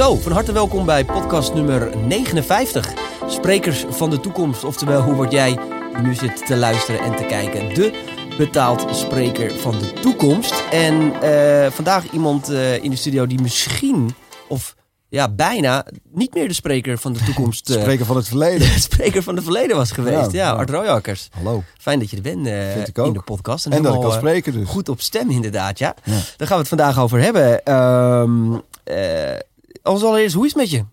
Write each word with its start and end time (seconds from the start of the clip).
Zo, 0.00 0.16
van 0.16 0.32
harte 0.32 0.52
welkom 0.52 0.86
bij 0.86 1.04
podcast 1.04 1.54
nummer 1.54 1.96
59. 1.96 2.92
Sprekers 3.26 3.84
van 3.88 4.10
de 4.10 4.20
toekomst. 4.20 4.64
Oftewel, 4.64 5.02
hoe 5.02 5.14
word 5.14 5.32
jij 5.32 5.58
die 5.94 6.02
nu 6.02 6.14
zit 6.14 6.46
te 6.46 6.56
luisteren 6.56 7.00
en 7.00 7.16
te 7.16 7.24
kijken? 7.24 7.74
De 7.74 7.92
betaald 8.38 8.96
spreker 8.96 9.58
van 9.58 9.78
de 9.78 9.92
toekomst. 9.92 10.64
En 10.70 11.22
eh, 11.22 11.70
vandaag 11.70 12.10
iemand 12.10 12.48
eh, 12.48 12.82
in 12.82 12.90
de 12.90 12.96
studio 12.96 13.26
die 13.26 13.40
misschien, 13.40 14.14
of 14.48 14.76
ja, 15.08 15.28
bijna 15.28 15.86
niet 16.12 16.34
meer 16.34 16.48
de 16.48 16.54
spreker 16.54 16.98
van 16.98 17.12
de 17.12 17.24
toekomst. 17.24 17.70
eh, 17.70 17.80
Spreker 17.80 18.06
van 18.06 18.16
het 18.16 18.28
verleden. 18.28 18.58
de 18.58 18.80
spreker 18.90 19.22
van 19.22 19.34
het 19.34 19.44
verleden 19.44 19.76
was 19.76 19.92
geweest. 19.92 20.32
Ja. 20.32 20.50
Art 20.50 20.70
Royakkers. 20.70 21.28
Hallo. 21.30 21.62
Fijn 21.78 21.98
dat 21.98 22.10
je 22.10 22.16
er 22.16 22.22
bent 22.22 22.48
Vind 22.74 22.88
ik 22.88 22.98
in 22.98 23.12
de 23.12 23.22
podcast. 23.22 23.66
En 23.66 23.82
dat 23.82 23.94
ik 23.94 24.00
kan 24.00 24.12
spreken 24.12 24.52
dus. 24.52 24.68
Goed 24.68 24.88
op 24.88 25.00
stem 25.00 25.30
inderdaad, 25.30 25.78
ja. 25.78 25.94
Ja. 26.04 26.12
Daar 26.12 26.48
gaan 26.48 26.56
we 26.56 26.62
het 26.62 26.68
vandaag 26.68 26.98
over 26.98 27.20
hebben. 27.20 27.64
Eh, 28.90 29.36
als 29.90 30.02
allereerst, 30.02 30.34
hoe 30.34 30.44
is 30.46 30.52
het 30.52 30.60
met 30.60 30.70
je? 30.70 30.84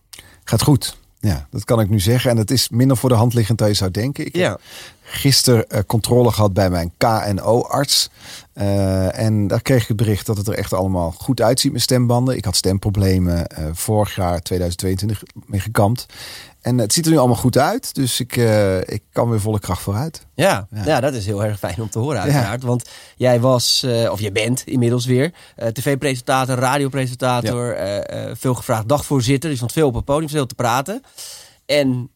Gaat 0.44 0.62
goed. 0.62 0.98
Ja, 1.20 1.48
dat 1.52 1.64
kan 1.64 1.80
ik 1.80 1.90
nu 1.90 2.00
zeggen. 2.00 2.30
En 2.30 2.36
dat 2.36 2.52
is 2.52 2.70
minder 2.70 2.98
voor 2.98 3.10
de 3.10 3.16
hand 3.16 3.34
liggend 3.34 3.58
dan 3.58 3.68
je 3.68 3.74
zou 3.74 3.92
denken. 3.92 4.26
Ik 4.26 4.36
Ja. 4.36 4.50
heb 4.50 4.60
gisteren 5.10 5.70
eh, 5.70 5.80
controle 5.88 6.32
gehad 6.32 6.54
bij 6.54 6.70
mijn 6.70 6.92
KNO-arts. 6.98 8.10
Eh, 8.54 9.20
en 9.20 9.48
daar 9.48 9.62
kreeg 9.62 9.82
ik 9.82 9.88
het 9.88 9.98
bericht 9.98 10.26
dat 10.26 10.38
het 10.38 10.48
er 10.48 10.54
echt 10.54 10.74
allemaal 10.74 11.12
goed 11.12 11.42
uitziet 11.42 11.72
met 11.72 11.82
stembanden. 11.82 12.38
Ik 12.38 12.46
had 12.46 12.56
stemproblemen 12.56 13.48
eh, 13.48 13.66
vorig 13.74 14.16
jaar 14.16 14.42
2022 14.42 15.24
mee 15.46 15.60
gekampt. 15.60 16.06
En 16.62 16.78
het 16.78 16.94
ziet 16.94 17.06
er 17.06 17.12
nu 17.12 17.18
allemaal 17.18 17.36
goed 17.36 17.58
uit. 17.58 17.96
Dus 17.96 18.20
ik, 18.20 18.36
ik 18.86 19.04
kan 19.12 19.30
weer 19.30 19.42
volle 19.42 19.60
kracht 19.60 19.82
vooruit. 19.82 20.26
Ja, 20.34 20.68
ja. 20.72 20.86
Ja. 20.86 21.00
dat 21.00 21.14
is 21.14 21.26
heel 21.26 21.44
erg 21.44 21.60
fijn 21.60 21.82
om 21.82 21.90
te 21.90 22.00
horen 22.00 22.22
uiteraard. 22.22 22.64
Want 22.64 22.90
jij 23.16 23.40
was, 23.40 23.86
of 24.10 24.20
jij 24.20 24.32
bent 24.32 24.64
inmiddels 24.66 25.06
weer, 25.06 25.34
tv-presentator, 25.74 26.56
radiopresentator, 26.56 27.76
eh, 27.76 28.32
veel 28.34 28.54
gevraagd 28.54 28.90
dagvoorzitter. 28.90 29.50
Dus 29.50 29.60
je 29.60 29.66
stond 29.66 29.72
veel 29.72 29.88
op 29.88 29.94
het 29.94 30.06
podium, 30.06 30.30
veel 30.30 30.46
te 30.46 30.56
praten. 30.56 31.02
En 31.66 32.10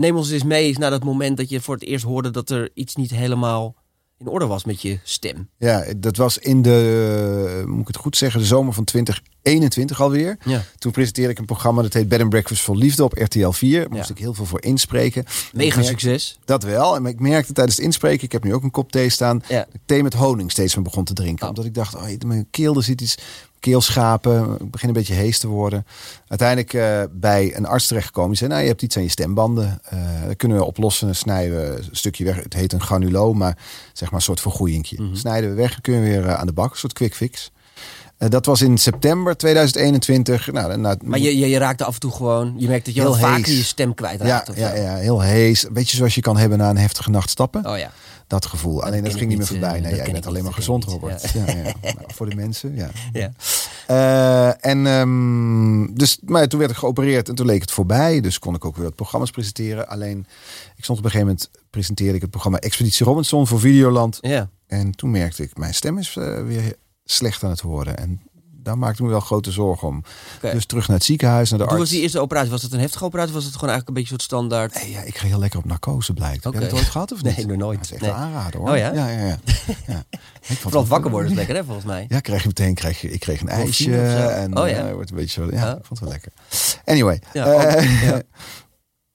neem 0.00 0.16
ons 0.16 0.30
eens 0.30 0.42
mee 0.44 0.78
naar 0.78 0.90
dat 0.90 1.04
moment 1.04 1.36
dat 1.36 1.48
je 1.48 1.60
voor 1.60 1.74
het 1.74 1.84
eerst 1.84 2.04
hoorde 2.04 2.30
dat 2.30 2.50
er 2.50 2.70
iets 2.74 2.94
niet 2.96 3.10
helemaal 3.10 3.74
in 4.18 4.26
orde 4.26 4.46
was 4.46 4.64
met 4.64 4.82
je 4.82 4.98
stem. 5.02 5.48
Ja, 5.58 5.84
dat 5.96 6.16
was 6.16 6.38
in 6.38 6.62
de, 6.62 7.58
eh, 7.60 7.66
moet 7.66 7.80
ik 7.80 7.86
het 7.86 7.96
goed 7.96 8.16
zeggen, 8.16 8.40
de 8.40 8.46
zomer 8.46 8.72
van 8.72 8.84
2021 8.84 10.00
alweer. 10.00 10.36
Ja. 10.44 10.62
Toen 10.78 10.92
presenteerde 10.92 11.30
ik 11.32 11.38
een 11.38 11.44
programma 11.44 11.82
dat 11.82 11.92
heet 11.92 12.08
Bed 12.08 12.20
and 12.20 12.30
Breakfast 12.30 12.62
voor 12.62 12.76
Liefde 12.76 13.04
op 13.04 13.12
RTL 13.12 13.50
4. 13.50 13.80
Daar 13.80 13.90
moest 13.90 14.08
Ja. 14.08 14.14
ik 14.14 14.20
heel 14.20 14.34
veel 14.34 14.44
voor 14.44 14.62
inspreken. 14.62 15.24
Mega 15.52 15.76
merk- 15.76 15.88
succes. 15.88 16.38
Dat 16.44 16.62
wel. 16.62 16.96
En 16.96 17.06
ik 17.06 17.20
merkte 17.20 17.52
tijdens 17.52 17.76
het 17.76 17.84
inspreken, 17.86 18.24
ik 18.24 18.32
heb 18.32 18.44
nu 18.44 18.54
ook 18.54 18.62
een 18.62 18.70
kop 18.70 18.92
thee 18.92 19.08
staan, 19.10 19.42
Ja. 19.48 19.66
thee 19.86 20.02
met 20.02 20.14
honing 20.14 20.50
steeds 20.50 20.74
meer 20.74 20.84
begon 20.84 21.04
te 21.04 21.12
drinken. 21.14 21.42
Oh. 21.42 21.48
Omdat 21.48 21.64
ik 21.64 21.74
dacht, 21.74 21.94
oh, 21.94 22.02
mijn 22.26 22.46
keel, 22.50 22.76
er 22.76 22.82
zit 22.82 23.00
iets, 23.00 23.18
keelschapen, 23.60 24.56
ik 24.60 24.70
begin 24.70 24.88
een 24.88 24.94
beetje 24.94 25.14
hees 25.14 25.38
te 25.38 25.48
worden. 25.48 25.86
Uiteindelijk 26.28 26.72
eh, 26.74 27.02
bij 27.10 27.56
een 27.56 27.66
arts 27.66 27.86
terechtgekomen. 27.86 28.28
Die 28.30 28.38
zei, 28.38 28.50
nou, 28.50 28.62
je 28.62 28.68
hebt 28.68 28.82
iets 28.82 28.96
aan 28.96 29.02
je 29.02 29.08
stembanden. 29.08 29.80
Eh 29.84 29.98
dat 30.26 30.36
kunnen 30.36 30.58
we 30.58 30.64
oplossen, 30.64 31.16
snijden 31.16 31.56
we 31.56 31.76
een 31.76 31.88
stukje 31.96 32.24
weg. 32.24 32.36
Het 32.36 32.54
heet 32.54 32.72
een 32.72 32.82
granuloom, 32.82 33.38
maar 33.38 33.56
zeg 33.92 34.08
maar 34.10 34.18
een 34.18 34.24
soort 34.24 34.40
vergroeiingje. 34.40 35.02
Mhm. 35.02 35.14
Snijden 35.14 35.50
we 35.50 35.56
weg, 35.56 35.80
kunnen 35.80 36.02
we 36.02 36.08
weer 36.08 36.26
eh, 36.26 36.34
aan 36.34 36.46
de 36.46 36.52
bak, 36.52 36.70
een 36.70 36.78
soort 36.78 36.92
quick 36.92 37.14
fix. 37.14 37.50
Dat 38.28 38.46
was 38.46 38.60
in 38.62 38.78
september 38.78 39.36
2021. 39.36 40.52
Nou, 40.52 40.76
na, 40.76 40.96
Maar 41.04 41.18
je, 41.18 41.38
je, 41.38 41.48
je 41.48 41.58
raakte 41.58 41.84
af 41.84 41.94
en 41.94 42.00
toe 42.00 42.12
gewoon, 42.12 42.54
je 42.56 42.68
merkte 42.68 42.84
dat 42.92 42.94
je 42.94 43.00
Heel 43.00 43.34
hees. 43.34 43.46
je 43.46 43.62
stem 43.62 43.94
kwijt 43.94 44.20
ja, 44.22 44.44
ja, 44.54 44.74
ja, 44.74 44.96
heel 44.96 45.20
hees. 45.20 45.66
Beetje 45.72 45.96
zoals 45.96 46.14
je 46.14 46.20
kan 46.20 46.36
hebben 46.36 46.58
na 46.58 46.70
een 46.70 46.78
heftige 46.78 47.10
nacht 47.10 47.30
stappen. 47.30 47.66
Oh 47.66 47.78
ja. 47.78 47.90
Dat 48.30 48.46
gevoel. 48.46 48.82
Alleen 48.82 49.04
dat 49.04 49.14
ging 49.14 49.28
niet 49.28 49.38
meer 49.38 49.46
voorbij. 49.46 49.74
eh, 49.76 49.82
Nee, 49.82 49.94
jij 49.94 50.12
bent 50.12 50.26
alleen 50.26 50.44
maar 50.44 50.52
gezond, 50.52 50.84
Robert. 50.84 51.30
Ja. 51.30 51.46
Ja, 51.46 51.62
Nou, 51.82 51.96
voor 52.06 52.28
de 52.30 52.36
mensen, 52.36 52.74
ja. 52.74 52.90
ja. 53.12 53.30
Eh, 53.86 54.70
en 54.70 54.86
ehm, 54.86 55.94
dus, 55.94 56.18
maar 56.24 56.48
toen 56.48 56.58
werd 56.58 56.70
ik 56.70 56.76
geopereerd 56.76 57.28
en 57.28 57.34
toen 57.34 57.46
leek 57.46 57.60
het 57.60 57.70
voorbij. 57.70 58.20
Dus 58.20 58.38
kon 58.38 58.54
ik 58.54 58.64
ook 58.64 58.76
weer 58.76 58.84
wat 58.84 58.94
programma's 58.94 59.30
presenteren. 59.30 59.88
Alleen, 59.88 60.26
ik 60.76 60.84
stond 60.84 60.98
op 60.98 61.04
een 61.04 61.10
gegeven 61.10 61.26
moment, 61.34 61.50
presenteerde 61.70 62.14
ik 62.14 62.20
het 62.20 62.30
programma 62.30 62.58
Expeditie 62.58 63.06
Robinson 63.06 63.46
voor 63.46 63.60
Videoland. 63.60 64.18
ja. 64.20 64.50
En 64.66 64.90
toen 64.96 65.10
merkte 65.10 65.42
ik, 65.42 65.56
mijn 65.58 65.74
stem 65.74 65.98
is 65.98 66.16
eh, 66.16 66.42
weer 66.42 66.74
slecht 67.04 67.44
aan 67.44 67.50
het 67.50 67.60
worden. 67.60 67.96
En 67.96 68.20
daar 68.62 68.78
maakte 68.78 68.96
ik 68.98 69.04
me 69.04 69.10
wel 69.10 69.20
grote 69.20 69.50
zorgen 69.50 69.88
om. 69.88 70.02
Dus 70.40 70.66
terug 70.66 70.86
naar 70.88 70.96
het 70.96 71.06
ziekenhuis, 71.06 71.50
naar 71.50 71.58
de 71.58 71.64
Toen 71.64 71.72
was 71.74 71.82
arts. 71.82 71.92
die 71.94 72.02
eerste 72.02 72.20
operatie, 72.20 72.50
was 72.50 72.62
het 72.62 72.72
een 72.72 72.80
heftige 72.80 73.04
operatie? 73.04 73.28
of 73.30 73.34
Was 73.36 73.44
het 73.44 73.54
gewoon 73.54 73.68
eigenlijk 73.70 73.98
een 73.98 74.02
beetje 74.04 74.14
een 74.14 74.20
soort 74.20 74.42
standaard? 74.42 74.74
Nee, 74.82 74.90
ja, 74.92 75.00
ik 75.02 75.16
ga 75.18 75.26
heel 75.26 75.38
lekker 75.38 75.58
op 75.58 75.64
narcose 75.64 76.12
blijkt. 76.12 76.44
Heb 76.44 76.52
Oké. 76.54 76.58
je 76.58 76.64
het 76.70 76.74
ooit 76.74 76.84
gehad 76.90 77.12
of 77.12 77.22
niet? 77.22 77.36
Nee, 77.36 77.46
nog 77.46 77.56
nooit. 77.56 77.76
Dat 77.78 77.84
is 77.86 77.92
echt 77.92 78.00
Nee. 78.02 78.10
aanrader 78.10 78.60
hoor. 78.60 78.70
Oh 78.70 78.76
ja? 78.76 78.92
Ja, 78.92 79.08
ja, 79.08 79.26
ja. 79.26 79.38
ja. 79.86 80.04
Ik 80.10 80.18
vond 80.46 80.58
Vooral 80.58 80.86
wakker 80.86 81.10
worden 81.10 81.30
is 81.30 81.36
lekker 81.42 81.54
hè, 81.56 81.64
volgens 81.64 81.86
mij. 81.86 82.04
Ja, 82.08 82.20
kreeg 82.20 82.40
je 82.40 82.46
meteen 82.48 82.74
kreeg 82.74 83.02
ik 83.02 83.20
kreeg 83.20 83.40
een 83.40 83.48
ijsje 83.48 84.00
en 84.28 84.58
Oh 84.58 84.68
ja. 84.68 84.86
eh, 84.88 84.92
wordt 84.94 85.10
een 85.10 85.16
beetje 85.16 85.42
zo. 85.42 85.48
Ja, 85.50 85.60
Ja. 85.66 85.76
ik 85.76 85.84
vond 85.84 85.88
het 85.88 86.00
wel 86.00 86.08
lekker. 86.08 86.32
Anyway, 86.84 87.20
Ja, 87.32 87.44
eh, 87.46 88.18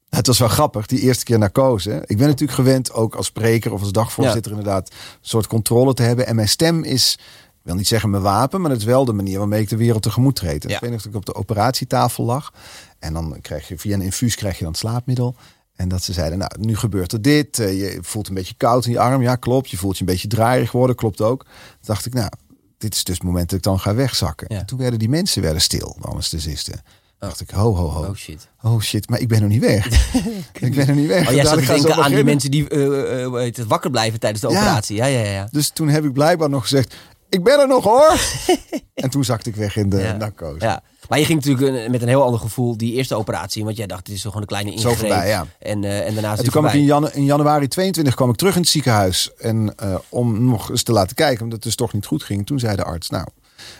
het 0.09 0.28
was 0.28 0.39
wel 0.39 0.47
grappig 0.47 0.85
die 0.85 1.00
eerste 1.00 1.23
keer 1.23 1.38
narcose. 1.39 2.03
Ik 2.05 2.17
ben 2.17 2.28
natuurlijk 2.28 2.57
gewend 2.57 2.94
ook 2.94 3.16
als 3.16 3.25
spreker 3.25 3.73
of 3.73 3.81
als 3.81 3.91
dagvoorzitter 3.91 4.51
inderdaad 4.51 4.89
een 4.91 4.95
soort 5.22 5.47
controle 5.47 5.94
te 5.94 6.03
hebben. 6.03 6.28
En 6.28 6.35
mijn 6.35 6.47
stem 6.50 6.84
is, 6.84 7.17
ik 7.65 7.71
wil 7.71 7.79
niet 7.79 7.87
zeggen 7.89 8.09
mijn 8.09 8.23
wapen, 8.23 8.61
maar 8.61 8.71
het 8.71 8.79
is 8.79 8.85
wel 8.85 9.05
de 9.05 9.13
manier 9.13 9.37
waarmee 9.39 9.61
ik 9.61 9.69
de 9.69 9.77
wereld 9.77 10.01
tegemoet 10.03 10.35
treed. 10.35 10.63
En 10.63 10.69
Ja. 10.69 10.75
Ik 10.75 10.81
weet 10.81 10.91
nog 10.91 11.01
dat 11.01 11.11
ik 11.11 11.17
op 11.17 11.25
de 11.25 11.35
operatietafel 11.35 12.23
lag 12.23 12.53
en 12.99 13.13
dan 13.13 13.37
krijg 13.41 13.67
je 13.67 13.77
via 13.77 13.93
een 13.93 14.01
infuus 14.01 14.35
krijg 14.35 14.53
je 14.57 14.63
dan 14.63 14.71
het 14.71 14.79
slaapmiddel. 14.79 15.35
En 15.75 15.87
dat 15.87 16.03
ze 16.03 16.13
zeiden, 16.13 16.37
nou, 16.37 16.51
nu 16.59 16.75
gebeurt 16.75 17.11
er 17.11 17.21
dit. 17.21 17.59
Eh, 17.59 17.79
Je 17.79 17.97
voelt 18.01 18.27
een 18.27 18.33
beetje 18.33 18.53
koud 18.57 18.85
in 18.85 18.91
je 18.91 18.99
arm. 18.99 19.21
Ja, 19.21 19.35
klopt. 19.35 19.69
Je 19.69 19.77
voelt 19.77 19.95
je 19.97 19.99
een 20.03 20.09
beetje 20.11 20.27
draaierig 20.27 20.71
worden. 20.71 20.95
Klopt 20.95 21.21
ook. 21.21 21.43
Toen 21.43 21.49
dacht 21.81 22.05
ik, 22.05 22.13
nou, 22.13 22.29
dit 22.77 22.95
is 22.95 23.03
dus 23.03 23.15
het 23.15 23.23
moment 23.23 23.49
dat 23.49 23.57
ik 23.57 23.63
dan 23.63 23.79
ga 23.79 23.95
wegzakken. 23.95 24.47
Ja. 24.49 24.59
En 24.59 24.65
toen 24.65 24.77
werden 24.79 24.99
die 24.99 25.09
mensen 25.09 25.41
werden 25.41 25.61
stil, 25.61 25.97
de 26.01 26.07
anesthesisten. 26.07 26.81
dacht 27.19 27.41
ik, 27.41 27.49
ho, 27.49 27.75
ho, 27.75 27.87
ho. 27.89 28.03
Oh 28.05 28.15
shit. 28.15 28.47
Oh 28.61 28.81
shit, 28.81 29.09
maar 29.09 29.19
ik 29.19 29.27
ben 29.27 29.41
nog 29.41 29.49
niet 29.49 29.61
weg. 29.61 29.85
ik 30.59 30.75
ben 30.75 30.87
nog 30.87 30.95
niet 30.95 31.07
weg. 31.07 31.27
Oh, 31.27 31.33
jij 31.33 31.55
denken 31.65 31.95
aan 31.95 32.11
die 32.11 32.23
mensen 32.23 32.51
die 32.51 32.63
het, 32.65 33.65
wakker 33.67 33.89
blijven 33.91 34.19
tijdens 34.19 34.41
de 34.41 34.49
Ja. 34.49 34.57
operatie. 34.59 34.95
Ja, 34.95 35.05
ja, 35.05 35.19
ja. 35.19 35.31
ja. 35.31 35.47
Dus 35.51 35.69
toen 35.69 35.87
heb 35.87 36.03
ik 36.05 36.13
blijkbaar 36.13 36.49
nog 36.49 36.61
gezegd, 36.61 36.95
ik 37.35 37.44
ben 37.44 37.59
er 37.59 37.68
nog 37.68 37.84
hoor. 37.84 38.19
en 38.94 39.09
toen 39.09 39.23
zakte 39.23 39.50
ik 39.50 39.56
weg 39.56 39.75
in 39.78 39.90
de 39.90 39.97
Ja. 40.00 40.16
narcose. 40.18 40.66
Ja. 40.66 40.81
Maar 41.09 41.19
je 41.19 41.25
ging 41.25 41.46
natuurlijk 41.46 41.78
eh, 41.84 41.90
met 41.90 42.01
een 42.01 42.07
heel 42.07 42.23
ander 42.23 42.40
gevoel 42.40 42.78
die 42.78 42.94
eerste 42.94 43.16
operatie. 43.16 43.63
Want 43.63 43.78
jij 43.78 43.88
dacht, 43.88 44.06
dit 44.06 44.16
is 44.16 44.22
toch 44.22 44.31
gewoon 44.34 44.47
een 44.50 44.56
kleine 44.57 44.79
Zo 44.81 44.90
ingreep. 44.90 45.09
voorbij, 45.09 45.28
ja. 45.28 45.46
En, 45.59 45.84
eh, 45.84 46.07
en 46.07 46.13
daarna 46.13 46.19
is 46.19 46.23
En 46.23 46.29
het 46.29 46.40
toen 46.44 46.50
kwam 46.51 46.66
ik 46.66 46.69
voorbij. 46.72 46.79
in, 46.79 46.85
janu- 46.85 47.09
in 47.13 47.23
januari 47.25 47.68
22 47.68 48.16
kwam 48.16 48.29
ik 48.29 48.35
terug 48.35 48.56
in 48.56 48.62
het 48.62 48.69
ziekenhuis. 48.69 49.31
En 49.38 49.73
eh, 49.78 49.96
om 50.09 50.46
nog 50.46 50.69
eens 50.69 50.84
te 50.84 50.91
laten 50.91 51.16
kijken, 51.16 51.40
omdat 51.44 51.53
het 51.56 51.63
dus 51.63 51.75
toch 51.75 51.94
niet 51.94 52.06
goed 52.06 52.23
ging. 52.23 52.46
Toen 52.46 52.59
zei 52.59 52.75
de 52.75 52.84
arts, 52.84 53.09
nou, 53.09 53.28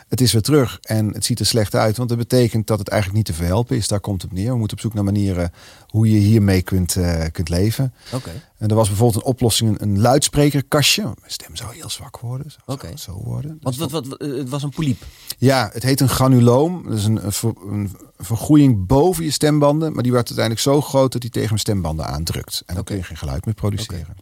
het 0.08 0.22
is 0.22 0.32
weer 0.32 0.42
terug 0.42 0.78
en 0.82 1.14
het 1.14 1.26
ziet 1.26 1.40
er 1.40 1.46
slecht 1.46 1.76
uit. 1.76 1.98
Want 1.98 2.10
dat 2.10 2.18
betekent 2.18 2.68
dat 2.68 2.80
het 2.80 2.88
eigenlijk 2.88 3.18
niet 3.18 3.36
te 3.36 3.42
verhelpen 3.44 3.78
is. 3.78 3.88
Daar 3.88 4.00
komt 4.00 4.22
het 4.22 4.32
neer. 4.32 4.52
We 4.52 4.58
moeten 4.58 4.78
op 4.78 4.84
zoek 4.84 4.94
naar 4.94 5.04
manieren 5.04 5.52
hoe 5.88 6.12
je 6.12 6.18
hiermee 6.18 6.62
kunt, 6.62 6.96
eh, 6.96 7.26
kunt 7.32 7.50
leven. 7.50 7.94
Oké. 8.14 8.32
En 8.58 8.68
er 8.70 8.76
was 8.76 8.88
bijvoorbeeld 8.88 9.24
een 9.24 9.30
oplossing, 9.30 9.82
een, 9.82 10.00
luidsprekerkastje. 10.00 11.04
Mijn 11.04 11.16
stem 11.26 11.56
zou 11.56 11.76
heel 11.76 11.90
zwak 11.90 12.20
worden. 12.20 12.52
Zou 12.66 12.98
zo 12.98 13.22
worden. 13.24 13.58
Want 13.62 13.78
wat, 13.78 13.92
wat, 13.92 14.18
eh, 14.18 14.38
het 14.38 14.50
was 14.50 14.64
een 14.64 14.70
poliep. 14.70 15.04
Ja, 15.38 15.70
het 15.74 15.84
heet 15.84 16.00
een 16.00 16.10
granuloom. 16.10 16.84
Dat 16.84 16.98
is 16.98 17.06
een, 17.06 17.26
een, 17.26 17.32
ver- 17.32 17.54
een 17.70 17.98
vergroeiing 18.18 18.88
boven 18.88 19.24
je 19.24 19.32
stembanden. 19.32 19.94
Maar 19.94 20.04
die 20.04 20.12
werd 20.12 20.28
uiteindelijk 20.28 20.66
zo 20.66 20.82
groot 20.82 21.12
dat 21.12 21.22
die 21.22 21.30
tegen 21.30 21.50
mijn 21.50 21.60
stembanden 21.60 22.06
aandrukt. 22.06 22.64
En 22.66 22.76
dan 22.76 22.84
kun 22.84 22.96
je 22.96 23.04
geen 23.04 23.18
geluid 23.18 23.46
meer 23.46 23.54
produceren. 23.56 24.16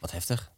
Wat 0.00 0.12
heftig. 0.12 0.52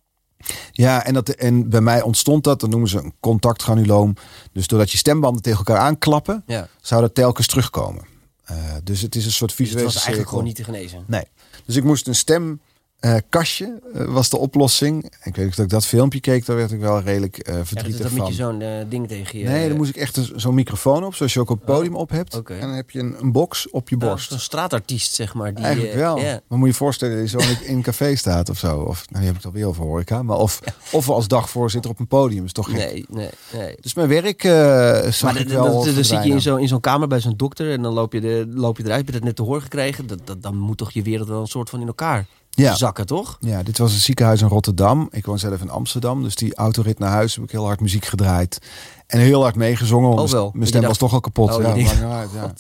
Ja, 0.72 1.04
en, 1.04 1.14
dat, 1.14 1.28
en 1.28 1.69
bij 1.69 1.80
mij 1.80 2.02
ontstond 2.02 2.44
dat, 2.44 2.60
dat 2.60 2.70
noemen 2.70 2.88
ze 2.88 2.98
een 2.98 3.14
contactgranuloom. 3.20 4.14
Dus 4.52 4.66
doordat 4.66 4.91
je 4.91 4.98
stembanden 4.98 5.42
tegen 5.42 5.58
elkaar 5.58 5.78
aanklappen, 5.78 6.42
Ja. 6.47 6.69
zou 6.80 7.00
dat 7.00 7.14
telkens 7.14 7.47
terugkomen. 7.47 8.04
Eh, 8.44 8.56
dus 8.84 9.00
het 9.00 9.14
is 9.14 9.24
een 9.24 9.32
soort 9.32 9.50
Dus 9.50 9.58
het 9.58 9.69
visuele 9.69 9.92
was 9.92 9.97
eigenlijk 9.97 10.28
gewoon 10.28 10.44
niet 10.44 10.56
te 10.56 10.64
genezen. 10.64 11.04
Nee. 11.06 11.24
Dus 11.66 11.76
ik 11.76 11.84
moest 11.84 12.06
een 12.06 12.14
stem 12.14 12.60
eh, 13.00 13.14
kastje 13.28 13.80
eh, 13.94 14.04
was 14.04 14.28
de 14.28 14.36
oplossing. 14.38 15.02
En 15.02 15.10
ik 15.24 15.36
weet 15.36 15.56
dat 15.56 15.64
ik 15.64 15.70
dat 15.70 15.86
filmpje 15.86 16.20
keek, 16.20 16.46
daar 16.46 16.56
werd 16.56 16.72
ik 16.72 16.80
wel 16.80 17.00
redelijk 17.00 17.38
eh 17.38 17.52
Ja, 17.52 17.58
dat, 17.58 17.68
verdrietig 17.68 18.00
dat 18.02 18.10
van. 18.10 18.18
met 18.18 18.28
je 18.28 18.34
zo'n 18.34 18.62
ding 18.88 19.08
tegen 19.08 19.38
je... 19.38 19.44
Nee, 19.44 19.68
dan 19.68 19.76
moest 19.76 19.90
ik 19.90 19.96
echt 19.96 20.16
een- 20.16 20.32
zo'n 20.36 20.54
microfoon 20.54 21.04
op, 21.04 21.14
zoals 21.14 21.32
je 21.32 21.40
ook 21.40 21.50
op 21.50 21.56
het 21.56 21.66
podium 21.66 21.96
op 21.96 22.10
hebt. 22.10 22.34
En 22.34 22.60
dan 22.60 22.70
heb 22.70 22.91
je 22.91 22.98
een, 22.98 23.15
een 23.21 23.32
box 23.32 23.71
op 23.71 23.88
je 23.88 23.97
Ja, 23.98 24.06
borst. 24.06 24.30
Een 24.32 24.41
straatartiest, 24.41 25.15
zeg 25.15 25.34
maar. 25.34 25.54
Die, 25.54 25.65
Eigenlijk 25.65 25.94
wel. 25.94 26.16
Maar 26.48 26.59
moet 26.59 26.68
je 26.68 26.74
voorstellen, 26.74 27.18
dat 27.21 27.30
je 27.30 27.38
zo 27.41 27.48
in 27.65 27.76
een 27.76 27.82
café 27.82 28.16
staat 28.16 28.50
of 28.50 28.59
zo. 28.59 28.78
Of, 28.80 29.04
nou, 29.10 29.18
die 29.24 29.26
heb 29.26 29.28
ik 29.30 29.36
het 29.36 29.44
alweer 29.44 29.66
over 29.66 29.84
horeca. 29.84 30.22
Maar 30.22 30.36
of, 30.38 30.60
of 30.92 31.09
als 31.09 31.28
dagvoorzitter 31.28 31.91
op 31.91 31.98
een 31.98 32.06
podium, 32.09 32.44
is 32.44 32.53
toch 32.53 32.66
gek. 32.66 32.76
Nee, 32.76 33.04
nee, 33.09 33.28
nee. 33.53 33.76
Dus 33.80 33.94
mijn 33.94 34.09
werk 34.09 34.41
zag 34.42 35.22
Maar 35.22 35.36
ik 35.41 35.48
wel 35.48 35.65
dan, 35.84 35.94
dan 35.94 36.04
zit 36.04 36.24
je 36.24 36.30
in 36.30 36.41
zo'n 36.41 36.59
in 36.59 36.68
zo'n 36.68 36.80
kamer 36.80 37.09
bij 37.09 37.21
zo'n 37.21 37.36
dokter 37.36 37.72
en 37.72 37.82
dan 37.82 37.92
loop 37.92 38.12
je, 38.12 38.21
de, 38.21 38.47
loop 38.54 38.76
je 38.76 38.82
eruit. 38.84 38.97
Heb 38.98 39.06
je 39.06 39.12
dat 39.12 39.22
net 39.22 39.36
te 39.36 39.42
horen 39.42 39.62
gekregen? 39.62 40.06
Dat, 40.06 40.18
dat, 40.24 40.42
dan 40.42 40.56
moet 40.56 40.78
toch 40.78 40.91
je 40.92 41.03
wereld 41.03 41.28
wel 41.28 41.41
een 41.41 41.47
soort 41.47 41.71
van 41.71 41.80
in 41.80 41.86
elkaar 41.86 42.26
Ja. 42.64 42.74
zakken, 42.74 43.06
toch? 43.06 43.36
Ja, 43.41 43.62
dit 43.62 43.78
was 43.78 43.92
een 43.92 44.00
ziekenhuis 44.00 44.41
in 44.41 44.48
Rotterdam. 44.48 45.08
Ik 45.10 45.26
woon 45.26 45.38
zelf 45.38 45.60
in 45.60 45.70
Amsterdam. 45.70 46.22
Dus 46.22 46.34
die 46.34 46.54
autorit 46.54 46.98
naar 46.98 47.10
huis 47.10 47.34
heb 47.34 47.44
ik 47.44 47.50
heel 47.50 47.64
hard 47.64 47.80
muziek 47.80 48.04
gedraaid. 48.04 48.58
En 49.06 49.18
heel 49.20 49.42
hard 49.42 49.54
meegezongen. 49.56 50.10
Oh, 50.18 50.28
wel. 50.28 50.50
Mijn 50.54 50.66
stem 50.66 50.80
dacht- 50.80 50.92
was 50.92 50.98
toch 50.98 51.12
al 51.12 51.20
kapot. 51.20 51.54
Oh, 51.54 51.62
ja, 51.62 51.72
uit, 52.10 52.30
ja. 52.34 52.53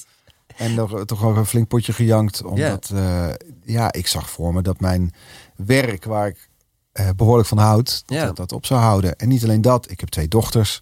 En 0.56 0.74
nog, 0.74 1.04
toch 1.04 1.24
ook 1.24 1.36
een 1.36 1.46
flink 1.46 1.68
potje 1.68 1.92
gejankt. 1.92 2.44
Omdat, 2.44 2.90
ja. 2.94 3.36
ja, 3.64 3.92
ik 3.92 4.06
zag 4.06 4.30
voor 4.30 4.54
me 4.54 4.62
dat 4.62 4.80
mijn 4.80 5.14
werk, 5.56 6.04
waar 6.04 6.26
ik 6.28 6.48
eh, 6.92 7.08
behoorlijk 7.16 7.48
van 7.48 7.58
houd, 7.58 8.02
dat, 8.06 8.18
dat 8.26 8.36
dat 8.36 8.52
op 8.52 8.66
zou 8.66 8.80
houden. 8.80 9.16
En 9.16 9.28
niet 9.28 9.42
alleen 9.44 9.62
dat. 9.62 9.90
Ik 9.90 10.00
heb 10.00 10.08
twee 10.08 10.28
dochters. 10.28 10.80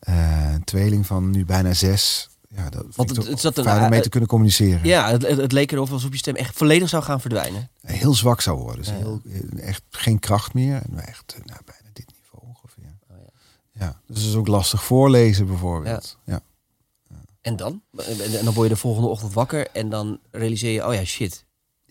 Eh, 0.00 0.52
een 0.52 0.64
tweeling 0.64 1.06
van 1.06 1.30
nu 1.30 1.44
bijna 1.44 1.74
zes. 1.74 2.28
Ja, 2.54 2.70
dat 2.70 2.86
Want 2.96 3.08
het- 3.08 3.10
ik 3.10 3.14
toch 3.24 3.26
het 3.32 3.40
zat 3.40 3.58
een- 3.58 3.64
fijn 3.64 3.82
om 3.82 3.88
mee 3.88 3.98
eh, 3.98 4.04
te 4.04 4.08
kunnen 4.08 4.28
communiceren. 4.28 4.80
Ja, 4.84 5.10
het, 5.10 5.22
het, 5.26 5.52
leek 5.52 5.72
erop 5.72 5.90
alsof 5.90 6.10
je 6.10 6.16
stem 6.18 6.34
echt 6.36 6.56
volledig 6.56 6.88
zou 6.88 7.02
gaan 7.02 7.20
verdwijnen. 7.20 7.70
Heel 7.80 8.14
zwak 8.14 8.40
zou 8.40 8.58
worden. 8.58 8.76
Dus 8.76 8.88
Ja, 8.88 8.94
ja. 8.94 9.00
heel, 9.00 9.20
echt 9.60 9.82
geen 9.90 10.18
kracht 10.18 10.54
meer. 10.54 10.74
En 10.90 10.98
echt 11.06 11.34
eh, 11.38 11.44
nou, 11.44 11.60
bijna 11.64 11.88
dit 11.92 12.06
niveau 12.20 12.46
ongeveer. 12.56 12.98
Oh, 13.10 13.16
ja. 13.72 13.84
ja. 13.84 14.00
dus 14.06 14.16
het 14.18 14.26
is 14.26 14.34
ook 14.36 14.46
lastig 14.46 14.84
voorlezen 14.84 15.46
bijvoorbeeld. 15.46 16.18
Ja. 16.24 16.40
En 17.40 17.56
dan? 17.56 17.82
En 18.32 18.44
dan 18.44 18.54
word 18.54 18.68
je 18.68 18.74
de 18.74 18.80
volgende 18.80 19.08
ochtend 19.08 19.32
wakker 19.32 19.66
en 19.72 19.88
dan 19.88 20.18
realiseer 20.30 20.72
je, 20.72 20.86
oh 20.86 20.94
ja, 20.94 21.04
shit. 21.04 21.44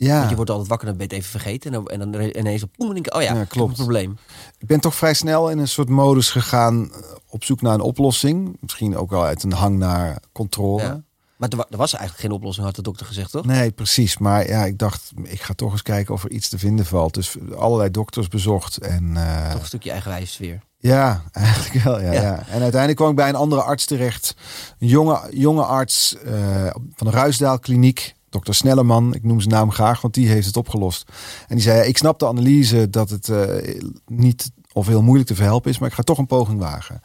Ja. 0.07 0.18
Want 0.18 0.30
je 0.30 0.36
wordt 0.36 0.50
altijd 0.51 0.69
wakker 0.69 0.88
en 0.88 0.98
ben 0.98 1.07
je 1.07 1.16
het 1.16 1.24
even 1.24 1.40
vergeten. 1.40 1.74
En 1.74 1.84
dan, 1.84 1.88
en 1.88 2.12
dan 2.12 2.22
ineens 2.22 2.63
op, 2.63 2.69
ik, 2.96 3.16
oh 3.16 3.22
ja, 3.22 3.34
Ja, 3.34 3.44
klopt. 3.44 3.69
een 3.69 3.75
probleem. 3.75 4.18
Ik 4.57 4.68
ben 4.68 4.80
toch 4.80 4.96
vrij 4.96 5.13
snel 5.13 5.50
in 5.50 5.57
een 5.57 5.68
soort 5.68 5.90
modus 5.90 6.30
gegaan 6.31 6.92
eh, 6.94 7.00
op 7.30 7.44
zoek 7.44 7.62
naar 7.62 7.74
een 7.74 7.81
oplossing. 7.81 8.57
Misschien 8.60 8.98
ook 8.98 9.10
wel 9.10 9.24
uit 9.24 9.44
een 9.44 9.51
hang 9.54 9.78
naar 9.78 10.19
controle. 10.31 10.81
Ja. 10.84 11.01
Maar 11.38 11.50
er, 11.50 11.57
wa- 11.57 11.66
was 11.69 11.94
eigenlijk 11.94 12.24
geen 12.24 12.31
oplossing, 12.31 12.66
had 12.66 12.75
de 12.75 12.81
dokter 12.81 13.06
gezegd, 13.06 13.31
toch? 13.31 13.46
Nee, 13.46 13.72
precies. 13.72 14.18
Maar 14.18 14.48
ja, 14.48 14.66
ik 14.66 14.78
dacht, 14.78 15.12
ik 15.24 15.42
ga 15.42 15.54
toch 15.54 15.72
eens 15.72 15.81
kijken 15.81 16.13
of 16.13 16.24
er 16.24 16.31
iets 16.31 16.50
te 16.50 16.57
vinden 16.60 16.86
valt. 16.86 17.13
Dus 17.13 17.36
allerlei 17.57 17.92
dokters 17.92 18.28
bezocht. 18.28 18.78
En 18.78 19.12
eh, 19.18 19.51
Toch 19.51 19.60
een 19.60 19.66
stukje 19.68 19.92
eigenwijs 19.92 20.38
weer. 20.38 20.60
ja, 20.78 21.22
eigenlijk 21.31 21.84
wel. 21.84 22.00
Ja, 22.01 22.12
Ja. 22.12 22.22
ja. 22.22 22.36
En 22.48 22.62
uiteindelijk 22.62 22.96
kwam 22.96 23.10
ik 23.10 23.16
bij 23.16 23.30
een 23.30 23.36
andere 23.36 23.62
arts 23.62 23.86
terecht. 23.86 24.36
Een 24.80 24.88
jonge, 24.88 25.22
jonge 25.31 25.63
arts 25.63 26.16
eh, 26.18 26.66
van 26.96 27.07
de 27.07 27.13
Ruisdaal 27.13 27.60
Kliniek. 27.60 28.16
Dokter 28.29 28.55
Snelleman, 28.55 29.13
ik 29.13 29.23
noem 29.23 29.39
zijn 29.39 29.53
naam 29.53 29.71
graag, 29.71 30.01
want 30.01 30.13
die 30.13 30.27
heeft 30.27 30.47
het 30.47 30.57
opgelost. 30.57 31.11
En 31.47 31.55
die 31.55 31.63
zei, 31.63 31.77
ja, 31.77 31.83
ik 31.83 31.97
snap 31.97 32.19
de 32.19 32.27
analyse 32.27 32.89
dat 32.89 33.09
het 33.09 33.29
eh, 33.29 33.79
niet 34.07 34.51
of 34.73 34.87
heel 34.87 35.01
moeilijk 35.01 35.27
te 35.27 35.35
verhelpen 35.35 35.71
is, 35.71 35.79
maar 35.79 35.89
ik 35.89 35.95
ga 35.95 36.03
toch 36.03 36.17
een 36.17 36.25
poging 36.25 36.59
wagen. 36.59 37.01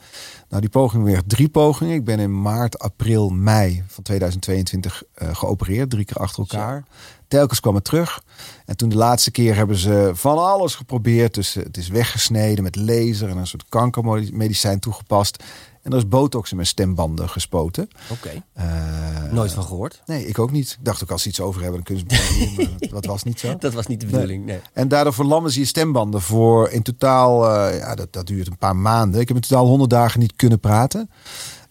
Nou, 0.48 0.60
die 0.60 0.70
poging 0.70 1.04
werd 1.04 1.28
drie 1.28 1.48
pogingen. 1.48 1.94
Ik 1.94 2.04
ben 2.04 2.18
in 2.18 2.40
maart, 2.40 2.78
april, 2.78 3.28
mei 3.28 3.84
van 3.86 4.04
2022 4.04 5.02
eh, 5.14 5.34
geopereerd, 5.34 5.90
drie 5.90 6.04
keer 6.04 6.16
achter 6.16 6.38
elkaar. 6.38 6.84
Telkens 7.28 7.60
kwam 7.60 7.74
het 7.74 7.84
terug. 7.84 8.22
En 8.66 8.76
toen 8.76 8.88
de 8.88 8.96
laatste 8.96 9.30
keer 9.30 9.54
hebben 9.54 9.76
ze 9.76 10.10
van 10.14 10.38
alles 10.38 10.74
geprobeerd. 10.74 11.34
Dus 11.34 11.56
eh, 11.56 11.64
het 11.64 11.76
is 11.76 11.88
weggesneden 11.88 12.64
met 12.64 12.76
laser 12.76 13.28
en 13.28 13.36
een 13.36 13.46
soort 13.46 13.68
kankermedicijn 13.68 14.80
toegepast. 14.80 15.42
En 15.84 15.90
er 15.92 15.96
is 15.98 16.08
botox 16.08 16.50
in 16.50 16.56
mijn 16.56 16.69
stembanden 16.69 17.28
gespoten. 17.28 17.88
Oké, 18.10 18.42
Eh, 18.52 19.32
nooit 19.32 19.52
van 19.52 19.64
gehoord. 19.64 20.02
Nee, 20.06 20.26
ik 20.26 20.38
ook 20.38 20.50
niet. 20.50 20.76
Ik 20.78 20.84
dacht 20.84 21.02
ook 21.02 21.10
als 21.10 21.22
ze 21.22 21.28
iets 21.28 21.40
over 21.40 21.62
hebben, 21.62 21.84
dan 21.84 21.96
kunnen 21.96 22.16
ze 22.16 22.54
het 22.56 22.81
maar 22.81 22.90
dat- 23.00 23.04
was 23.04 23.22
niet 23.22 23.40
zo. 23.40 23.56
Dat 23.58 23.72
was 23.72 23.86
niet 23.86 24.00
de 24.00 24.06
bedoeling, 24.06 24.44
nee. 24.44 24.60
En 24.72 24.88
daardoor 24.88 25.12
verlammen 25.14 25.52
ze 25.52 25.58
je 25.58 25.64
stembanden 25.64 26.20
voor 26.20 26.69
in 26.70 26.82
totaal, 26.82 27.50
eh, 27.50 27.78
ja, 27.78 27.94
dat, 27.94 28.12
dat 28.12 28.26
duurt 28.26 28.46
een 28.46 28.58
paar 28.58 28.76
maanden. 28.76 29.20
Ik 29.20 29.28
heb 29.28 29.36
in 29.36 29.42
totaal 29.42 29.66
100 29.66 29.90
dagen 29.90 30.20
niet 30.20 30.36
kunnen 30.36 30.60
praten. 30.60 31.10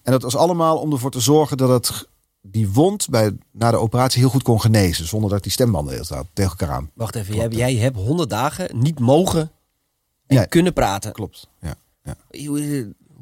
En 0.04 0.12
dat 0.12 0.22
was 0.22 0.36
allemaal 0.36 0.78
om 0.78 0.92
ervoor 0.92 1.12
te 1.12 1.20
zorgen 1.20 1.58
dat 1.58 1.70
het, 1.70 2.08
die 2.42 2.70
wond 2.70 3.10
bij, 3.10 3.38
na 3.52 3.72
de 3.72 3.78
operatie 3.78 4.20
heel 4.22 4.30
goed 4.30 4.44
kon 4.44 4.62
genezen. 4.62 5.08
Zonder 5.08 5.30
dat 5.30 5.44
die 5.44 5.52
stembanden 5.52 5.94
heel 5.94 6.04
tegen 6.34 6.52
elkaar 6.58 6.72
aan. 6.76 6.90
Wacht 6.94 7.16
even, 7.16 7.36
jij, 7.36 7.48
jij 7.50 7.76
hebt 7.76 7.96
100 7.98 8.30
dagen 8.30 8.80
niet 8.80 9.00
mogen 9.00 9.52
en 10.28 10.36
Ja. 10.36 10.46
kunnen 10.46 10.74
praten. 10.74 11.12
Klopt. 11.12 11.48
Ja, 11.62 11.76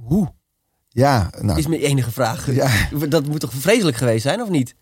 Hoe? 0.04 0.32
Ja, 0.94 1.30
nou, 1.42 1.60
Is 1.60 1.68
mijn 1.68 1.82
enige 1.82 2.12
vraag. 2.12 2.52
Ja. 2.56 2.70
Dat 3.10 3.26
moet 3.26 3.40
toch 3.40 3.52
vreselijk 3.54 3.98
geweest 3.98 4.24
zijn, 4.24 4.42
of 4.42 4.50
niet? 4.50 4.76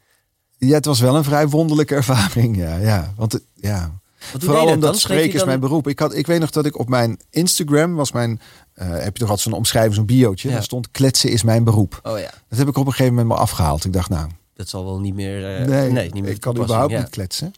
ja, 0.57 0.73
het 0.73 0.85
was 0.85 1.00
wel 1.00 1.15
een 1.15 1.23
vrij 1.23 1.47
wonderlijke 1.47 1.95
ervaring. 1.95 2.57
Ja, 2.57 2.77
ja. 2.77 3.13
Want 3.15 3.31
het, 3.31 3.44
ja, 3.56 4.00
Vooral 4.19 4.67
omdat 4.67 5.00
spreken 5.00 5.33
is 5.39 5.44
mijn 5.45 5.59
beroep. 5.59 5.88
Ik, 5.88 6.00
had, 6.00 6.15
ik 6.15 6.27
weet 6.27 6.39
nog 6.39 6.50
dat 6.50 6.65
ik 6.65 6.79
op 6.79 6.89
mijn 6.89 7.19
Instagram 7.29 7.95
was 7.95 8.11
mijn. 8.11 8.41
eh, 8.73 8.89
heb 8.89 9.03
je 9.03 9.19
toch 9.19 9.29
altijd 9.29 9.39
zo'n 9.39 9.53
omschrijving, 9.53 9.95
zo'n 9.95 10.06
biootje? 10.06 10.47
Ja. 10.47 10.53
Daar 10.53 10.63
stond 10.63 10.91
kletsen 10.91 11.29
is 11.31 11.44
mijn 11.44 11.63
beroep. 11.63 12.00
Oh 12.03 12.19
ja, 12.19 12.31
Dat 12.50 12.59
heb 12.59 12.67
ik 12.67 12.77
op 12.77 12.85
een 12.85 12.91
gegeven 12.91 13.13
moment 13.13 13.27
maar 13.33 13.38
afgehaald. 13.38 13.85
Ik 13.85 13.94
dacht, 13.94 14.09
nou, 14.09 14.29
dat 14.53 14.69
zal 14.69 14.85
wel 14.85 15.00
niet 15.00 15.13
meer... 15.13 15.57
eh, 15.57 15.65
nee, 15.67 15.91
nee, 15.91 16.09
niet 16.11 16.23
meer 16.23 16.31
ik 16.31 16.39
kan 16.39 16.57
überhaupt 16.57 16.91
ja. 16.91 17.00
niet 17.00 17.09
kletsen. 17.09 17.53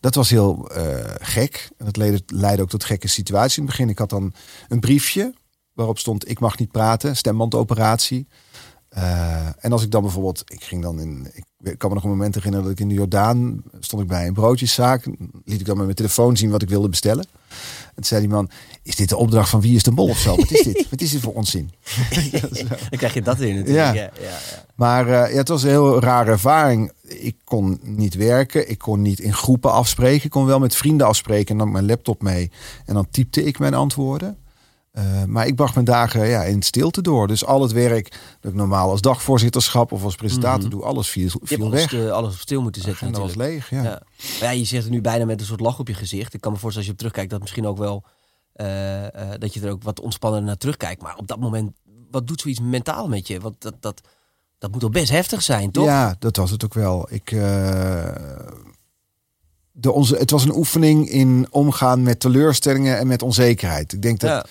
Dat 0.00 0.14
was 0.14 0.30
heel 0.30 0.70
eh, 0.70 1.04
gek. 1.20 1.68
En 1.76 1.84
dat 1.84 1.96
leidde, 1.96 2.22
leidde 2.26 2.62
ook 2.62 2.68
tot 2.68 2.84
gekke 2.84 3.08
situaties 3.08 3.56
in 3.56 3.62
het 3.62 3.70
begin. 3.70 3.88
Ik 3.88 3.98
had 3.98 4.10
dan 4.10 4.32
een 4.68 4.80
briefje 4.80 5.34
waarop 5.78 5.98
stond: 5.98 6.30
ik 6.30 6.40
mag 6.40 6.58
niet 6.58 6.70
praten, 6.70 7.16
stembandoperatie. 7.16 8.26
Eh, 8.88 9.46
en 9.58 9.72
als 9.72 9.82
ik 9.82 9.90
dan 9.90 10.02
bijvoorbeeld, 10.02 10.42
ik 10.46 10.64
ging 10.64 10.82
dan 10.82 11.00
in, 11.00 11.30
ik 11.62 11.78
kan 11.78 11.88
me 11.88 11.94
nog 11.94 12.04
een 12.04 12.10
moment 12.10 12.34
herinneren 12.34 12.66
dat 12.66 12.74
ik 12.74 12.80
in 12.80 12.88
de 12.88 12.94
Jordaan 12.94 13.62
stond 13.80 14.02
ik 14.02 14.08
bij 14.08 14.26
een 14.26 14.32
broodjeszaak, 14.32 15.06
liet 15.44 15.60
ik 15.60 15.66
dan 15.66 15.76
met 15.76 15.84
mijn 15.84 15.96
telefoon 15.96 16.36
zien 16.36 16.50
wat 16.50 16.62
ik 16.62 16.68
wilde 16.68 16.88
bestellen. 16.88 17.26
En 17.88 17.94
toen 17.94 18.04
zei 18.04 18.20
die 18.20 18.30
man: 18.30 18.50
Is 18.82 18.96
dit 18.96 19.08
de 19.08 19.16
opdracht 19.16 19.50
van 19.50 19.60
wie 19.60 19.76
is 19.76 19.82
de 19.82 19.90
mol 19.90 20.08
of 20.08 20.18
zo? 20.18 20.36
Wat 20.36 20.50
is 20.50 20.62
dit? 20.62 20.86
wat 20.90 21.00
is 21.00 21.10
dit 21.10 21.20
voor 21.20 21.34
onzin? 21.34 21.70
Dan 22.90 22.98
krijg 22.98 23.14
je 23.14 23.22
dat 23.22 23.40
in 23.40 23.54
natuurlijk. 23.54 23.86
Ja. 23.86 23.92
Ja. 23.92 24.10
Ja, 24.20 24.20
ja, 24.20 24.64
Maar 24.74 25.08
eh, 25.08 25.32
ja, 25.32 25.36
het 25.36 25.48
was 25.48 25.62
een 25.62 25.68
heel 25.68 26.00
rare 26.00 26.30
ervaring. 26.30 26.92
Ik 27.02 27.36
kon 27.44 27.80
niet 27.82 28.14
werken, 28.14 28.70
ik 28.70 28.78
kon 28.78 29.02
niet 29.02 29.20
in 29.20 29.34
groepen 29.34 29.72
afspreken. 29.72 30.24
Ik 30.24 30.30
kon 30.30 30.46
wel 30.46 30.58
met 30.58 30.74
vrienden 30.74 31.06
afspreken 31.06 31.52
en 31.52 31.58
dan 31.58 31.72
mijn 31.72 31.86
laptop 31.86 32.22
mee. 32.22 32.50
En 32.84 32.94
dan 32.94 33.06
typte 33.10 33.44
ik 33.44 33.58
mijn 33.58 33.74
antwoorden. 33.74 34.36
Eh, 34.98 35.24
maar 35.24 35.46
ik 35.46 35.54
bracht 35.54 35.74
mijn 35.74 35.86
dagen 35.86 36.26
ja, 36.28 36.42
in 36.42 36.62
stilte 36.62 37.02
door. 37.02 37.26
Dus 37.26 37.44
al 37.44 37.62
het 37.62 37.72
werk 37.72 38.10
dat 38.40 38.50
ik 38.52 38.56
normaal 38.58 38.90
als 38.90 39.00
dagvoorzitterschap 39.00 39.92
of 39.92 40.04
als 40.04 40.14
presentator 40.14 40.60
Mhm. 40.60 40.70
doe, 40.70 40.82
alles 40.82 41.08
viel, 41.08 41.22
Je 41.24 41.30
hebt 41.32 41.46
viel 41.48 41.64
alles, 41.66 41.90
weg. 41.90 42.04
eh, 42.04 42.10
alles 42.10 42.32
op 42.34 42.38
stil 42.40 42.62
moeten 42.62 42.82
zetten 42.82 43.06
En 43.06 43.12
dat 43.12 43.22
was 43.22 43.34
natuurlijk. 43.34 43.68
leeg, 43.70 43.82
ja. 43.82 43.82
Ja. 43.90 44.02
Maar 44.40 44.48
ja, 44.52 44.58
je 44.58 44.64
zegt 44.64 44.82
het 44.84 44.92
nu 44.92 45.00
bijna 45.00 45.24
met 45.24 45.40
een 45.40 45.46
soort 45.46 45.60
lach 45.60 45.78
op 45.78 45.88
je 45.88 45.94
gezicht. 45.94 46.34
Ik 46.34 46.40
kan 46.40 46.52
me 46.52 46.58
voorstellen 46.58 46.76
als 46.76 46.86
je 46.86 46.92
op 46.92 46.98
terugkijkt 46.98 47.30
dat 47.30 47.40
misschien 47.40 47.66
ook 47.66 47.78
wel... 47.78 48.04
eh, 48.52 49.06
dat 49.38 49.54
je 49.54 49.60
er 49.60 49.70
ook 49.70 49.82
wat 49.82 50.00
ontspannender 50.00 50.48
naar 50.48 50.56
terugkijkt. 50.58 51.02
Maar 51.02 51.16
op 51.16 51.26
dat 51.26 51.38
moment, 51.40 51.72
wat 52.10 52.26
doet 52.26 52.40
zoiets 52.40 52.60
mentaal 52.60 53.08
met 53.08 53.26
je? 53.26 53.40
Want 53.40 53.60
dat, 53.62 53.74
dat, 53.80 54.00
dat 54.58 54.70
moet 54.72 54.80
wel 54.80 54.90
best 54.90 55.10
heftig 55.10 55.42
zijn, 55.42 55.70
toch? 55.70 55.84
Ja, 55.84 56.16
dat 56.18 56.36
was 56.36 56.50
het 56.50 56.64
ook 56.64 56.74
wel. 56.74 57.06
Ik, 57.10 57.30
de 59.80 59.92
onze, 59.92 60.16
het 60.16 60.30
was 60.30 60.44
een 60.44 60.56
oefening 60.56 61.08
in 61.10 61.46
omgaan 61.50 62.02
met 62.02 62.20
teleurstellingen 62.20 62.98
en 62.98 63.06
met 63.06 63.22
onzekerheid. 63.22 63.92
Ik 63.92 64.02
denk 64.02 64.20
dat 64.20 64.30
Ja. 64.30 64.44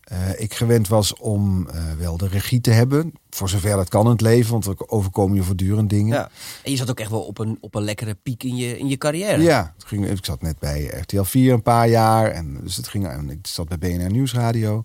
eh, 0.00 0.40
ik 0.40 0.54
gewend 0.54 0.88
was 0.88 1.14
om 1.16 1.68
eh, 1.68 1.84
wel 1.98 2.16
de 2.16 2.28
regie 2.28 2.60
te 2.60 2.70
hebben. 2.70 3.12
Voor 3.30 3.48
zover 3.48 3.76
dat 3.76 3.88
kan 3.88 4.04
in 4.04 4.10
het 4.10 4.20
leven, 4.20 4.50
want 4.52 4.66
er 4.66 4.88
overkomen 4.88 5.36
je 5.36 5.42
voortdurend 5.42 5.90
dingen. 5.90 6.14
Ja. 6.16 6.30
En 6.62 6.70
je 6.70 6.76
zat 6.76 6.90
ook 6.90 7.00
echt 7.00 7.10
wel 7.10 7.22
op 7.22 7.38
een, 7.38 7.58
op 7.60 7.74
een 7.74 7.82
lekkere 7.82 8.14
piek 8.14 8.42
in 8.42 8.56
je, 8.56 8.78
in 8.78 8.88
je 8.88 8.96
carrière. 8.98 9.42
Ja, 9.42 9.72
het 9.76 9.86
ging, 9.86 10.08
ik 10.10 10.24
zat 10.24 10.42
net 10.42 10.58
bij 10.58 10.84
RTL 11.00 11.22
4 11.22 11.52
een 11.52 11.62
paar 11.62 11.88
jaar. 11.88 12.30
En 12.30 12.58
dus 12.62 12.76
het 12.76 12.88
ging, 12.88 13.06
en 13.06 13.30
ik 13.30 13.46
zat 13.46 13.68
bij 13.68 13.78
BNR 13.78 14.10
Nieuwsradio. 14.10 14.82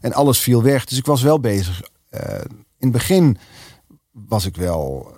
En 0.00 0.12
alles 0.12 0.40
viel 0.40 0.62
weg. 0.62 0.84
Dus 0.84 0.98
ik 0.98 1.06
was 1.06 1.22
wel 1.22 1.40
bezig. 1.40 1.82
Eh, 2.08 2.34
in 2.78 2.90
het 2.90 2.92
begin 2.92 3.38
was 4.12 4.44
ik 4.46 4.56
wel 4.56 5.12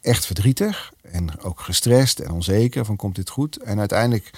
echt 0.00 0.26
verdrietig. 0.26 0.92
En 1.12 1.40
ook 1.40 1.60
gestrest 1.60 2.18
en 2.18 2.30
onzeker 2.30 2.84
van 2.84 2.96
komt 2.96 3.14
dit 3.14 3.30
goed. 3.30 3.56
En 3.56 3.78
uiteindelijk 3.78 4.30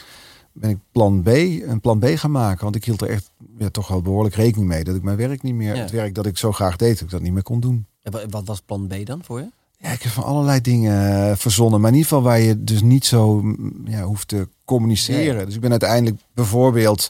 ben 0.52 0.70
ik 0.70 0.78
plan 0.92 1.22
B, 1.22 1.26
een 1.28 1.80
plan 1.80 1.98
B 1.98 2.04
gaan 2.06 2.30
maken. 2.30 2.62
Want 2.64 2.76
ik 2.76 2.84
hield 2.84 3.00
er 3.00 3.08
echt 3.08 3.30
ja, 3.58 3.68
toch 3.70 3.88
wel 3.88 4.02
behoorlijk 4.02 4.34
rekening 4.34 4.68
mee. 4.68 4.84
Dat 4.84 4.94
ik 4.96 5.02
mijn 5.02 5.16
werk 5.16 5.42
niet 5.42 5.54
meer, 5.54 5.74
Ja. 5.74 5.80
het 5.82 5.90
werk 5.90 6.14
dat 6.14 6.26
ik 6.26 6.38
zo 6.38 6.52
graag 6.52 6.76
deed, 6.76 6.92
dat 6.94 7.00
ik 7.02 7.10
dat 7.10 7.20
niet 7.20 7.32
meer 7.32 7.42
kon 7.42 7.60
doen. 7.60 7.86
En 8.02 8.12
wa- 8.12 8.26
wat 8.28 8.46
was 8.46 8.60
plan 8.60 8.86
B 8.86 9.06
dan 9.06 9.24
voor 9.24 9.38
je? 9.40 9.50
Ja, 9.78 9.90
ik 9.90 10.02
heb 10.02 10.12
van 10.12 10.24
allerlei 10.24 10.60
dingen 10.60 11.28
eh, 11.30 11.36
verzonnen. 11.36 11.80
Maar 11.80 11.90
in 11.90 11.96
ieder 11.96 12.08
geval 12.10 12.24
waar 12.24 12.40
je 12.40 12.64
dus 12.64 12.82
niet 12.82 13.04
zo 13.04 13.40
mm, 13.42 13.72
ja, 13.84 14.02
hoeft 14.02 14.28
te 14.28 14.48
communiceren. 14.64 15.38
Ja. 15.38 15.44
Dus 15.44 15.54
ik 15.54 15.60
ben 15.60 15.70
uiteindelijk 15.70 16.22
bijvoorbeeld 16.34 17.08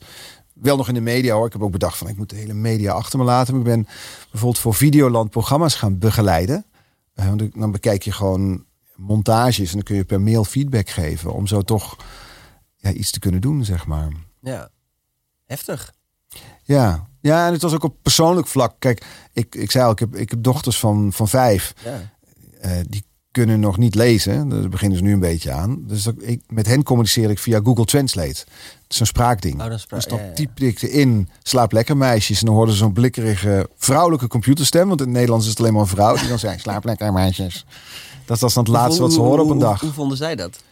wel 0.53 0.77
nog 0.77 0.89
in 0.89 0.95
de 0.95 1.01
media 1.01 1.35
hoor. 1.35 1.47
Ik 1.47 1.53
heb 1.53 1.63
ook 1.63 1.71
bedacht 1.73 1.97
van 1.99 2.09
ik 2.09 2.17
moet 2.17 2.31
de 2.31 2.37
hele 2.37 2.55
media 2.55 2.93
achter 2.93 3.19
me 3.19 3.25
laten. 3.25 3.55
Maar 3.55 3.63
ik 3.67 3.69
ben 3.75 3.87
bijvoorbeeld 4.31 4.63
voor 4.63 4.75
Videoland 4.75 5.31
programma's 5.31 5.75
gaan 5.75 5.99
begeleiden. 5.99 6.65
Eh, 7.15 7.27
want 7.29 7.43
dan 7.55 7.71
bekijk 7.73 8.03
je 8.03 8.13
gewoon 8.13 8.65
montages 8.97 9.69
en 9.69 9.75
dan 9.75 9.83
kun 9.83 9.97
je 9.97 10.05
per 10.05 10.21
mail 10.21 10.45
feedback 10.45 10.89
geven. 10.89 11.33
Om 11.33 11.47
zo 11.47 11.63
toch 11.63 11.97
ja, 12.77 12.93
iets 12.93 13.11
te 13.11 13.19
kunnen 13.19 13.41
doen, 13.41 13.65
zeg 13.65 13.87
maar. 13.87 14.09
Ja. 14.41 14.69
Heftig. 15.45 15.93
Ja. 16.63 17.07
ja, 17.21 17.47
en 17.47 17.53
het 17.53 17.63
was 17.63 17.73
ook 17.75 17.85
op 17.85 17.97
persoonlijk 18.03 18.47
vlak. 18.47 18.75
Kijk, 18.79 19.05
ik, 19.33 19.55
ik 19.55 19.71
zei 19.71 19.85
al, 19.85 19.91
ik 19.91 19.99
heb, 19.99 20.17
ik 20.17 20.31
heb 20.31 20.43
dochters 20.43 20.79
van, 20.79 21.13
van 21.13 21.29
vijf. 21.29 21.75
Ja. 21.85 22.13
Eh, 22.61 22.81
die 22.89 23.05
kunnen 23.31 23.61
nog 23.61 23.79
niet 23.79 23.95
lezen. 23.95 24.49
Daar 24.49 24.69
beginnen 24.69 24.99
ze 24.99 25.05
nu 25.05 25.13
een 25.13 25.21
beetje 25.21 25.53
aan. 25.53 25.83
Dus 25.87 26.03
dat, 26.03 26.15
ik, 26.19 26.43
met 26.47 26.67
hen 26.67 26.83
communiceer 26.83 27.31
ik 27.31 27.39
via 27.39 27.61
Google 27.63 27.85
Translate. 27.85 28.29
Het 28.29 28.85
is 28.89 29.01
een 29.01 29.07
spraakding. 29.07 29.55
Oh, 29.55 29.65
dat 29.65 29.73
is 29.73 29.81
spra- 29.81 29.97
dus 29.97 30.07
dan 30.07 30.19
ja, 30.19 30.25
ja. 30.25 30.33
typte 30.33 30.67
ik 30.67 30.83
in 30.83 31.29
slaap 31.43 31.73
lekker 31.73 31.97
meisjes. 31.97 32.41
En 32.41 32.47
dan 32.47 32.55
hoorden 32.55 32.75
ze 32.75 32.81
zo'n 32.81 32.93
blikkerige 32.93 33.69
vrouwelijke 33.77 34.27
computerstem. 34.27 34.89
Want 34.89 35.01
in 35.01 35.07
het 35.07 35.15
Nederlands 35.15 35.45
is 35.45 35.51
het 35.51 35.61
alleen 35.61 35.73
maar 35.73 35.83
een 35.83 35.89
vrouw. 35.89 36.17
Die 36.17 36.29
dan 36.29 36.39
zei 36.39 36.59
slaap 36.59 36.85
lekker 36.85 37.13
meisjes. 37.13 37.67
Dat 38.27 38.39
was 38.39 38.55
dan 38.55 38.65
het 38.65 38.73
laatste 38.73 39.03
wat 39.03 39.13
ze 39.13 39.19
Hoe- 39.19 39.27
hoorden 39.27 39.45
op 39.47 39.51
een 39.53 39.57
hoe- 39.57 39.65
dag. 39.67 39.81
Hoe, 39.81 39.89
hoe 39.89 39.99
vonden 39.99 40.17
zij 40.17 40.37
dat? 40.37 40.63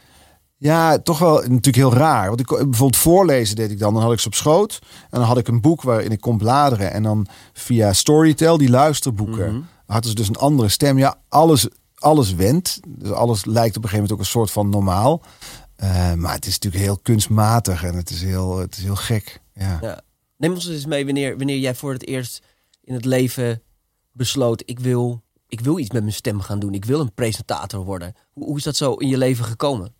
Ja, 0.56 0.99
toch 0.99 1.18
wel 1.18 1.35
natuurlijk 1.37 1.76
heel 1.76 1.92
raar. 1.94 2.28
Want 2.28 2.40
ik 2.40 2.47
bijvoorbeeld 2.47 2.97
voorlezen 2.97 3.56
deed 3.56 3.71
ik 3.71 3.78
dan. 3.78 3.94
Dan 3.94 4.02
had 4.02 4.12
ik 4.12 4.21
ze 4.21 4.26
op 4.26 4.35
schoot. 4.35 4.78
En 5.11 5.18
dan 5.18 5.23
had 5.28 5.38
ik 5.38 5.49
een 5.49 5.61
boek 5.61 5.82
waarin 5.82 6.11
ik 6.11 6.21
kon 6.21 6.38
bladeren. 6.38 6.92
En 6.92 7.02
dan 7.02 7.26
via 7.52 7.92
Storytel, 7.92 8.59
die 8.59 8.71
luisterboeken, 8.71 9.52
Mhm. 9.54 9.62
hadden 9.87 10.11
ze 10.11 10.16
dus 10.16 10.28
een 10.28 10.37
andere 10.37 10.68
stem. 10.68 10.99
Ja, 10.99 11.14
alles, 11.28 11.68
alles 11.94 12.35
wendt. 12.35 12.80
Dus 12.88 13.11
alles 13.11 13.44
lijkt 13.44 13.76
op 13.76 13.82
een 13.82 13.88
gegeven 13.88 13.94
moment 13.94 14.12
ook 14.12 14.18
een 14.18 14.25
soort 14.40 14.50
van 14.50 14.68
normaal. 14.68 15.23
Eh, 15.76 16.12
maar 16.14 16.35
het 16.35 16.47
is 16.47 16.52
natuurlijk 16.52 16.85
heel 16.85 16.99
kunstmatig 17.02 17.85
en 17.85 17.94
het 17.94 18.11
is 18.11 18.23
heel, 18.23 18.59
het 18.59 18.76
is 18.76 18.82
heel 18.82 18.97
gek. 18.97 19.40
Ja. 19.54 19.78
Ja. 19.80 20.00
Neem 20.37 20.52
ons 20.52 20.68
eens 20.68 20.87
mee 20.87 21.04
wanneer, 21.04 21.37
wanneer 21.37 21.59
jij 21.59 21.75
voor 21.75 21.92
het 21.92 22.06
eerst 22.06 22.42
in 22.85 22.94
het 22.94 23.04
leven 23.04 23.62
besloot... 24.12 24.62
ik 24.66 24.80
wil 24.80 25.23
ik 25.52 25.61
wil 25.61 25.78
iets 25.78 25.90
met 25.90 26.02
mijn 26.02 26.14
stem 26.14 26.40
gaan 26.40 26.59
doen. 26.59 26.75
Ik 26.75 26.85
wil 26.85 27.00
een 27.00 27.14
presentator 27.14 27.85
worden. 27.85 28.14
Hoe, 28.32 28.44
hoe 28.44 28.56
is 28.56 28.62
dat 28.62 28.76
zo 28.76 28.94
in 28.94 29.09
je 29.09 29.18
leven 29.18 29.44
gekomen? 29.44 29.94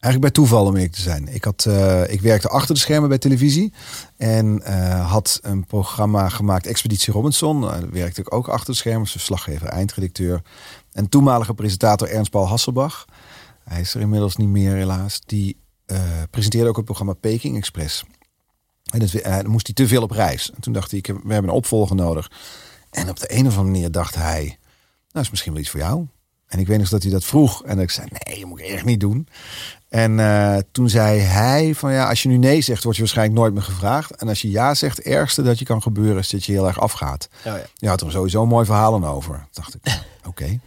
Eigenlijk 0.00 0.20
bij 0.20 0.30
toeval 0.30 0.66
om 0.66 0.74
eerlijk 0.74 0.92
te 0.92 1.00
zijn. 1.00 1.28
Ik, 1.28 1.44
had, 1.44 1.66
eh, 1.66 2.12
ik 2.12 2.20
werkte 2.20 2.48
achter 2.48 2.74
de 2.74 2.80
schermen 2.80 3.08
bij 3.08 3.18
televisie. 3.18 3.72
En 4.16 4.62
eh, 4.62 5.10
had 5.10 5.38
een 5.42 5.66
programma 5.66 6.28
gemaakt, 6.28 6.66
Expeditie 6.66 7.12
Robinson. 7.12 7.62
Uh, 7.62 7.70
daar 7.70 7.90
werkte 7.90 8.20
ik 8.20 8.34
ook 8.34 8.48
achter 8.48 8.72
de 8.72 8.78
schermen. 8.78 9.00
als 9.00 9.10
Verslaggever, 9.10 9.66
eindredacteur. 9.66 10.42
En 10.92 11.08
toenmalige 11.08 11.54
presentator 11.54 12.08
Ernst 12.08 12.30
Paul 12.30 12.48
Hasselbach. 12.48 13.04
Hij 13.64 13.80
is 13.80 13.94
er 13.94 14.00
inmiddels 14.00 14.36
niet 14.36 14.48
meer 14.48 14.74
helaas. 14.74 15.20
Die 15.26 15.56
presenteerde 16.30 16.68
ook 16.68 16.76
het 16.76 16.84
programma 16.84 17.12
Peking 17.12 17.56
Express. 17.56 18.04
En 18.90 18.98
dat, 18.98 19.10
dan 19.22 19.50
moest 19.50 19.66
hij 19.66 19.74
te 19.74 19.88
veel 19.88 20.02
op 20.02 20.10
reis. 20.10 20.50
En 20.50 20.60
toen 20.60 20.72
dacht 20.72 20.90
hij, 20.90 21.00
we 21.00 21.32
hebben 21.32 21.50
een 21.50 21.56
opvolger 21.56 21.96
nodig. 21.96 22.30
En 22.90 23.08
op 23.08 23.20
de 23.20 23.32
een 23.32 23.46
of 23.46 23.56
andere 23.56 23.72
manier 23.72 23.90
dacht 23.90 24.14
hij... 24.14 24.57
Nou, 25.18 25.30
is 25.30 25.36
misschien 25.36 25.52
wel 25.52 25.62
iets 25.62 25.70
voor 25.70 25.80
jou. 25.80 26.06
En 26.46 26.58
ik 26.58 26.66
weet 26.66 26.78
nog 26.78 26.88
dat 26.88 27.02
hij 27.02 27.12
dat 27.12 27.24
vroeg. 27.24 27.64
En 27.64 27.74
dat 27.74 27.84
ik 27.84 27.90
zei, 27.90 28.06
nee, 28.10 28.40
dat 28.40 28.48
moet 28.48 28.60
ik 28.60 28.66
echt 28.66 28.84
niet 28.84 29.00
doen. 29.00 29.28
En 29.88 30.18
uh, 30.18 30.56
toen 30.72 30.88
zei 30.88 31.20
hij 31.20 31.74
van 31.74 31.92
ja, 31.92 32.08
als 32.08 32.22
je 32.22 32.28
nu 32.28 32.36
nee 32.36 32.60
zegt, 32.60 32.84
word 32.84 32.96
je 32.96 33.02
waarschijnlijk 33.02 33.38
nooit 33.38 33.54
meer 33.54 33.62
gevraagd. 33.62 34.10
En 34.10 34.28
als 34.28 34.42
je 34.42 34.50
ja 34.50 34.74
zegt, 34.74 34.96
het 34.96 35.06
ergste 35.06 35.42
dat 35.42 35.58
je 35.58 35.64
kan 35.64 35.82
gebeuren 35.82 36.18
is 36.18 36.30
dat 36.30 36.44
je 36.44 36.52
heel 36.52 36.66
erg 36.66 36.80
afgaat. 36.80 37.28
Oh 37.38 37.44
ja. 37.44 37.62
Je 37.74 37.88
had 37.88 38.00
er 38.00 38.10
sowieso 38.10 38.46
mooi 38.46 38.64
verhalen 38.64 39.04
over. 39.04 39.46
dacht 39.52 39.74
ik, 39.74 39.84
nou, 39.84 39.98
oké. 40.30 40.60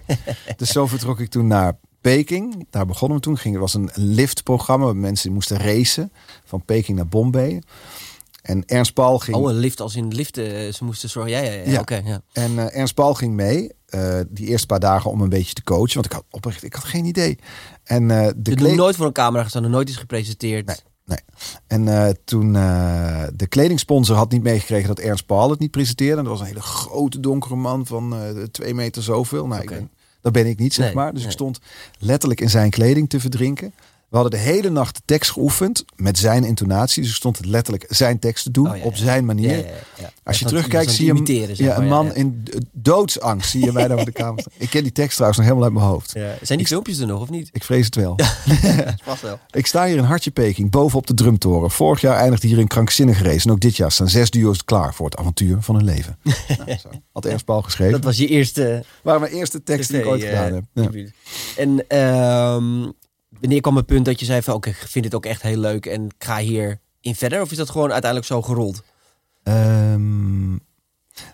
dus 0.58 0.72
zo 0.72 0.88
vertrok 0.88 1.20
ik 1.20 1.29
toen 1.29 1.48
naar 1.48 1.77
Peking. 2.01 2.67
Daar 2.70 2.86
begonnen 2.86 3.17
we 3.17 3.24
toen. 3.24 3.38
Ging, 3.38 3.53
het 3.53 3.62
was 3.62 3.74
een 3.74 3.89
liftprogramma. 3.93 4.86
Waar 4.86 4.96
mensen 4.96 5.31
moesten 5.31 5.58
racen 5.58 6.12
van 6.46 6.65
Peking 6.65 6.98
naar 6.98 7.08
Bombay. 7.08 7.62
En 8.41 8.63
Ernst 8.65 8.93
Paul 8.93 9.20
ging... 9.20 9.38
Oh, 9.38 9.50
een 9.50 9.58
lift 9.58 9.79
als 9.79 9.96
in 9.96 10.08
liften. 10.08 10.55
Eh, 10.55 10.74
ze 10.74 10.84
moesten 10.84 11.10
zorgen. 11.10 11.31
Ja, 11.31 11.39
ja, 11.39 11.51
ja. 11.51 11.72
ja. 11.72 11.79
Oké. 11.79 12.01
ja. 12.05 12.22
En 12.31 12.51
uh, 12.51 12.75
Ernst 12.75 12.93
Paul 12.93 13.13
ging 13.13 13.34
mee. 13.34 13.72
Uh, 13.95 14.19
die 14.29 14.48
eerste 14.48 14.67
paar 14.67 14.79
dagen 14.79 15.12
om 15.12 15.21
een 15.21 15.29
beetje 15.29 15.53
te 15.53 15.63
coachen. 15.63 15.93
Want 15.93 16.05
ik 16.05 16.12
had 16.12 16.24
oprecht, 16.29 16.63
ik 16.63 16.74
had 16.74 16.83
geen 16.83 17.05
idee. 17.05 17.38
En 17.83 18.03
uh, 18.10 18.27
de 18.36 18.55
kleed... 18.55 18.75
nooit 18.75 18.95
voor 18.95 19.05
een 19.05 19.12
camera 19.12 19.43
gestaan, 19.43 19.69
nooit 19.69 19.89
is 19.89 19.95
gepresenteerd. 19.95 20.65
Nee. 20.65 20.75
Nee. 21.05 21.19
En 21.67 21.88
uh, 21.88 22.10
toen 22.24 22.53
de 23.33 23.48
kledingsponsor 23.50 24.15
had 24.15 24.31
niet 24.31 24.43
meegekregen 24.43 24.88
dat 24.88 25.00
Ernst 25.00 25.25
Paul 25.25 25.50
het 25.50 25.60
niet 25.60 25.71
presenteerde. 25.71 26.17
En 26.17 26.24
dat 26.24 26.31
was 26.31 26.41
een 26.41 26.48
hele 26.48 26.62
grote 26.62 27.19
donkere 27.19 27.55
man 27.55 27.86
van 27.86 28.15
twee 28.51 28.74
meter 28.74 29.03
zoveel. 29.03 29.48
Nou, 29.48 29.62
okay. 29.62 29.77
ik 29.77 29.81
ben, 29.81 29.91
dat 30.21 30.31
ben 30.31 30.45
ik 30.45 30.60
niet, 30.60 30.74
zeg 30.74 30.86
nee, 30.86 30.95
maar. 30.95 31.12
Dus 31.12 31.19
nee. 31.19 31.27
ik 31.27 31.36
stond 31.36 31.60
letterlijk 32.00 32.41
in 32.41 32.50
zijn 32.50 32.69
kleding 32.69 33.10
te 33.10 33.19
verdrinken. 33.19 33.74
We 34.11 34.17
hadden 34.17 34.39
de 34.39 34.45
hele 34.45 34.69
nacht 34.69 34.95
de 34.95 35.01
tekst 35.05 35.31
geoefend 35.31 35.85
met 35.95 36.17
zijn 36.17 36.43
intonatie. 36.43 37.03
Dus 37.03 37.15
stond 37.15 37.37
het 37.37 37.45
letterlijk 37.45 37.85
zijn 37.89 38.19
tekst 38.19 38.43
te 38.43 38.51
doen 38.51 38.69
oh, 38.69 38.77
ja, 38.77 38.83
op 38.83 38.95
zijn 38.95 39.25
manier. 39.25 39.57
Ja, 39.57 40.11
Als 40.23 40.39
je 40.39 40.45
terugkijkt 40.45 40.91
zie 40.91 41.13
je 41.13 41.53
ja, 41.55 41.77
een 41.77 41.87
man 41.87 42.15
in 42.15 42.43
doodsangst. 42.71 43.49
Zie 43.49 43.65
je 43.65 43.71
mij 43.71 43.87
daar 43.87 44.05
de 44.05 44.11
kamer. 44.11 44.45
Ik 44.57 44.69
ken 44.69 44.83
die 44.83 44.91
tekst 44.91 45.13
trouwens 45.13 45.37
nog 45.37 45.47
helemaal 45.47 45.69
uit 45.69 45.79
mijn 45.79 45.91
hoofd. 45.91 46.09
Zijn 46.09 46.37
die 46.47 46.59
ik, 46.59 46.67
filmpjes 46.67 46.99
er 46.99 47.07
nog 47.07 47.21
of 47.21 47.29
niet? 47.29 47.49
Ik 47.51 47.63
vrees 47.63 47.85
het 47.85 47.95
wel. 47.95 48.15
Vast 49.03 49.21
wel. 49.29 49.39
ik 49.51 49.67
sta 49.67 49.85
hier 49.85 49.97
in 49.97 50.03
Hartje 50.03 50.31
Peking 50.31 50.71
bovenop 50.71 51.07
de 51.07 51.13
drumtoren. 51.13 51.71
Vorig 51.71 52.01
jaar 52.01 52.15
eindigde 52.15 52.47
hier 52.47 52.59
een 52.59 52.67
krankzinnige 52.67 53.23
race. 53.23 53.45
En 53.45 53.51
ook 53.51 53.59
dit 53.59 53.75
jaar 53.75 53.91
staan 53.91 54.09
zes 54.09 54.29
duo's 54.29 54.63
klaar 54.63 54.93
voor 54.93 55.05
het 55.05 55.17
avontuur 55.17 55.61
van 55.61 55.75
hun 55.75 55.85
leven. 55.85 56.17
nou, 56.65 56.77
zo. 56.79 56.89
Had 57.11 57.25
Ernst 57.25 57.45
Paul 57.45 57.61
geschreven. 57.61 57.93
Dat 57.93 58.03
was 58.03 58.17
je 58.17 58.27
eerste... 58.27 58.83
waren 59.03 59.21
mijn 59.21 59.33
eerste 59.33 59.63
tekst 59.63 59.89
die 59.89 59.99
ik 59.99 60.05
ooit 60.05 60.23
gedaan 60.23 60.53
heb. 60.53 60.63
En... 61.57 61.97
Um, 61.97 62.93
wanneer 63.41 63.62
kwam 63.62 63.75
het 63.75 63.86
punt 63.86 64.05
dat 64.05 64.19
je 64.19 64.25
zei 64.25 64.41
van 64.41 64.53
oké, 64.53 64.69
ik 64.69 64.75
vind 64.75 65.05
het 65.05 65.15
ook 65.15 65.25
echt 65.25 65.41
heel 65.41 65.57
leuk 65.57 65.86
en 65.86 66.05
ik 66.05 66.24
ga 66.24 66.38
hier 66.38 66.79
in 67.01 67.15
verder? 67.15 67.41
Of 67.41 67.51
is 67.51 67.57
dat 67.57 67.69
gewoon 67.69 67.91
uiteindelijk 67.91 68.31
zo 68.31 68.41
gerold? 68.41 68.83
Um, 69.43 70.60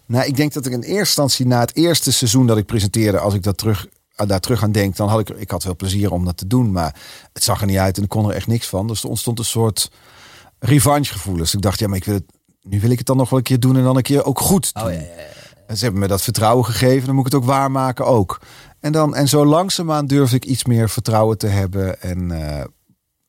nou, 0.06 0.26
ik 0.26 0.36
denk 0.36 0.54
dat 0.54 0.66
ik 0.66 0.72
in 0.72 0.82
eerste 0.82 0.98
instantie 0.98 1.46
na 1.46 1.60
het 1.60 1.76
eerste 1.76 2.12
seizoen 2.12 2.48
dat 2.48 2.58
ik 2.58 2.66
presenteerde, 2.66 3.20
als 3.20 3.34
ik 3.34 3.44
dat 3.44 3.58
terug, 3.58 3.88
daar 4.16 4.40
terug 4.40 4.64
aan 4.64 4.72
denk, 4.72 4.96
dan 4.96 5.10
had 5.10 5.20
ik, 5.20 5.30
ik 5.30 5.52
had 5.52 5.64
wel 5.64 5.76
plezier 5.76 6.12
om 6.12 6.26
dat 6.26 6.38
te 6.38 6.48
doen, 6.48 6.72
maar 6.72 6.96
het 7.34 7.44
zag 7.44 7.62
er 7.62 7.68
niet 7.68 7.78
uit 7.78 7.98
en 7.98 8.04
ik 8.04 8.10
kon 8.10 8.30
er 8.30 8.36
echt 8.36 8.48
niks 8.48 8.68
van. 8.68 8.88
Dus 8.88 9.04
er 9.04 9.10
ontstond 9.10 9.40
een 9.40 9.46
soort 9.46 9.92
revanche 10.60 11.14
gevoel. 11.14 11.36
Dus 11.36 11.54
ik 11.54 11.62
dacht, 11.62 11.80
ja, 11.80 11.88
maar 11.88 11.98
ik 11.98 12.06
wil 12.06 12.14
het, 12.14 12.26
nu 12.62 12.80
wil 12.80 12.90
ik 12.90 12.98
het 12.98 13.08
dan 13.08 13.18
nog 13.18 13.30
wel 13.30 13.40
een 13.40 13.46
keer 13.46 13.60
doen 13.60 13.78
en 13.78 13.84
dan 13.84 13.96
een 13.96 14.02
keer 14.02 14.26
ook 14.26 14.40
goed 14.40 14.74
doen. 14.74 14.84
Oh, 14.84 14.92
ja, 14.92 15.00
ja, 15.00 15.06
ja. 15.06 15.37
Ze 15.76 15.84
hebben 15.84 16.02
me 16.02 16.08
dat 16.08 16.22
vertrouwen 16.22 16.66
gegeven, 16.66 17.06
dan 17.06 17.16
moet 17.16 17.26
ik 17.26 17.32
het 17.32 17.42
ook 17.42 17.48
waarmaken 17.48 18.06
ook. 18.06 18.42
En, 18.80 18.92
dan, 18.92 19.16
en 19.16 19.28
zo 19.28 19.46
langzaamaan 19.46 20.06
durfde 20.06 20.36
ik 20.36 20.46
iets 20.46 20.66
meer 20.66 20.90
vertrouwen 20.90 21.38
te 21.38 21.48
hebben. 21.48 22.02
En 22.02 22.30
uh, 22.30 22.64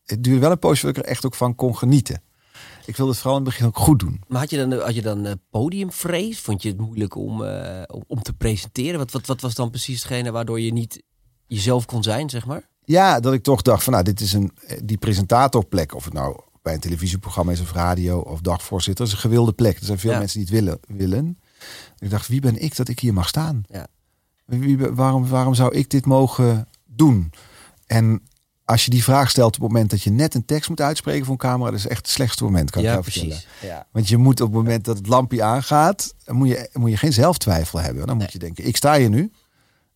het 0.05 0.25
duurde 0.25 0.41
wel 0.41 0.51
een 0.51 0.59
poosje 0.59 0.87
dat 0.87 0.97
ik 0.97 1.03
er 1.03 1.09
echt 1.11 1.27
ook 1.27 1.35
van 1.35 1.55
kon 1.55 1.77
genieten. 1.77 2.23
Ik 2.87 2.97
wilde 2.97 3.13
het 3.13 3.21
vooral 3.21 3.39
in 3.39 3.45
het 3.45 3.53
begin 3.55 3.67
ook 3.67 3.79
goed 3.79 3.99
doen. 3.99 4.21
Maar 4.27 4.41
had 4.41 4.51
je 4.51 4.57
dan, 4.57 4.73
had 4.73 4.95
je 4.95 5.03
dan 5.03 5.27
uh, 5.27 5.33
podiumvrees? 5.51 6.41
Vond 6.41 6.63
je 6.63 6.69
het 6.69 6.79
moeilijk 6.79 7.15
om, 7.15 7.43
uh, 7.43 7.83
om 8.07 8.23
te 8.23 8.33
presenteren? 8.33 8.99
Wat, 8.99 9.11
wat, 9.11 9.27
wat 9.27 9.41
was 9.41 9.55
dan 9.55 9.71
precies 9.71 10.03
hetgene 10.03 10.31
waardoor 10.31 10.61
je 10.61 10.73
niet 10.73 11.03
jezelf 11.47 11.87
kon 11.87 12.03
zijn, 12.03 12.31
zeg 12.31 12.47
maar? 12.47 12.69
Ja, 12.85 13.21
dat 13.21 13.33
ik 13.33 13.43
toch 13.43 13.63
dacht 13.63 13.85
van 13.85 13.93
nou, 13.93 14.05
dit 14.05 14.21
is 14.21 14.33
een, 14.33 14.53
die 14.85 14.99
presentatorplek. 14.99 15.95
Of 15.95 16.05
het 16.05 16.13
nou 16.13 16.41
bij 16.63 16.75
een 16.75 16.81
televisieprogramma 16.81 17.53
is 17.53 17.61
of 17.61 17.73
radio 17.73 18.19
of 18.19 18.41
dagvoorzitter. 18.41 19.07
is 19.07 19.13
een 19.13 19.19
gewilde 19.19 19.53
plek. 19.53 19.79
Er 19.79 19.85
zijn 19.85 19.99
veel 19.99 20.11
ja. 20.13 20.19
mensen 20.19 20.45
die 20.45 20.49
het 20.49 20.65
willen. 20.65 20.81
willen. 20.87 21.39
Ik 21.99 22.11
dacht, 22.11 22.29
wie 22.29 22.41
ben 22.41 22.63
ik 22.63 22.77
dat 22.77 22.89
ik 22.89 23.01
hier 23.01 23.15
mag 23.15 23.29
staan? 23.29 23.63
Ja. 23.69 23.87
Wie, 24.45 24.79
waarom, 24.79 25.29
waarom 25.29 25.55
zou 25.55 25.75
ik 25.75 25.91
dit 25.91 26.07
mogen 26.07 26.69
doen? 26.87 27.33
En 27.87 28.23
als 28.65 28.85
je 28.85 28.91
die 28.91 29.03
vraag 29.03 29.31
stelt 29.31 29.57
op 29.57 29.63
het 29.63 29.73
moment 29.73 29.91
dat 29.91 30.03
je 30.03 30.11
net 30.11 30.35
een 30.35 30.45
tekst 30.45 30.69
moet 30.69 30.81
uitspreken 30.81 31.25
voor 31.25 31.33
een 31.33 31.41
camera, 31.41 31.71
dat 31.71 31.79
is 31.79 31.87
echt 31.87 32.01
het 32.01 32.09
slechtste 32.09 32.45
moment, 32.45 32.71
kan 32.71 32.83
ik 32.83 32.89
jou 32.89 33.01
precies. 33.01 33.47
Ja. 33.61 33.87
Want 33.91 34.09
je 34.09 34.17
moet 34.17 34.41
op 34.41 34.47
het 34.47 34.57
moment 34.57 34.85
dat 34.85 34.97
het 34.97 35.07
lampje 35.07 35.43
aangaat, 35.43 36.15
moet 36.27 36.49
je, 36.49 36.71
moet 36.73 36.91
je 36.91 36.97
geen 36.97 37.13
zelftwijfel 37.13 37.81
hebben. 37.81 38.07
Dan 38.07 38.17
moet 38.17 38.33
je 38.33 38.39
denken, 38.39 38.67
ik 38.67 38.77
sta 38.77 38.99
hier 38.99 39.09
nu 39.09 39.33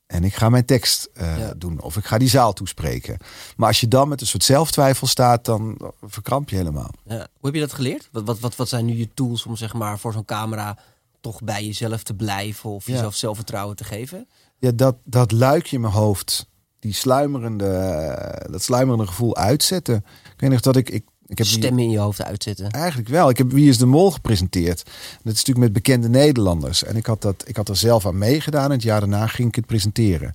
en 0.07 0.25
ik 0.25 0.35
ga 0.35 0.49
mijn 0.49 0.65
tekst 0.65 1.09
uh, 1.15 1.39
ja. 1.39 1.55
doen. 1.57 1.81
Of 1.81 1.97
ik 1.97 2.05
ga 2.05 2.19
die 2.19 2.29
zaal 2.29 2.53
toespreken. 2.53 3.17
Maar 3.57 3.69
als 3.69 3.81
je 3.81 3.89
dan 3.89 4.09
met 4.09 4.21
een 4.21 4.27
soort 4.27 4.45
zelftwijfel 4.45 5.07
staat, 5.07 5.45
dan 5.45 5.79
verkramp 6.03 6.49
je 6.49 6.57
helemaal. 6.57 6.91
Ja. 7.05 7.17
Hoe 7.17 7.27
heb 7.41 7.55
je 7.55 7.61
dat 7.61 7.73
geleerd? 7.73 8.09
Wat, 8.13 8.25
wat, 8.25 8.41
wat, 8.41 8.57
wat 8.57 8.69
zijn 8.69 8.85
nu 8.85 8.95
je 8.95 9.09
tools 9.15 9.47
om 9.47 9.57
zeg 9.57 9.73
maar 9.73 9.99
voor 9.99 10.13
zo'n 10.13 10.25
camera 10.25 10.79
toch 11.23 11.43
bij 11.43 11.65
jezelf 11.65 12.03
te 12.03 12.15
blijven 12.15 12.71
of 12.71 12.87
jezelf 12.87 13.15
zelfvertrouwen 13.15 13.77
te 13.77 13.85
geven? 13.85 14.29
Ja, 14.59 14.71
dat, 14.71 14.97
dat 15.05 15.33
luikje 15.33 15.77
in 15.77 15.83
mijn 15.83 15.93
hoofd, 15.93 16.49
die 16.79 16.93
sluimerende, 16.93 18.47
dat 18.51 18.63
sluimerende 18.63 19.07
gevoel 19.07 19.37
uitzetten. 19.37 19.97
Ik 20.35 20.41
weet 20.41 20.51
nog 20.51 20.61
dat 20.61 20.77
ik, 20.77 20.91
ik 20.91 21.05
ik 21.27 21.39
heb 21.39 21.47
Stemmen 21.47 21.83
in 21.83 21.91
je 21.91 21.99
hoofd 21.99 22.23
uitzetten. 22.23 22.71
Eigenlijk 22.71 23.09
wel. 23.09 23.29
Ik 23.29 23.39
heb 23.39 23.51
Wie 23.51 23.69
is 23.69 23.79
de 23.79 23.87
Mol 23.87 24.11
gepresenteerd. 24.11 24.85
Dat 24.85 25.33
is 25.33 25.45
natuurlijk 25.45 25.59
met 25.59 25.73
bekende 25.73 26.09
Nederlanders. 26.09 26.85
En 26.85 26.97
ik 26.97 27.07
had, 27.07 27.23
dat, 27.23 27.49
ik 27.49 27.57
had 27.57 27.69
er 27.69 27.77
zelf 27.77 28.07
aan 28.07 28.19
meegedaan. 28.19 28.65
En 28.65 28.71
het 28.71 28.83
jaar 28.83 29.01
daarna 29.01 29.27
ging 29.27 29.49
ik 29.49 29.55
het 29.55 29.67
presenteren. 29.67 30.35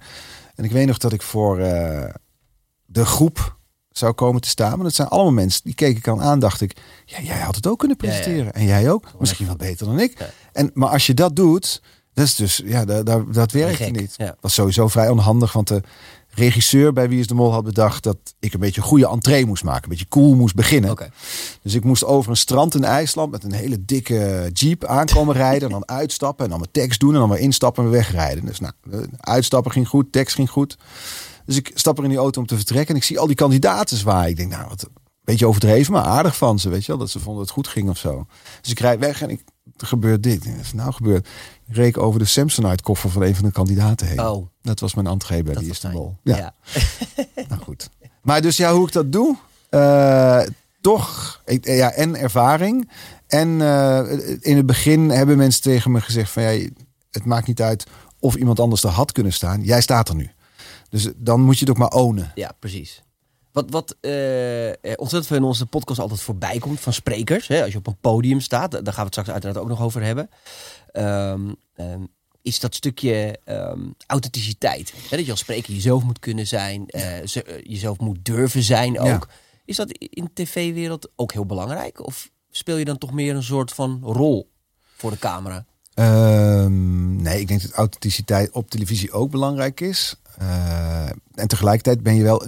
En 0.56 0.64
ik 0.64 0.72
weet 0.72 0.88
nog 0.88 0.98
dat 0.98 1.14
ik 1.14 1.22
voor 1.22 1.60
uh, 1.60 2.04
de 2.86 3.06
groep 3.06 3.57
zou 3.98 4.14
komen 4.14 4.42
te 4.42 4.50
staan. 4.50 4.76
Maar 4.76 4.84
dat 4.84 4.94
zijn 4.94 5.08
allemaal 5.08 5.32
mensen 5.32 5.62
die 5.64 5.74
keken 5.74 5.98
ik 5.98 6.08
aan 6.08 6.22
aan. 6.22 6.40
Dacht 6.40 6.62
ik, 6.62 6.78
ja, 7.06 7.22
jij 7.22 7.40
had 7.40 7.56
het 7.56 7.68
ook 7.68 7.80
kunnen 7.80 7.98
presenteren. 7.98 8.38
Ja, 8.38 8.44
ja. 8.46 8.52
En 8.52 8.66
jij 8.66 8.92
ook. 8.92 9.06
Misschien 9.20 9.48
wat 9.48 9.58
beter 9.58 9.86
dan 9.86 10.00
ik. 10.00 10.32
En, 10.54 10.72
maar 10.74 10.90
als 10.90 11.06
je 11.06 11.14
dat 11.14 11.36
doet, 11.36 11.82
dat 12.14 12.26
is 12.26 12.36
dus, 12.36 12.62
ja, 12.66 12.86
dat, 12.86 13.06
dat, 13.06 13.34
dat 13.34 13.52
werkt 13.52 13.92
niet. 13.92 14.18
Dat 14.18 14.38
was 14.40 14.54
sowieso 14.54 14.88
vrij 14.88 15.10
onhandig. 15.10 15.54
Want 15.54 15.68
de 15.68 15.82
regisseur 16.30 16.94
bij 16.94 17.10
Wie 17.10 17.20
is 17.20 17.28
de 17.28 17.34
Mol 17.34 17.52
had 17.52 17.64
bedacht 17.64 18.04
dat 18.04 18.18
ik 18.40 18.54
een 18.54 18.60
beetje 18.60 18.82
een 18.82 18.88
goede 18.88 19.08
entree 19.08 19.46
moest 19.46 19.64
maken. 19.64 19.84
Een 19.84 19.90
beetje 19.90 20.08
cool 20.08 20.36
moest 20.36 20.56
beginnen. 20.56 20.92
Okay. 20.92 21.10
Dus 21.62 21.74
ik 21.74 21.84
moest 21.84 22.04
over 22.04 22.32
een 22.32 22.38
strand 22.38 22.76
in 22.76 22.84
IJsland 22.84 23.32
met 23.32 23.44
een 23.44 23.52
hele 23.52 23.86
dikke 23.86 24.50
jeep 24.54 24.86
aankomen 24.86 25.36
rijden. 25.46 25.68
En 25.68 25.74
dan 25.74 25.88
uitstappen 25.88 26.44
en 26.44 26.50
dan 26.50 26.60
mijn 26.60 26.72
tekst 26.72 27.00
doen 27.00 27.14
en 27.14 27.20
dan 27.20 27.30
weer 27.30 27.40
instappen 27.40 27.84
en 27.84 27.90
weer 27.90 28.00
wegrijden. 28.00 28.46
Dus 28.46 28.60
nou, 28.60 28.74
uitstappen 29.20 29.72
ging 29.72 29.88
goed, 29.88 30.12
tekst 30.12 30.36
ging 30.36 30.50
goed. 30.50 30.78
Dus 31.48 31.56
ik 31.56 31.72
stap 31.74 31.98
er 31.98 32.04
in 32.04 32.10
die 32.10 32.18
auto 32.18 32.42
om 32.42 32.48
te 32.48 32.56
vertrekken 32.56 32.90
en 32.90 32.96
ik 32.96 33.04
zie 33.04 33.20
al 33.20 33.28
die 33.28 33.36
kandidaten 33.36 33.98
zwaaien. 33.98 34.30
Ik 34.30 34.36
denk, 34.36 34.52
nou, 34.52 34.68
wat 34.70 34.84
een 34.84 34.92
beetje 35.24 35.48
overdreven, 35.48 35.94
maar 35.94 36.04
aardig 36.04 36.38
van 36.38 36.60
ze, 36.60 36.70
weet 36.70 36.82
je 36.82 36.88
wel. 36.88 36.98
Dat 36.98 37.10
ze 37.10 37.20
vonden 37.20 37.38
dat 37.38 37.56
het 37.56 37.66
goed 37.66 37.74
ging 37.74 37.90
of 37.90 37.98
zo. 37.98 38.26
Dus 38.62 38.72
ik 38.72 38.80
rijd 38.80 39.00
weg 39.00 39.22
en 39.22 39.30
ik, 39.30 39.44
er 39.78 39.88
gebeurt 39.88 40.24
dit. 40.24 40.46
Wat 40.46 40.60
is 40.60 40.74
nou 40.74 40.94
gebeurd? 40.94 41.28
Ik 41.68 41.76
reek 41.76 41.98
over 41.98 42.20
de 42.20 42.26
Samsonite 42.26 42.84
koffer 42.84 43.10
van 43.10 43.22
een 43.22 43.36
van 43.36 43.46
de 43.46 43.52
kandidaten 43.52 44.08
heen. 44.08 44.22
Oh. 44.22 44.48
Dat 44.62 44.80
was 44.80 44.94
mijn 44.94 45.08
entree 45.08 45.44
bij 45.44 45.56
die 45.56 45.70
Istanbul. 45.70 46.18
Ja. 46.24 46.38
ja. 46.38 46.54
nou 47.50 47.62
goed. 47.62 47.90
Maar 48.22 48.42
dus 48.42 48.58
ja, 48.58 48.74
hoe 48.74 48.88
ik 48.88 48.94
dat 48.94 49.12
doe? 49.12 49.38
Uh, 49.72 50.42
toch, 50.82 51.42
ik, 51.46 51.66
ja, 51.66 51.92
en 51.92 52.16
ervaring. 52.16 52.90
En 53.28 53.48
uh, 53.48 54.12
in 54.40 54.56
het 54.56 54.66
begin 54.66 55.10
hebben 55.10 55.38
mensen 55.38 55.62
tegen 55.62 55.92
me 55.92 56.02
gezegd 56.02 56.32
van 56.32 56.44
ja, 56.44 56.68
het 57.12 57.26
maakt 57.26 57.48
niet 57.48 57.62
uit 57.62 57.86
of 58.20 58.36
iemand 58.36 58.60
anders 58.60 58.84
er 58.84 58.90
had 58.90 59.12
kunnen 59.12 59.34
staan. 59.34 59.64
Jij 59.64 59.82
staat 59.82 60.10
er 60.10 60.16
nu. 60.16 60.32
Dus 60.90 61.10
dan 61.16 61.42
moet 61.42 61.54
je 61.60 61.66
het 61.66 61.70
ook 61.70 61.78
maar 61.78 62.02
ownen. 62.02 62.32
Ja, 62.36 62.52
precies. 62.60 63.02
Wat, 63.52 63.72
wat 63.72 63.96
uh, 64.02 64.12
ontzettend 64.96 65.28
veel 65.28 65.38
in 65.38 65.44
onze 65.44 65.66
podcast 65.66 66.00
altijd 66.00 66.22
voorbij 66.22 66.58
komt 66.58 66.80
van 66.80 66.94
sprekers. 66.94 67.48
Hè, 67.48 67.64
als 67.64 67.72
je 67.72 67.78
op 67.78 67.88
een 67.88 68.00
podium 68.02 68.40
staat, 68.40 68.72
daar 68.72 68.82
gaan 68.84 68.94
we 68.94 69.02
het 69.02 69.12
straks 69.12 69.30
uiteraard 69.30 69.58
ook 69.58 69.68
nog 69.68 69.82
over 69.82 70.04
hebben. 70.04 70.30
Um, 70.94 71.56
um, 71.76 72.08
is 72.42 72.60
dat 72.60 72.76
stukje 72.76 73.40
um, 73.46 73.96
authenticiteit. 74.08 74.94
Hè, 75.10 75.18
dat 75.18 75.26
je 75.26 75.32
als 75.32 75.40
spreker 75.40 75.74
jezelf 75.74 76.04
moet 76.04 76.20
kunnen 76.20 76.48
zijn. 76.48 76.84
Uh, 76.88 77.26
jezelf 77.64 78.00
moet 78.00 78.26
durven 78.26 78.64
zijn 78.64 79.00
ook. 79.00 79.08
Ja. 79.08 79.28
Is 79.66 79.76
dat 79.76 79.92
in 79.92 80.24
de 80.24 80.44
tv-wereld 80.44 81.10
ook 81.16 81.34
heel 81.34 81.46
belangrijk? 81.46 82.06
Of 82.06 82.30
speel 82.52 82.78
je 82.78 82.86
dan 82.86 82.98
toch 82.98 83.12
meer 83.12 83.36
een 83.36 83.44
soort 83.44 83.74
van 83.74 84.00
rol 84.04 84.52
voor 84.96 85.12
de 85.12 85.20
camera? 85.20 85.66
Ehm, 85.98 87.16
nee, 87.22 87.40
ik 87.40 87.48
denk 87.48 87.62
dat 87.62 87.72
authenticiteit 87.72 88.52
op 88.52 88.70
televisie 88.70 89.12
ook 89.12 89.32
belangrijk 89.32 89.82
is. 89.82 90.16
Uh, 90.42 91.06
en 91.34 91.48
tegelijkertijd 91.48 92.04
ben 92.04 92.16
je 92.16 92.24
wel 92.24 92.46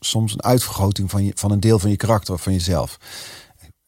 soms 0.00 0.32
een 0.32 0.42
uitvergroting 0.42 1.10
van, 1.10 1.24
je, 1.24 1.32
van 1.34 1.50
een 1.50 1.60
deel 1.60 1.78
van 1.78 1.90
je 1.90 1.96
karakter 1.96 2.34
of 2.34 2.42
van 2.42 2.52
jezelf. 2.52 2.98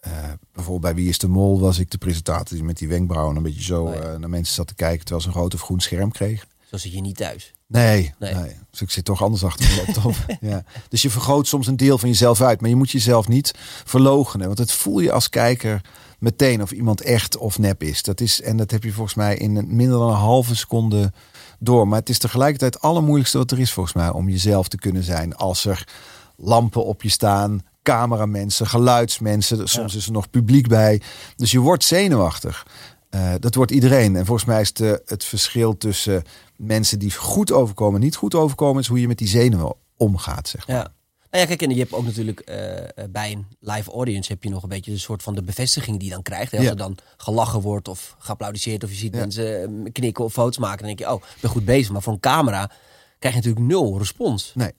Eh, 0.01 0.13
bijvoorbeeld 0.53 0.95
bij 0.95 0.95
Wie 0.95 1.09
is 1.09 1.19
de 1.19 1.29
Mol 1.29 1.61
was 1.61 1.79
ik 1.79 1.91
de 1.91 1.99
presentator 1.99 2.57
die 2.57 2.65
met 2.65 2.79
die 2.79 2.89
wenkbrauwen 2.89 3.37
een 3.37 3.43
beetje 3.43 3.63
zo 3.63 3.85
Oh 3.85 3.95
ja. 3.95 4.01
eh, 4.01 4.19
naar 4.19 4.29
mensen 4.31 4.55
zat 4.55 4.67
te 4.67 4.75
kijken 4.75 5.01
terwijl 5.05 5.21
ze 5.21 5.29
een 5.29 5.35
rood 5.35 5.55
of 5.55 5.61
groen 5.63 5.81
scherm 5.81 6.13
kreeg. 6.13 6.47
Zo 6.71 6.77
zit 6.77 6.93
je 6.93 7.01
niet 7.01 7.17
thuis. 7.17 7.53
Nee, 7.67 8.15
Nee. 8.19 8.35
nee. 8.35 8.57
Dus 8.71 8.81
ik 8.81 8.91
zit 8.91 9.05
toch 9.05 9.23
anders 9.23 9.45
achter 9.45 9.67
de 9.69 9.83
laptop. 9.87 10.15
ja. 10.51 10.65
Dus 10.89 11.03
je 11.03 11.11
vergroot 11.11 11.47
soms 11.47 11.67
een 11.67 11.77
deel 11.77 11.99
van 11.99 12.09
jezelf 12.09 12.41
uit. 12.41 12.61
Maar 12.61 12.71
je 12.71 12.77
moet 12.77 12.91
jezelf 12.91 13.29
niet 13.29 13.55
verloochenen. 13.85 14.47
Want 14.47 14.59
het 14.59 14.73
voel 14.73 14.99
je 15.01 15.13
als 15.13 15.29
kijker 15.29 15.81
meteen 16.21 16.63
of 16.63 16.71
iemand 16.71 17.01
echt 17.01 17.37
of 17.37 17.59
nep 17.59 17.83
is. 17.83 18.03
Dat 18.03 18.21
is 18.21 18.41
en 18.41 18.57
dat 18.57 18.71
heb 18.71 18.85
je 18.85 18.93
volgens 18.93 19.17
mij 19.17 19.37
in 19.37 19.53
minder 19.77 19.99
dan 19.99 20.09
een 20.09 20.15
halve 20.15 20.57
seconde 20.57 21.13
door. 21.59 21.89
Maar 21.89 21.99
het 21.99 22.09
is 22.09 22.19
tegelijkertijd 22.19 22.75
het 22.75 22.83
allermoeilijkste 22.83 23.39
wat 23.39 23.51
er 23.51 23.61
is 23.61 23.73
volgens 23.73 23.95
mij. 23.95 24.11
Om 24.11 24.29
jezelf 24.29 24.69
te 24.69 24.79
kunnen 24.79 25.03
zijn. 25.03 25.37
Als 25.37 25.65
er 25.65 25.89
lampen 26.37 26.85
op 26.85 27.03
je 27.03 27.09
staan. 27.09 27.61
Cameramensen, 27.83 28.67
geluidsmensen. 28.67 29.69
Soms 29.69 29.95
is 29.95 30.07
er 30.07 30.13
nog 30.13 30.31
publiek 30.31 30.69
bij. 30.69 31.01
Dus 31.37 31.51
je 31.51 31.59
wordt 31.59 31.85
zenuwachtig. 31.85 32.67
Eh, 33.11 33.35
dat 33.39 33.55
wordt 33.55 33.71
iedereen. 33.71 34.17
En 34.17 34.27
volgens 34.27 34.47
mij 34.47 34.61
is 34.61 34.73
de, 34.73 35.03
het 35.05 35.25
verschil 35.25 35.77
tussen 35.77 36.23
mensen 36.57 36.99
die 36.99 37.15
goed 37.15 37.53
overkomen 37.53 37.95
en 37.95 38.05
niet 38.05 38.17
goed 38.17 38.35
overkomen, 38.35 38.83
is 38.83 38.89
hoe 38.89 39.01
je 39.01 39.09
met 39.09 39.19
die 39.19 39.29
zenuwen 39.29 39.75
omgaat. 39.97 40.49
Zeg 40.49 40.67
maar. 40.67 40.77
Ja. 40.77 40.93
Nou 41.31 41.43
ja, 41.43 41.49
kijk, 41.49 41.63
en 41.63 41.71
je 41.71 41.79
hebt 41.79 41.93
ook 41.93 42.05
natuurlijk 42.05 42.41
eh, 42.41 43.05
bij 43.11 43.33
een 43.33 43.47
live 43.61 43.91
audience 43.91 44.33
heb 44.33 44.43
je 44.43 44.51
nog 44.51 44.63
een 44.63 44.69
beetje 44.69 44.93
een 44.93 44.99
soort 45.01 45.23
van 45.23 45.35
de 45.35 45.43
bevestiging 45.43 45.99
die 45.99 46.09
je 46.09 46.15
dan 46.15 46.23
krijgt. 46.23 46.51
Hè? 46.51 46.57
Als 46.57 46.67
Ja. 46.67 46.73
er 46.73 46.79
dan 46.79 46.97
gelachen 47.17 47.61
wordt 47.61 47.89
of 47.89 48.17
geapplaudiseerd 48.19 48.85
of 48.85 48.91
je 48.91 48.97
ziet 48.97 49.15
Ja. 49.15 49.21
mensen 49.21 49.63
eh, 49.85 49.93
knikken 49.93 50.25
of 50.25 50.33
foto's 50.33 50.59
maken, 50.59 50.79
dan 50.79 50.87
denk 50.87 50.99
je, 50.99 51.11
oh, 51.15 51.23
ik 51.35 51.41
ben 51.41 51.51
goed 51.51 51.65
bezig. 51.65 51.93
Maar 51.93 52.03
voor 52.03 52.13
een 52.13 52.21
camera 52.21 52.71
krijg 53.19 53.35
je 53.35 53.41
natuurlijk 53.41 53.67
nul 53.73 53.99
respons. 53.99 54.53
Nee, 54.55 54.73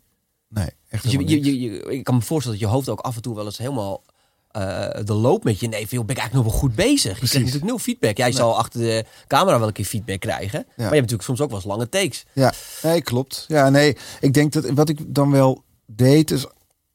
nee, 0.48 0.70
echt 0.90 1.04
Dus 1.04 1.12
je, 1.12 1.28
je, 1.28 1.60
je, 1.62 1.80
ik 1.82 2.04
kan 2.04 2.16
me 2.16 2.22
voorstellen 2.22 2.60
dat 2.60 2.68
je 2.68 2.74
hoofd 2.76 2.90
ook 2.90 3.00
af 3.00 3.16
en 3.16 3.22
toe 3.22 3.36
wel 3.36 3.46
eens 3.46 3.58
helemaal 3.58 4.04
eh, 4.48 4.90
de 5.04 5.14
loop 5.14 5.44
met 5.44 5.60
je 5.60 5.70
van, 5.70 5.80
joh, 5.80 6.06
Ben 6.06 6.16
ik 6.16 6.22
eigenlijk 6.22 6.34
nog 6.34 6.44
wel 6.44 6.62
goed 6.62 6.76
bezig? 6.76 7.12
Je 7.12 7.16
krijgt 7.28 7.34
natuurlijk 7.38 7.66
nul 7.66 7.78
feedback. 7.80 8.18
Jij 8.18 8.32
zal 8.32 8.58
achter 8.58 8.80
de 8.80 9.06
camera 9.28 9.58
wel 9.60 9.68
een 9.68 9.74
keer 9.74 9.86
feedback 9.86 10.20
krijgen. 10.20 10.64
Maar 10.68 10.76
je 10.76 10.84
hebt 10.84 10.92
natuurlijk 10.94 11.24
soms 11.24 11.42
ook 11.42 11.48
wel 11.50 11.58
eens 11.58 11.68
lange 11.68 11.90
takes. 11.90 12.26
Ja, 12.34 12.54
nee, 12.84 13.02
klopt. 13.02 13.46
Ja, 13.48 13.70
nee, 13.70 13.98
ik 14.20 14.34
denk 14.34 14.52
dat 14.52 14.70
wat 14.70 14.90
ik 14.90 15.14
dan 15.16 15.32
wel 15.32 15.64
deed 15.96 16.32
is, 16.32 16.46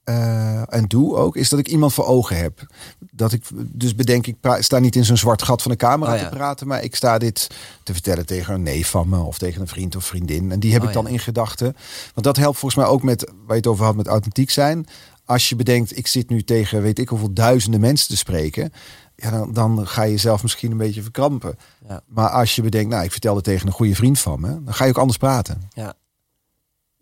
eh, 0.04 0.74
en 0.74 0.84
doe 0.86 1.16
ook, 1.16 1.36
is 1.36 1.48
dat 1.48 1.58
ik 1.58 1.68
iemand 1.68 1.92
voor 1.94 2.06
ogen 2.06 2.36
heb. 2.36 2.66
Dat 3.10 3.32
ik 3.32 3.42
dus 3.52 3.94
bedenk, 3.94 4.26
ik 4.26 4.36
sta 4.58 4.78
niet 4.78 4.96
in 4.96 5.04
zo'n 5.04 5.16
zwart 5.16 5.42
gat 5.42 5.62
van 5.62 5.70
de 5.70 5.76
camera 5.76 6.12
Oh, 6.12 6.18
ja. 6.18 6.28
te 6.28 6.34
praten, 6.36 6.66
maar 6.66 6.82
ik 6.82 6.94
sta 6.96 7.18
dit 7.18 7.46
te 7.82 7.92
vertellen 7.92 8.26
tegen 8.26 8.54
een 8.54 8.62
neef 8.62 8.88
van 8.90 9.08
me 9.08 9.18
of 9.18 9.38
tegen 9.38 9.60
een 9.60 9.68
vriend 9.68 9.96
of 9.96 10.04
vriendin. 10.04 10.52
En 10.52 10.60
die 10.60 10.72
heb 10.72 10.82
Oh, 10.82 10.88
ik 10.88 10.94
dan 10.94 11.04
ja. 11.04 11.10
in 11.10 11.18
gedachten. 11.18 11.76
Want 12.14 12.26
dat 12.26 12.36
helpt 12.36 12.58
volgens 12.58 12.80
mij 12.84 12.90
ook 12.92 13.02
met 13.02 13.20
waar 13.30 13.46
je 13.46 13.54
het 13.54 13.66
over 13.66 13.84
had 13.84 13.96
met 13.96 14.06
authentiek 14.06 14.50
zijn. 14.50 14.86
Als 15.24 15.48
je 15.48 15.56
bedenkt, 15.56 15.96
ik 15.96 16.06
zit 16.06 16.28
nu 16.28 16.42
tegen 16.42 16.82
weet 16.82 16.98
ik 16.98 17.08
hoeveel 17.08 17.32
duizenden 17.32 17.80
mensen 17.80 18.08
te 18.08 18.16
spreken. 18.16 18.72
Ja, 19.16 19.30
dan, 19.30 19.52
dan 19.52 19.86
ga 19.86 20.02
je 20.02 20.10
jezelf 20.10 20.42
misschien 20.42 20.70
een 20.70 20.76
beetje 20.76 21.02
verkrampen. 21.02 21.58
Ja. 21.88 22.00
Maar 22.06 22.28
als 22.28 22.54
je 22.54 22.62
bedenkt, 22.62 22.90
nou, 22.90 23.04
ik 23.04 23.12
vertelde 23.12 23.40
tegen 23.40 23.66
een 23.66 23.72
goede 23.72 23.94
vriend 23.94 24.18
van 24.18 24.40
me, 24.40 24.48
dan 24.64 24.74
ga 24.74 24.84
je 24.84 24.90
ook 24.90 24.98
anders 24.98 25.18
praten. 25.18 25.62
Ja. 25.72 25.94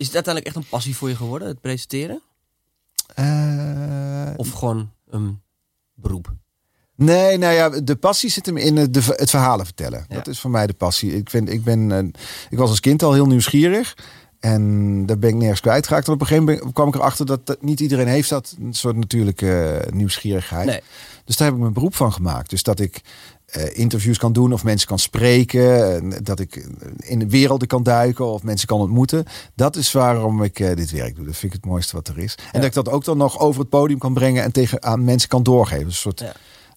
Is 0.04 0.10
het 0.10 0.26
uiteindelijk 0.26 0.54
echt 0.54 0.64
een 0.64 0.70
passie 0.70 0.96
voor 0.96 1.08
je 1.08 1.16
geworden, 1.16 1.48
het 1.48 1.60
presenteren? 1.60 2.22
Eh, 3.14 4.30
Of 4.36 4.50
gewoon 4.50 4.90
een 5.08 5.40
beroep? 5.94 6.32
nee, 6.96 7.38
nou 7.38 7.54
ja, 7.54 7.68
de 7.68 7.96
passie 7.96 8.30
zit 8.30 8.46
hem 8.46 8.56
in 8.56 8.76
het, 8.76 8.94
de, 8.94 9.00
het 9.02 9.30
verhalen 9.30 9.64
vertellen. 9.64 10.04
Ja. 10.08 10.14
Dat 10.14 10.26
is 10.26 10.40
voor 10.40 10.50
mij 10.50 10.66
de 10.66 10.72
passie. 10.72 11.16
Ik, 11.16 11.30
vind, 11.30 11.48
ik, 11.48 11.64
ben, 11.64 11.92
eh, 11.92 11.98
ik 12.50 12.58
was 12.58 12.70
als 12.70 12.80
kind 12.80 13.02
al 13.02 13.12
heel 13.12 13.26
nieuwsgierig. 13.26 13.96
En 14.40 15.06
daar 15.06 15.18
ben 15.18 15.30
ik 15.30 15.36
nergens 15.36 15.60
kwijtgeraakt. 15.60 16.06
En 16.06 16.12
op 16.12 16.20
een 16.20 16.26
gegeven 16.26 16.52
moment 16.52 16.72
kwam 16.72 16.88
ik 16.88 16.94
erachter 16.94 17.26
dat, 17.26 17.46
dat 17.46 17.62
niet 17.62 17.80
iedereen 17.80 18.08
heeft 18.08 18.28
dat. 18.28 18.56
Een 18.60 18.74
soort 18.74 18.96
natuurlijke 18.96 19.68
eh, 19.68 19.92
nieuwsgierigheid. 19.92 20.66
Nee. 20.66 20.80
Dus 21.24 21.36
daar 21.36 21.46
heb 21.46 21.56
ik 21.56 21.62
mijn 21.62 21.74
beroep 21.74 21.94
van 21.94 22.12
gemaakt. 22.12 22.50
Dus 22.50 22.62
dat 22.62 22.80
ik 22.80 23.00
interviews 23.72 24.18
kan 24.18 24.32
doen 24.32 24.52
of 24.52 24.64
mensen 24.64 24.88
kan 24.88 24.98
spreken. 24.98 25.92
en 26.12 26.24
Dat 26.24 26.40
ik 26.40 26.68
in 26.98 27.18
de 27.18 27.28
werelden 27.28 27.68
kan 27.68 27.82
duiken 27.82 28.26
of 28.26 28.42
mensen 28.42 28.66
kan 28.66 28.80
ontmoeten. 28.80 29.24
Dat 29.54 29.76
is 29.76 29.92
waarom 29.92 30.42
ik 30.42 30.60
eh, 30.60 30.76
dit 30.76 30.90
werk 30.90 31.16
doe. 31.16 31.24
Dat 31.24 31.36
vind 31.36 31.52
ik 31.54 31.60
het 31.62 31.70
mooiste 31.70 31.96
wat 31.96 32.08
er 32.08 32.18
is. 32.18 32.34
En 32.52 32.60
dat 32.60 32.64
ik 32.64 32.72
dat 32.74 32.88
ook 32.88 33.04
dan 33.04 33.16
nog 33.16 33.38
over 33.38 33.60
het 33.60 33.68
podium 33.68 33.98
kan 33.98 34.14
brengen 34.14 34.42
en 34.42 34.52
tegen 34.52 34.82
aan 34.82 35.04
mensen 35.04 35.28
kan 35.28 35.42
doorgeven. 35.42 35.86
Een 35.86 35.92
soort 35.92 36.20
Ja. 36.20 36.32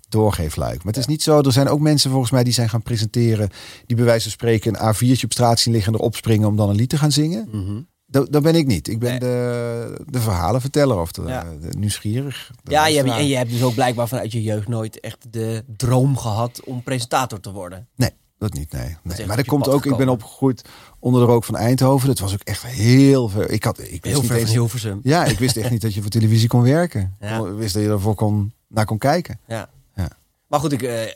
doorgeefluik. 0.10 0.78
Maar 0.78 0.94
het 0.94 0.98
is 0.98 1.06
niet 1.08 1.24
zo. 1.24 1.42
Er 1.42 1.52
zijn 1.52 1.68
ook 1.70 1.80
mensen 1.80 2.10
volgens 2.12 2.32
mij 2.32 2.44
die 2.44 2.54
zijn 2.54 2.70
gaan 2.70 2.82
presenteren. 2.84 3.50
Die 3.86 3.96
bij 3.96 4.06
wijze 4.06 4.24
van 4.24 4.32
spreken 4.32 4.74
een 4.86 4.96
A4'tje 4.96 5.24
op 5.24 5.32
straat 5.32 5.60
zien 5.60 5.74
liggen 5.74 5.94
en 5.94 6.00
erop 6.00 6.16
springen 6.16 6.48
om 6.48 6.56
dan 6.56 6.70
een 6.70 6.76
lied 6.76 6.90
te 6.90 6.98
gaan 6.98 7.12
zingen. 7.12 7.48
Mhm. 7.52 7.82
Dat, 8.10 8.32
dat 8.32 8.44
ben 8.44 8.56
ik 8.56 8.66
niet. 8.68 8.88
Ik 8.88 9.00
ben 9.00 9.10
Nee. 9.10 9.20
de, 9.20 10.02
de 10.06 10.20
verhalenverteller 10.20 11.00
of 11.00 11.12
de, 11.12 11.22
Ja. 11.22 11.44
de 11.62 11.78
nieuwsgierig. 11.78 12.52
De 12.64 12.72
Ja, 12.72 12.88
je 12.88 12.96
hebt, 12.98 13.10
en 13.10 13.28
je 13.28 13.36
hebt 13.36 13.50
dus 13.50 13.64
ook 13.64 13.74
blijkbaar 13.74 14.08
vanuit 14.08 14.32
je 14.32 14.42
jeugd 14.44 14.68
nooit 14.68 15.00
echt 15.00 15.34
de 15.34 15.64
droom 15.78 16.18
gehad 16.18 16.62
om 16.64 16.84
presentator 16.84 17.40
te 17.40 17.52
worden. 17.52 17.88
Nee, 17.96 18.10
dat 18.38 18.54
niet. 18.54 18.72
Nee. 18.72 18.96
Maar 19.26 19.36
dat 19.36 19.46
komt 19.46 19.68
ook. 19.68 19.86
Ik 19.86 19.98
ben 19.98 20.10
opgegroeid 20.10 20.62
onder 21.00 21.22
de 21.22 21.28
rook 21.28 21.44
van 21.44 21.56
Eindhoven. 21.56 22.08
Dat 22.08 22.20
was 22.20 22.34
ook 22.34 22.42
echt 22.44 22.66
heel 22.66 23.30
ver. 23.30 23.50
Ik 23.52 23.64
had, 23.64 23.80
ik 23.80 23.86
wist 23.90 24.04
Heel 24.04 24.20
niet 24.22 24.32
ver 24.32 24.40
eens. 24.40 24.52
Hilversum. 24.52 25.00
Ja, 25.04 25.26
ik 25.26 25.40
wist 25.40 25.58
echt 25.58 25.72
niet 25.72 25.82
dat 25.82 25.94
je 25.94 26.02
voor 26.02 26.10
televisie 26.10 26.48
kon 26.48 26.62
werken. 26.62 27.16
Ja. 27.20 27.38
Ik 27.38 27.58
wist 27.58 27.74
dat 27.74 27.84
je 27.84 27.90
ervoor 27.90 28.16
kon, 28.16 28.54
naar 28.68 28.86
kon 28.86 28.98
kijken. 28.98 29.40
Ja. 29.48 29.70
Ja. 29.96 30.10
Maar 30.48 30.60
goed, 30.60 30.72
ik, 30.72 30.82
eh, 30.82 31.04
ehm, 31.04 31.14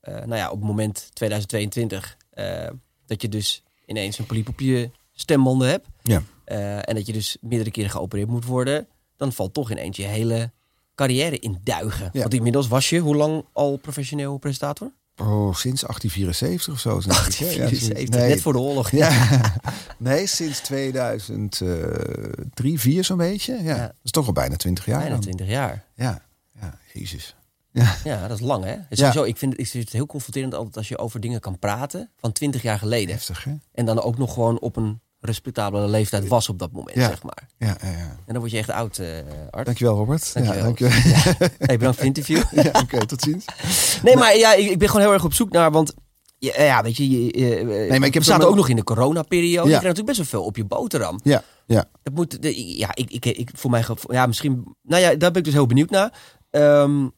eh, 0.00 0.14
nou 0.14 0.34
ja, 0.36 0.50
op 0.50 0.58
het 0.58 0.66
moment 0.68 1.10
2022 1.12 2.16
eh, 2.30 2.68
dat 3.06 3.22
je 3.22 3.28
dus 3.28 3.62
ineens 3.86 4.18
een 4.18 4.26
poliep 4.26 4.48
op 4.48 4.60
je 4.60 4.90
stembanden 5.22 5.68
hebt. 5.68 5.86
Ja. 6.02 6.22
eh, 6.44 6.76
en 6.88 6.94
dat 6.94 7.06
je 7.06 7.12
dus 7.12 7.36
meerdere 7.40 7.70
keren 7.70 7.90
geopereerd 7.90 8.28
moet 8.28 8.44
worden. 8.44 8.86
Dan 9.16 9.32
valt 9.32 9.54
toch 9.54 9.70
ineens 9.70 9.96
je 9.96 10.04
hele 10.04 10.50
carrière 10.94 11.38
in 11.38 11.58
duigen. 11.64 12.10
Ja. 12.12 12.20
Want 12.20 12.34
inmiddels 12.34 12.68
was 12.68 12.88
je 12.90 12.98
hoe 12.98 13.16
lang 13.16 13.44
al 13.52 13.76
professioneel 13.76 14.38
presentator? 14.38 14.92
Oh, 15.16 15.54
sinds 15.54 15.80
1874 15.82 16.72
of 16.72 16.80
zo. 16.80 16.90
denk 17.00 17.26
ik, 17.26 17.34
hè? 17.34 17.44
Ja, 17.46 17.56
1874, 17.56 18.20
nee. 18.20 18.28
net 18.28 18.40
voor 18.40 18.52
de 18.52 18.58
oorlog. 18.58 18.90
Ja, 18.90 19.40
nee, 19.98 20.26
sinds 20.26 20.60
2003, 20.60 22.80
4 22.80 23.04
zo'n 23.04 23.16
beetje. 23.16 23.52
Ja. 23.52 23.60
Ja. 23.62 23.76
Dat 23.86 23.94
is 24.02 24.10
toch 24.10 24.26
al 24.26 24.32
bijna 24.32 24.56
20 24.56 24.86
jaar. 24.86 24.98
Bijna 24.98 25.12
dan. 25.14 25.20
20 25.20 25.46
jaar. 25.48 25.84
Ja, 25.94 26.22
ja, 26.60 26.78
jezus. 26.92 27.36
Ja, 27.70 27.96
Ja, 28.04 28.28
dat 28.28 28.38
is 28.40 28.46
lang 28.46 28.64
hè. 28.64 28.70
Het 28.70 28.80
is 28.88 28.98
Ja. 28.98 29.04
sowieso, 29.06 29.28
ik, 29.30 29.36
vind, 29.36 29.58
ik 29.60 29.66
vind 29.66 29.84
het 29.84 29.92
heel 29.92 30.06
confronterend 30.06 30.54
altijd 30.54 30.76
als 30.76 30.88
je 30.88 30.98
over 30.98 31.20
dingen 31.20 31.40
kan 31.40 31.58
praten 31.58 32.10
van 32.16 32.32
20 32.32 32.62
jaar 32.62 32.78
geleden. 32.78 33.14
heftig 33.14 33.44
hè? 33.44 33.52
En 33.72 33.84
dan 33.84 34.00
ook 34.02 34.18
nog 34.18 34.32
gewoon 34.32 34.60
op 34.60 34.76
een 34.76 35.00
respectabele 35.24 35.88
leeftijd 35.88 36.28
was 36.28 36.48
op 36.48 36.58
dat 36.58 36.72
moment, 36.72 36.96
Ja. 36.96 37.08
zeg 37.08 37.22
maar. 37.22 37.48
Ja, 37.58 37.76
ja, 37.82 37.90
ja. 37.90 37.96
En 37.98 38.16
dan 38.26 38.38
word 38.38 38.50
je 38.50 38.58
echt 38.58 38.70
oud, 38.70 38.98
eh 38.98 39.06
Art. 39.50 39.64
Dankjewel 39.66 39.94
Robert. 39.96 40.32
Dankjewel. 40.34 40.58
Ja, 40.60 40.64
dankjewel. 40.64 40.92
Hey, 41.58 41.76
bedankt 41.78 41.80
voor 41.98 42.06
het 42.06 42.16
interview. 42.16 42.42
ja, 42.64 42.80
Oké, 42.80 43.06
tot 43.06 43.22
ziens. 43.22 43.44
Nee, 44.02 44.16
maar 44.16 44.36
ja, 44.36 44.54
ik, 44.54 44.70
ik 44.70 44.78
ben 44.78 44.88
gewoon 44.88 45.02
heel 45.04 45.12
erg 45.12 45.24
op 45.24 45.34
zoek 45.34 45.50
naar, 45.52 45.70
want 45.70 45.94
ja, 46.38 46.62
ja 46.62 46.82
weet 46.82 46.96
je, 46.96 47.10
je, 47.10 47.38
je- 47.38 47.64
maar 47.88 48.06
ik 48.08 48.14
heb 48.14 48.22
we 48.22 48.28
zaten 48.28 48.48
ook 48.48 48.54
nog 48.56 48.68
in 48.68 48.76
de 48.76 48.84
coronaperiode. 48.84 49.68
Je 49.68 49.74
Ja. 49.74 49.78
krijgt 49.78 49.82
natuurlijk 49.98 50.06
best 50.18 50.18
wel 50.18 50.26
veel 50.40 50.44
op 50.48 50.56
je 50.56 50.64
boterham. 50.64 51.20
Ja, 51.22 51.42
ja. 51.66 51.84
Dat 52.02 52.14
moet, 52.14 52.42
de, 52.42 52.76
ja, 52.78 52.90
ik, 52.94 53.10
ik, 53.10 53.24
ik, 53.26 53.50
voor 53.54 53.70
mij, 53.70 53.84
ja, 54.08 54.26
misschien, 54.26 54.74
nou 54.82 55.02
ja, 55.02 55.08
daar 55.08 55.30
ben 55.30 55.34
ik 55.38 55.44
dus 55.44 55.52
heel 55.54 55.66
benieuwd 55.66 55.90
naar. 55.90 56.12
Ehm, 56.50 57.08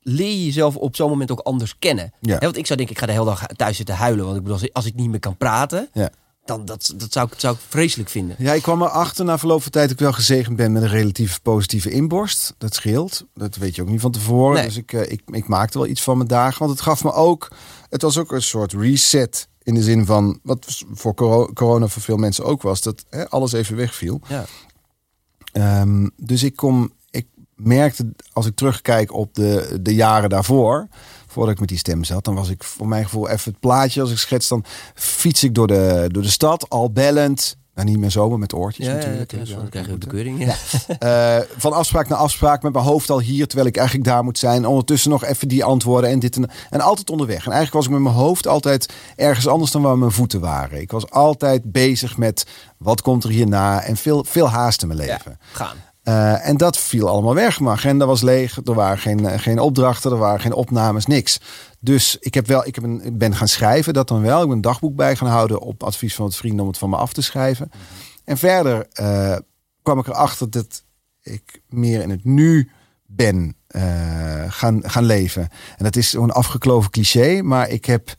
leer 0.00 0.28
je 0.30 0.44
jezelf 0.44 0.76
op 0.76 0.96
zo'n 0.96 1.08
moment 1.10 1.30
ook 1.30 1.40
anders 1.40 1.78
kennen? 1.78 2.12
Ja. 2.20 2.38
Want 2.38 2.56
ik 2.56 2.66
zou 2.66 2.78
denken, 2.78 2.94
ik 2.94 3.00
ga 3.00 3.06
de 3.06 3.12
hele 3.12 3.24
dag 3.24 3.46
thuis 3.46 3.76
zitten 3.76 3.94
huilen. 3.94 4.24
Want 4.24 4.36
ik 4.36 4.42
bedoel, 4.42 4.56
als 4.58 4.66
ik, 4.68 4.74
als 4.76 4.86
ik 4.86 4.94
niet 4.94 5.10
meer 5.10 5.20
kan 5.20 5.36
praten, 5.36 5.88
Ja. 5.92 6.10
Dan 6.46 6.64
dat, 6.64 6.92
dat 6.96 7.12
zou, 7.12 7.28
ik, 7.32 7.40
zou 7.40 7.54
ik 7.54 7.60
vreselijk 7.68 8.08
vinden. 8.10 8.36
Ja, 8.38 8.52
ik 8.52 8.62
kwam 8.62 8.82
erachter 8.82 9.24
na 9.24 9.38
verloop 9.38 9.62
van 9.62 9.70
tijd 9.70 9.88
dat 9.88 9.94
ik 9.98 10.04
wel 10.04 10.12
gezegend 10.12 10.56
ben 10.56 10.72
met 10.72 10.82
een 10.82 10.88
relatief 10.88 11.42
positieve 11.42 11.90
inborst. 11.90 12.54
Dat 12.58 12.74
scheelt. 12.74 13.24
Dat 13.34 13.56
weet 13.56 13.74
je 13.74 13.82
ook 13.82 13.88
niet 13.88 14.00
van 14.00 14.10
tevoren. 14.10 14.54
Nee. 14.54 14.64
Dus 14.64 14.76
ik, 14.76 14.92
eh, 14.92 15.12
ik, 15.12 15.22
ik 15.26 15.48
maakte 15.48 15.78
wel 15.78 15.86
iets 15.86 16.02
van 16.02 16.16
mijn 16.16 16.28
dagen. 16.28 16.58
Want 16.58 16.70
het 16.70 16.80
gaf 16.80 17.04
me 17.04 17.12
ook, 17.12 17.48
het 17.90 18.02
was 18.02 18.18
ook 18.18 18.32
een 18.32 18.42
soort 18.42 18.72
reset. 18.72 19.48
In 19.62 19.74
de 19.74 19.82
zin 19.82 20.06
van, 20.06 20.38
wat 20.42 20.84
voor 20.92 21.14
coro- 21.14 21.52
corona 21.52 21.86
voor 21.86 22.02
veel 22.02 22.16
mensen 22.16 22.44
ook 22.44 22.62
was, 22.62 22.80
dat 22.80 23.04
hè, 23.10 23.28
alles 23.28 23.52
even 23.52 23.76
wegviel. 23.76 24.20
Ja. 24.28 24.44
Ehm, 25.52 26.08
dus 26.16 26.42
ik 26.42 26.56
kom, 26.56 26.92
ik 27.10 27.26
merkte 27.54 28.12
als 28.32 28.46
ik 28.46 28.54
terugkijk 28.56 29.12
op 29.12 29.34
de, 29.34 29.78
de 29.80 29.94
jaren 29.94 30.28
daarvoor, 30.28 30.88
voordat 31.36 31.54
ik 31.54 31.60
met 31.60 31.68
die 31.68 31.78
stem 31.78 32.04
zat, 32.04 32.24
dan 32.24 32.34
was 32.34 32.48
ik 32.48 32.64
voor 32.64 32.88
mijn 32.88 33.04
gevoel 33.04 33.28
even 33.28 33.50
het 33.50 33.60
plaatje 33.60 34.00
als 34.00 34.10
ik 34.10 34.18
schets, 34.18 34.48
dan 34.48 34.64
fiets 34.94 35.44
ik 35.44 35.54
door 35.54 35.66
de, 35.66 36.04
door 36.08 36.22
de 36.22 36.28
stad, 36.28 36.68
al 36.68 36.90
bellend. 36.90 37.56
Nou, 37.74 37.88
niet 37.88 37.98
meer 37.98 38.10
zomaar 38.10 38.38
met 38.38 38.54
oortjes 38.54 38.86
Ja, 38.86 38.92
natuurlijk. 38.92 39.30
ja, 39.30 39.56
dan 39.56 39.68
krijg 39.68 39.86
je 39.86 39.98
de. 39.98 40.34
Ja. 40.38 40.54
Eh, 41.38 41.44
van 41.56 41.72
afspraak 41.72 42.08
naar 42.08 42.18
afspraak 42.18 42.62
met 42.62 42.72
mijn 42.72 42.84
hoofd 42.84 43.10
al 43.10 43.20
hier, 43.20 43.46
terwijl 43.46 43.68
ik 43.68 43.76
eigenlijk 43.76 44.08
daar 44.08 44.24
moet 44.24 44.38
zijn. 44.38 44.66
Ondertussen 44.66 45.10
nog 45.10 45.24
even 45.24 45.48
die 45.48 45.64
antwoorden 45.64 46.10
en 46.10 46.18
dit 46.18 46.36
en 46.36 46.50
En 46.70 46.80
altijd 46.80 47.10
onderweg. 47.10 47.46
En 47.46 47.52
eigenlijk 47.52 47.72
was 47.72 47.84
ik 47.84 47.90
met 47.90 48.00
mijn 48.00 48.14
hoofd 48.14 48.46
altijd 48.46 48.92
ergens 49.16 49.46
anders 49.46 49.70
dan 49.70 49.82
waar 49.82 49.98
mijn 49.98 50.10
voeten 50.10 50.40
waren. 50.40 50.80
Ik 50.80 50.90
was 50.90 51.10
altijd 51.10 51.72
bezig 51.72 52.16
met 52.16 52.46
wat 52.78 53.02
komt 53.02 53.24
er 53.24 53.30
hierna 53.30 53.82
en 53.82 53.96
veel, 53.96 54.24
veel 54.24 54.48
haast 54.48 54.82
in 54.82 54.88
mijn 54.88 55.00
Ja, 55.00 55.06
leven. 55.06 55.38
gaan. 55.52 55.76
Uh, 56.08 56.48
en 56.48 56.56
dat 56.56 56.78
viel 56.78 57.08
allemaal 57.08 57.34
weg. 57.34 57.60
Mijn 57.60 57.76
agenda 57.76 58.06
was 58.06 58.22
leeg. 58.22 58.60
Er 58.64 58.74
waren 58.74 58.98
geen, 58.98 59.26
eh, 59.26 59.38
geen 59.38 59.58
opdrachten, 59.58 60.10
er 60.10 60.16
waren 60.18 60.40
geen 60.40 60.52
opnames, 60.52 61.06
niks. 61.06 61.40
Dus 61.80 62.16
ik, 62.20 62.34
heb 62.34 62.46
wel, 62.46 62.66
ik 62.66 62.74
heb 62.74 62.84
ben 63.12 63.34
gaan 63.34 63.48
schrijven, 63.48 63.94
dat 63.94 64.08
dan 64.08 64.22
wel. 64.22 64.40
Ik 64.40 64.46
ben 64.46 64.56
een 64.56 64.62
dagboek 64.62 64.96
bij 64.96 65.16
gaan 65.16 65.28
houden 65.28 65.60
op 65.60 65.82
advies 65.82 66.14
van 66.14 66.24
wat 66.24 66.36
vrienden 66.36 66.60
om 66.60 66.66
het 66.66 66.78
van 66.78 66.90
me 66.90 66.96
af 66.96 67.12
te 67.12 67.22
schrijven. 67.22 67.70
En 68.24 68.38
verder 68.38 68.86
uh, 69.00 69.36
kwam 69.82 69.98
ik 69.98 70.06
erachter 70.06 70.50
dat 70.50 70.84
ik 71.22 71.62
meer 71.68 72.00
in 72.00 72.10
het 72.10 72.24
nu 72.24 72.70
ben 73.06 73.56
gaan, 74.48 74.82
gaan 74.84 75.04
leven. 75.04 75.42
En 75.76 75.84
dat 75.84 75.96
is 75.96 76.12
een 76.12 76.30
afgekloven 76.30 76.90
cliché, 76.90 77.42
maar 77.42 77.68
ik 77.68 77.84
heb 77.84 78.14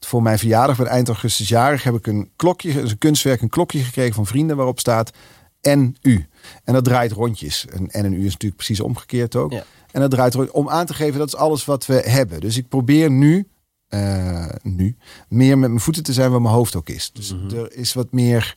voor 0.00 0.22
mijn 0.22 0.38
verjaardag, 0.38 0.76
bij 0.76 0.86
eind 0.86 1.08
augustus 1.08 1.48
jarig, 1.48 1.82
heb 1.82 1.94
ik 1.94 2.06
een 2.06 2.30
klokje, 2.36 2.80
een 2.80 2.98
kunstwerk, 2.98 3.40
een 3.40 3.48
klokje 3.48 3.78
gekregen 3.78 4.14
van 4.14 4.26
vrienden 4.26 4.56
waarop 4.56 4.78
staat 4.78 5.10
en 5.60 5.96
u. 6.02 6.26
En 6.64 6.74
dat 6.74 6.84
draait 6.84 7.12
rondjes. 7.12 7.66
En, 7.66 7.90
en 7.90 8.04
een 8.04 8.12
u 8.12 8.18
is 8.24 8.32
natuurlijk 8.32 8.56
precies 8.56 8.80
omgekeerd 8.80 9.36
ook. 9.36 9.52
En 9.92 10.00
dat 10.00 10.10
draait 10.10 10.34
rond, 10.34 10.50
om 10.50 10.68
aan 10.68 10.86
te 10.86 10.94
geven 10.94 11.18
dat 11.18 11.28
is 11.28 11.36
alles 11.36 11.64
wat 11.64 11.86
we 11.86 11.94
hebben. 11.94 12.40
Dus 12.40 12.56
ik 12.56 12.68
probeer 12.68 13.10
nu, 13.10 13.48
uh, 13.88 14.48
nu 14.62 14.96
meer 15.28 15.58
met 15.58 15.68
mijn 15.68 15.80
voeten 15.82 16.02
te 16.02 16.12
zijn 16.12 16.30
waar 16.30 16.42
mijn 16.42 16.54
hoofd 16.54 16.76
ook 16.76 16.88
is. 16.88 17.10
Dus 17.12 17.34
Mhm. 17.34 17.56
er 17.56 17.72
is 17.72 17.92
wat 17.92 18.12
meer 18.12 18.56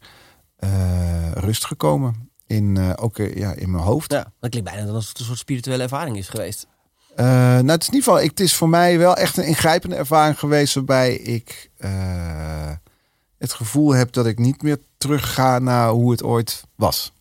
uh, 0.59 1.31
rust 1.33 1.65
gekomen. 1.65 2.29
In, 2.47 2.75
uh, 2.75 2.93
ook 2.95 3.17
ja, 3.17 3.53
in 3.53 3.71
mijn 3.71 3.83
hoofd. 3.83 4.11
Ja, 4.11 4.31
dat 4.39 4.49
klinkt 4.49 4.71
bijna 4.71 4.91
alsof 4.91 5.09
het 5.09 5.19
een 5.19 5.25
soort 5.25 5.37
spirituele 5.37 5.83
ervaring 5.83 6.17
is 6.17 6.29
geweest. 6.29 6.67
Uh, 7.11 7.25
nou, 7.25 7.69
het 7.69 7.81
is 7.81 7.87
in 7.87 7.93
ieder 7.93 8.09
geval, 8.09 8.21
ik, 8.23 8.29
het 8.29 8.39
is 8.39 8.55
voor 8.55 8.69
mij 8.69 8.97
wel 8.97 9.15
echt 9.15 9.37
een 9.37 9.45
ingrijpende 9.45 9.95
ervaring 9.95 10.39
geweest 10.39 10.73
waarbij 10.73 11.13
ik 11.15 11.69
uh, 11.79 12.71
het 13.37 13.53
gevoel 13.53 13.91
heb 13.93 14.11
dat 14.11 14.25
ik 14.25 14.39
niet 14.39 14.61
meer 14.61 14.77
terug 15.01 15.33
ga 15.33 15.59
naar 15.59 15.89
hoe 15.89 16.11
het 16.11 16.23
ooit 16.23 16.63
was. 16.75 17.11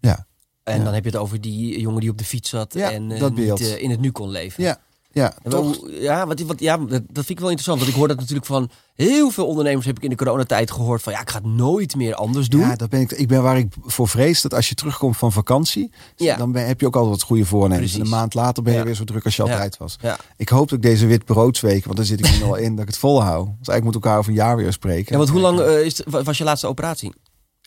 Ja. 0.00 0.26
En 0.62 0.78
ja. 0.78 0.84
dan 0.84 0.94
heb 0.94 1.04
je 1.04 1.10
het 1.10 1.18
over 1.18 1.40
die 1.40 1.80
jongen 1.80 2.00
die 2.00 2.10
op 2.10 2.18
de 2.18 2.24
fiets 2.24 2.50
zat 2.50 2.74
ja, 2.74 2.90
en 2.90 3.08
dat 3.08 3.34
beeld. 3.34 3.60
niet 3.60 3.68
in 3.68 3.90
het 3.90 4.00
nu 4.00 4.10
kon 4.10 4.30
leven. 4.30 4.62
Ja, 4.62 4.80
ja, 5.14 5.34
toch? 5.48 5.78
Ja, 5.88 6.26
wat, 6.26 6.40
wat, 6.40 6.60
ja, 6.60 6.76
dat 6.76 7.08
vind 7.12 7.30
ik 7.30 7.40
wel 7.40 7.50
interessant. 7.50 7.78
Want 7.78 7.90
ik 7.90 7.96
hoor 7.96 8.08
dat 8.08 8.18
natuurlijk 8.18 8.46
van 8.46 8.70
heel 8.94 9.30
veel 9.30 9.46
ondernemers 9.46 9.86
heb 9.86 9.96
ik 9.96 10.02
in 10.02 10.10
de 10.10 10.16
coronatijd 10.16 10.70
gehoord 10.70 11.02
van 11.02 11.12
ja, 11.12 11.20
ik 11.20 11.30
ga 11.30 11.38
het 11.38 11.46
nooit 11.46 11.96
meer 11.96 12.14
anders 12.14 12.48
doen. 12.48 12.60
Ja, 12.60 12.76
dat 12.76 12.88
ben 12.88 13.00
ik. 13.00 13.12
Ik 13.12 13.28
ben 13.28 13.42
waar 13.42 13.58
ik 13.58 13.72
voor 13.82 14.08
vrees 14.08 14.42
dat 14.42 14.54
als 14.54 14.68
je 14.68 14.74
terugkomt 14.74 15.16
van 15.16 15.32
vakantie, 15.32 15.90
ja. 16.16 16.36
dan 16.36 16.52
ben, 16.52 16.66
heb 16.66 16.80
je 16.80 16.86
ook 16.86 16.96
altijd 16.96 17.14
wat 17.14 17.22
goede 17.22 17.44
voornemens. 17.44 17.78
Precies. 17.78 17.98
En 17.98 18.04
een 18.04 18.18
maand 18.18 18.34
later 18.34 18.62
ben 18.62 18.72
je 18.72 18.78
ja. 18.78 18.84
weer 18.84 18.94
zo 18.94 19.04
druk 19.04 19.24
als 19.24 19.36
je 19.36 19.42
altijd 19.42 19.76
was. 19.76 19.96
Ja. 20.00 20.16
Ik 20.36 20.48
hoop 20.48 20.68
dat 20.68 20.78
ik 20.78 20.84
deze 20.84 21.06
witbroodsweek, 21.06 21.84
want 21.84 21.96
daar 21.96 22.06
zit 22.06 22.26
ik 22.26 22.38
nu 22.38 22.42
al 22.42 22.54
in, 22.54 22.70
dat 22.70 22.80
ik 22.80 22.90
het 22.90 22.98
volhoud. 22.98 23.46
Dus 23.46 23.68
eigenlijk 23.68 23.84
moet 23.84 23.94
elkaar 23.94 24.18
over 24.18 24.30
een 24.30 24.36
jaar 24.36 24.56
weer 24.56 24.72
spreken. 24.72 25.12
Ja, 25.12 25.18
want 25.18 25.30
hoe 25.30 25.40
lang 25.40 25.60
uh, 25.60 25.84
is 25.84 25.98
het, 25.98 26.24
was 26.24 26.38
je 26.38 26.44
laatste 26.44 26.66
operatie? 26.66 27.12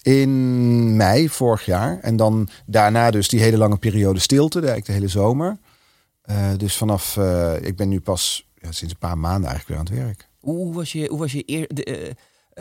In 0.01 0.95
mei 0.95 1.29
vorig 1.29 1.65
jaar. 1.65 1.99
En 2.01 2.15
dan 2.15 2.47
daarna 2.65 3.11
dus 3.11 3.27
die 3.27 3.39
hele 3.39 3.57
lange 3.57 3.77
periode 3.77 4.19
stilte, 4.19 4.57
eigenlijk 4.57 4.87
de 4.87 4.93
hele 4.93 5.07
zomer. 5.07 5.57
Uh, 6.27 6.51
dus 6.57 6.77
vanaf, 6.77 7.15
uh, 7.15 7.61
ik 7.61 7.75
ben 7.75 7.89
nu 7.89 7.99
pas 7.99 8.49
ja, 8.55 8.71
sinds 8.71 8.93
een 8.93 8.99
paar 8.99 9.17
maanden 9.17 9.49
eigenlijk 9.49 9.67
weer 9.67 9.77
aan 9.77 9.97
het 9.97 10.05
werk. 10.05 10.29
Hoe 10.39 10.73
was 10.73 10.91
je, 10.91 11.07
hoe 11.07 11.19
was 11.19 11.31
je 11.31 11.43
eer, 11.45 11.67
de, 11.73 12.07
uh, 12.07 12.13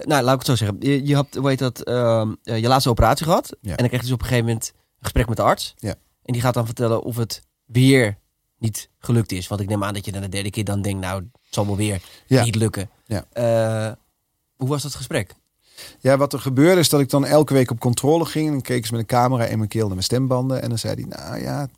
nou, 0.04 0.22
laat 0.22 0.32
ik 0.32 0.46
het 0.46 0.58
zo 0.58 0.64
zeggen. 0.64 0.76
Je, 0.80 1.06
je 1.06 1.14
had, 1.14 1.34
hoe 1.34 1.48
heet 1.48 1.58
dat, 1.58 1.88
uh, 1.88 2.30
je 2.42 2.68
laatste 2.68 2.90
operatie 2.90 3.26
gehad. 3.26 3.56
Ja. 3.60 3.70
En 3.70 3.76
dan 3.76 3.88
kreeg 3.88 4.00
je 4.00 4.06
dus 4.06 4.12
op 4.12 4.20
een 4.20 4.26
gegeven 4.26 4.46
moment 4.46 4.72
een 4.74 5.02
gesprek 5.02 5.28
met 5.28 5.36
de 5.36 5.42
arts. 5.42 5.74
Ja. 5.76 5.94
En 6.22 6.32
die 6.32 6.42
gaat 6.42 6.54
dan 6.54 6.66
vertellen 6.66 7.02
of 7.02 7.16
het 7.16 7.42
weer 7.64 8.18
niet 8.58 8.90
gelukt 8.98 9.32
is. 9.32 9.48
Want 9.48 9.60
ik 9.60 9.68
neem 9.68 9.84
aan 9.84 9.94
dat 9.94 10.04
je 10.04 10.12
dan 10.12 10.22
de 10.22 10.28
derde 10.28 10.50
keer 10.50 10.64
dan 10.64 10.82
denkt, 10.82 11.00
nou, 11.00 11.22
het 11.22 11.54
zal 11.54 11.66
wel 11.66 11.76
weer 11.76 12.02
ja. 12.26 12.44
niet 12.44 12.54
lukken. 12.54 12.90
Ja. 13.04 13.98
Hoe 14.56 14.68
was 14.68 14.82
dat 14.82 14.94
gesprek? 14.94 15.34
Ja, 16.00 16.16
wat 16.16 16.32
er 16.32 16.38
gebeurde 16.38 16.80
is 16.80 16.88
dat 16.88 17.00
ik 17.00 17.10
dan 17.10 17.24
elke 17.24 17.54
week 17.54 17.70
op 17.70 17.80
controle 17.80 18.24
ging. 18.24 18.46
En 18.46 18.52
dan 18.52 18.60
keek 18.60 18.86
ze 18.86 18.92
met 18.92 19.00
een 19.00 19.06
camera 19.06 19.44
in 19.44 19.58
mijn 19.58 19.68
keel 19.68 19.84
naar 19.84 19.90
mijn 19.90 20.02
stembanden. 20.02 20.62
En 20.62 20.68
dan 20.68 20.78
zei 20.78 20.94
hij, 20.94 21.20
nou 21.22 21.42
ja, 21.42 21.68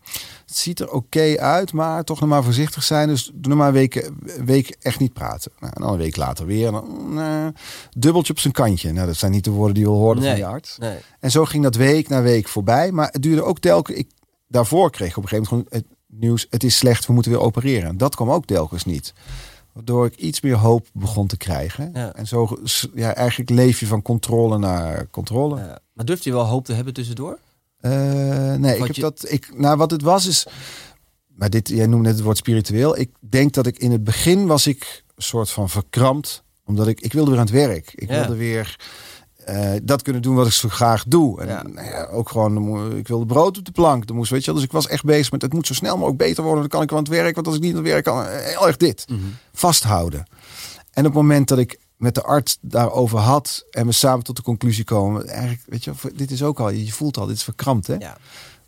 het 0.47 0.57
ziet 0.57 0.81
er 0.81 0.87
oké 0.87 0.97
okay 0.97 1.37
uit, 1.37 1.73
maar 1.73 2.05
toch 2.05 2.21
nog 2.21 2.29
maar 2.29 2.45
voorzichtig 2.45 2.83
zijn. 2.83 3.09
Dus 3.09 3.31
doe 3.35 3.49
nog 3.49 3.59
maar 3.59 3.69
een 3.69 3.75
week, 3.75 4.11
week 4.45 4.77
echt 4.81 4.99
niet 4.99 5.13
praten. 5.13 5.53
Nou, 5.61 5.73
en 5.75 5.83
dan 5.83 5.93
een 5.93 5.99
week 5.99 6.17
later 6.17 6.47
weer. 6.47 6.67
En 6.67 6.73
dan, 6.73 7.19
uh, 7.19 7.47
dubbeltje 7.91 8.33
op 8.33 8.39
zijn 8.39 8.53
kantje. 8.53 8.93
Nou, 8.93 9.07
dat 9.07 9.17
zijn 9.17 9.33
niet 9.33 9.45
de 9.45 9.51
woorden 9.51 9.75
die 9.75 9.83
je 9.83 9.91
wil 9.91 9.99
horen 9.99 10.21
nee, 10.21 10.31
van 10.31 10.39
je 10.39 10.47
arts. 10.47 10.79
Nee. 10.79 10.97
En 11.21 11.31
zo 11.31 11.45
ging 11.45 11.63
dat 11.63 11.75
week 11.75 12.09
na 12.09 12.23
week 12.23 12.49
voorbij. 12.49 12.93
Maar 12.93 13.09
het 13.13 13.23
duurde 13.23 13.43
ook 13.43 13.59
telkens... 13.59 13.99
Ik, 13.99 14.11
daarvoor 14.49 14.91
kreeg 14.91 15.11
ik 15.11 15.17
op 15.17 15.23
een 15.23 15.29
gegeven 15.29 15.55
moment 15.55 15.69
gewoon 15.73 15.89
het 15.89 15.97
nieuws... 16.21 16.47
het 16.51 16.65
is 16.65 16.77
slecht, 16.77 17.07
we 17.07 17.13
moeten 17.13 17.33
weer 17.33 17.41
opereren. 17.41 17.97
Dat 17.97 18.15
kwam 18.15 18.31
ook 18.31 18.45
telkens 18.45 18.85
niet. 18.85 19.13
Waardoor 19.79 20.07
ik 20.07 20.17
iets 20.17 20.41
meer 20.41 20.57
hoop 20.57 20.87
begon 20.93 21.27
te 21.27 21.37
krijgen. 21.37 21.91
Ja. 21.95 22.13
En 22.15 22.27
zo, 22.27 22.59
ja, 22.95 23.15
eigenlijk 23.15 23.51
leef 23.51 23.81
je 23.81 23.87
van 23.87 24.03
controle 24.03 24.59
naar 24.59 25.07
controle. 25.11 25.57
Ja. 25.59 25.79
Maar 25.93 26.05
durft 26.05 26.25
je 26.25 26.33
wel 26.33 26.45
hoop 26.45 26.65
te 26.65 26.73
hebben 26.73 26.95
tussendoor? 26.95 27.39
Uh, 27.81 28.55
nee, 28.55 28.77
ik 28.77 28.85
heb 28.87 28.95
je... 28.95 29.01
dat. 29.01 29.25
Ik, 29.31 29.59
nou, 29.59 29.77
wat 29.77 29.91
het 29.91 30.03
was 30.03 30.27
is. 30.27 30.47
Maar 31.35 31.51
dit, 31.51 31.69
jij 31.69 31.87
noemde 31.87 32.07
net 32.09 32.15
het 32.17 32.25
woord 32.25 32.37
spiritueel. 32.37 32.99
Ik 32.99 33.11
denk 33.21 33.53
dat 33.53 33.67
ik 33.67 33.79
in 33.79 33.91
het 33.93 34.05
begin 34.05 34.47
was 34.47 34.67
ik 34.67 35.05
een 35.17 35.23
soort 35.23 35.51
van 35.51 35.69
verkrampt. 35.69 36.43
Omdat 36.65 36.87
ik, 36.87 37.01
ik 37.01 37.13
wilde 37.13 37.31
weer 37.31 37.39
aan 37.39 37.47
het 37.47 37.55
werk. 37.55 37.93
Ik 37.95 38.09
Ja. 38.09 38.19
wilde 38.21 38.37
weer 38.37 38.77
uh, 39.49 39.71
dat 39.83 40.03
kunnen 40.03 40.23
doen 40.23 40.35
wat 40.35 40.47
ik 40.47 40.53
zo 40.53 40.69
graag 40.69 41.05
doe. 41.07 41.41
En 41.41 41.47
Ja. 41.47 41.63
nou 41.63 41.87
ja, 41.87 42.05
ook 42.05 42.29
gewoon, 42.29 42.97
ik 42.97 43.09
wilde 43.09 43.27
brood 43.27 43.59
op 43.59 43.65
de 43.65 43.73
plank. 43.73 44.07
Dan 44.07 44.17
moest, 44.17 44.31
weet 44.31 44.45
je, 44.45 44.53
dus 44.53 44.63
ik 44.63 44.73
was 44.73 44.87
echt 44.89 45.05
bezig 45.05 45.31
met 45.31 45.43
het 45.43 45.53
moet 45.53 45.67
zo 45.67 45.75
snel 45.75 45.95
mogelijk 45.97 46.19
beter 46.19 46.43
worden. 46.43 46.61
Dan 46.61 46.69
kan 46.69 46.83
ik 46.83 46.89
wel 46.91 46.99
aan 46.99 47.05
het 47.05 47.13
werk. 47.15 47.35
Want 47.35 47.47
als 47.47 47.57
ik 47.57 47.63
niet 47.63 47.71
aan 47.71 47.83
het 47.83 47.87
werk 47.87 48.05
kan, 48.05 48.25
eh, 48.25 48.45
heel 48.45 48.67
erg 48.67 48.77
dit. 48.77 49.05
Mhm. 49.09 49.21
Vasthouden. 49.53 50.27
En 50.93 51.07
op 51.07 51.13
het 51.13 51.23
moment 51.23 51.49
dat 51.49 51.59
ik 51.59 51.79
met 51.97 52.15
de 52.15 52.23
arts 52.23 52.59
daarover 52.61 53.19
had 53.19 53.65
en 53.71 53.87
we 53.87 53.93
samen 53.93 54.25
tot 54.25 54.37
de 54.37 54.43
conclusie 54.43 54.85
komen, 54.85 55.27
eigenlijk, 55.29 55.63
weet 55.67 55.85
je, 55.85 55.93
dit 56.15 56.31
is 56.31 56.43
ook 56.43 56.61
al, 56.61 56.71
je 56.71 56.93
voelt 56.93 57.17
al, 57.17 57.27
dit 57.27 57.37
is 57.37 57.43
verkrampt, 57.45 57.87
hè? 57.87 57.95
Ja. 57.95 58.17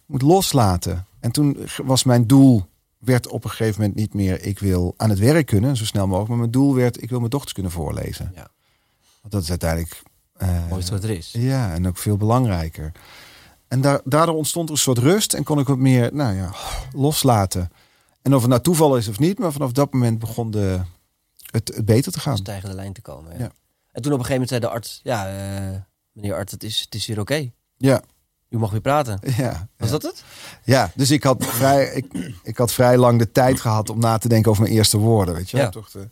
moet 0.07 0.23
loslaten. 0.23 1.07
En 1.21 1.31
toen 1.31 1.57
was 1.85 2.05
mijn 2.05 2.27
doel, 2.27 2.65
werd 2.99 3.29
op 3.29 3.45
een 3.45 3.51
gegeven 3.51 3.81
moment 3.81 3.99
niet 3.99 4.15
meer, 4.15 4.43
ik 4.45 4.59
wil 4.59 4.95
aan 4.97 5.11
het 5.11 5.19
werk 5.19 5.47
kunnen, 5.47 5.77
zo 5.77 5.85
snel 5.85 6.07
mogelijk. 6.07 6.29
Maar 6.29 6.39
mijn 6.39 6.51
doel 6.51 6.75
werd, 6.75 7.03
ik 7.03 7.09
wil 7.09 7.19
mijn 7.19 7.31
dochters 7.31 7.53
kunnen 7.53 7.73
voorlezen. 7.73 8.33
Ja. 8.35 8.49
Want 9.21 9.33
dat 9.33 9.43
is 9.43 9.51
uiteindelijk... 9.51 10.03
Uh, 10.43 10.69
Mooiste 10.69 10.93
wat 10.93 11.05
er 11.05 11.11
is. 11.11 11.31
Ja, 11.33 11.73
en 11.73 11.89
ook 11.89 11.99
veel 11.99 12.17
belangrijker. 12.17 12.93
En 13.69 13.81
daar, 13.81 14.01
daardoor 14.05 14.35
ontstond 14.35 14.69
er 14.69 14.75
een 14.75 14.81
soort 14.81 14.99
rust 14.99 15.35
en 15.35 15.45
kon 15.45 15.59
ik 15.59 15.67
wat 15.67 15.79
meer, 15.79 16.11
nou 16.13 16.35
ja, 16.35 16.55
loslaten. 16.93 17.71
En 18.23 18.35
of 18.35 18.41
het 18.41 18.51
nou 18.51 18.63
toeval 18.63 18.97
is 18.97 19.09
of 19.09 19.19
niet, 19.19 19.39
maar 19.39 19.53
vanaf 19.53 19.73
dat 19.73 19.93
moment 19.93 20.19
begon 20.19 20.51
de, 20.51 20.81
het, 21.51 21.73
het 21.75 21.85
beter 21.85 22.13
te 22.13 22.21
gaan. 22.21 22.37
Stijgende 22.37 22.75
lijn 22.75 22.93
te 22.93 23.01
komen. 23.01 23.33
Ja. 23.33 23.39
Ja. 23.39 23.51
En 23.93 24.03
toen 24.03 24.13
op 24.13 24.19
een 24.19 24.25
gegeven 24.25 24.33
moment 24.33 24.49
zei 24.49 24.61
de 24.61 24.69
arts, 24.69 25.01
ja, 25.03 25.33
uh, 25.71 25.77
meneer 26.13 26.35
arts, 26.35 26.53
het 26.53 26.63
is, 26.63 26.81
het 26.81 26.95
is 26.95 27.07
weer 27.07 27.21
oké. 27.21 27.33
Okay. 27.33 27.53
Ja. 27.77 28.03
U 28.49 28.59
mag 28.59 28.71
weer 28.71 28.81
praten. 28.81 29.19
Ja. 29.37 29.69
Was 29.77 29.89
ja. 29.89 29.99
dat 29.99 30.03
het? 30.03 30.25
Ja, 30.65 30.91
dus 30.95 31.11
ik 31.11 31.23
had, 31.23 31.45
vrij, 31.45 31.87
ik, 31.93 32.35
ik 32.43 32.57
had 32.57 32.73
vrij 32.73 32.97
lang 32.97 33.19
de 33.19 33.33
tijd 33.33 33.61
gehad 33.61 33.91
om 33.91 33.99
na 33.99 34.19
te 34.19 34.29
denken 34.29 34.51
over 34.51 34.63
mijn 34.63 34.75
eerste 34.75 34.99
woorden. 34.99 35.35
Weet 35.35 35.51
je? 35.51 35.57
Ja. 35.57 35.69
Toch 35.69 35.91
de, 35.91 36.09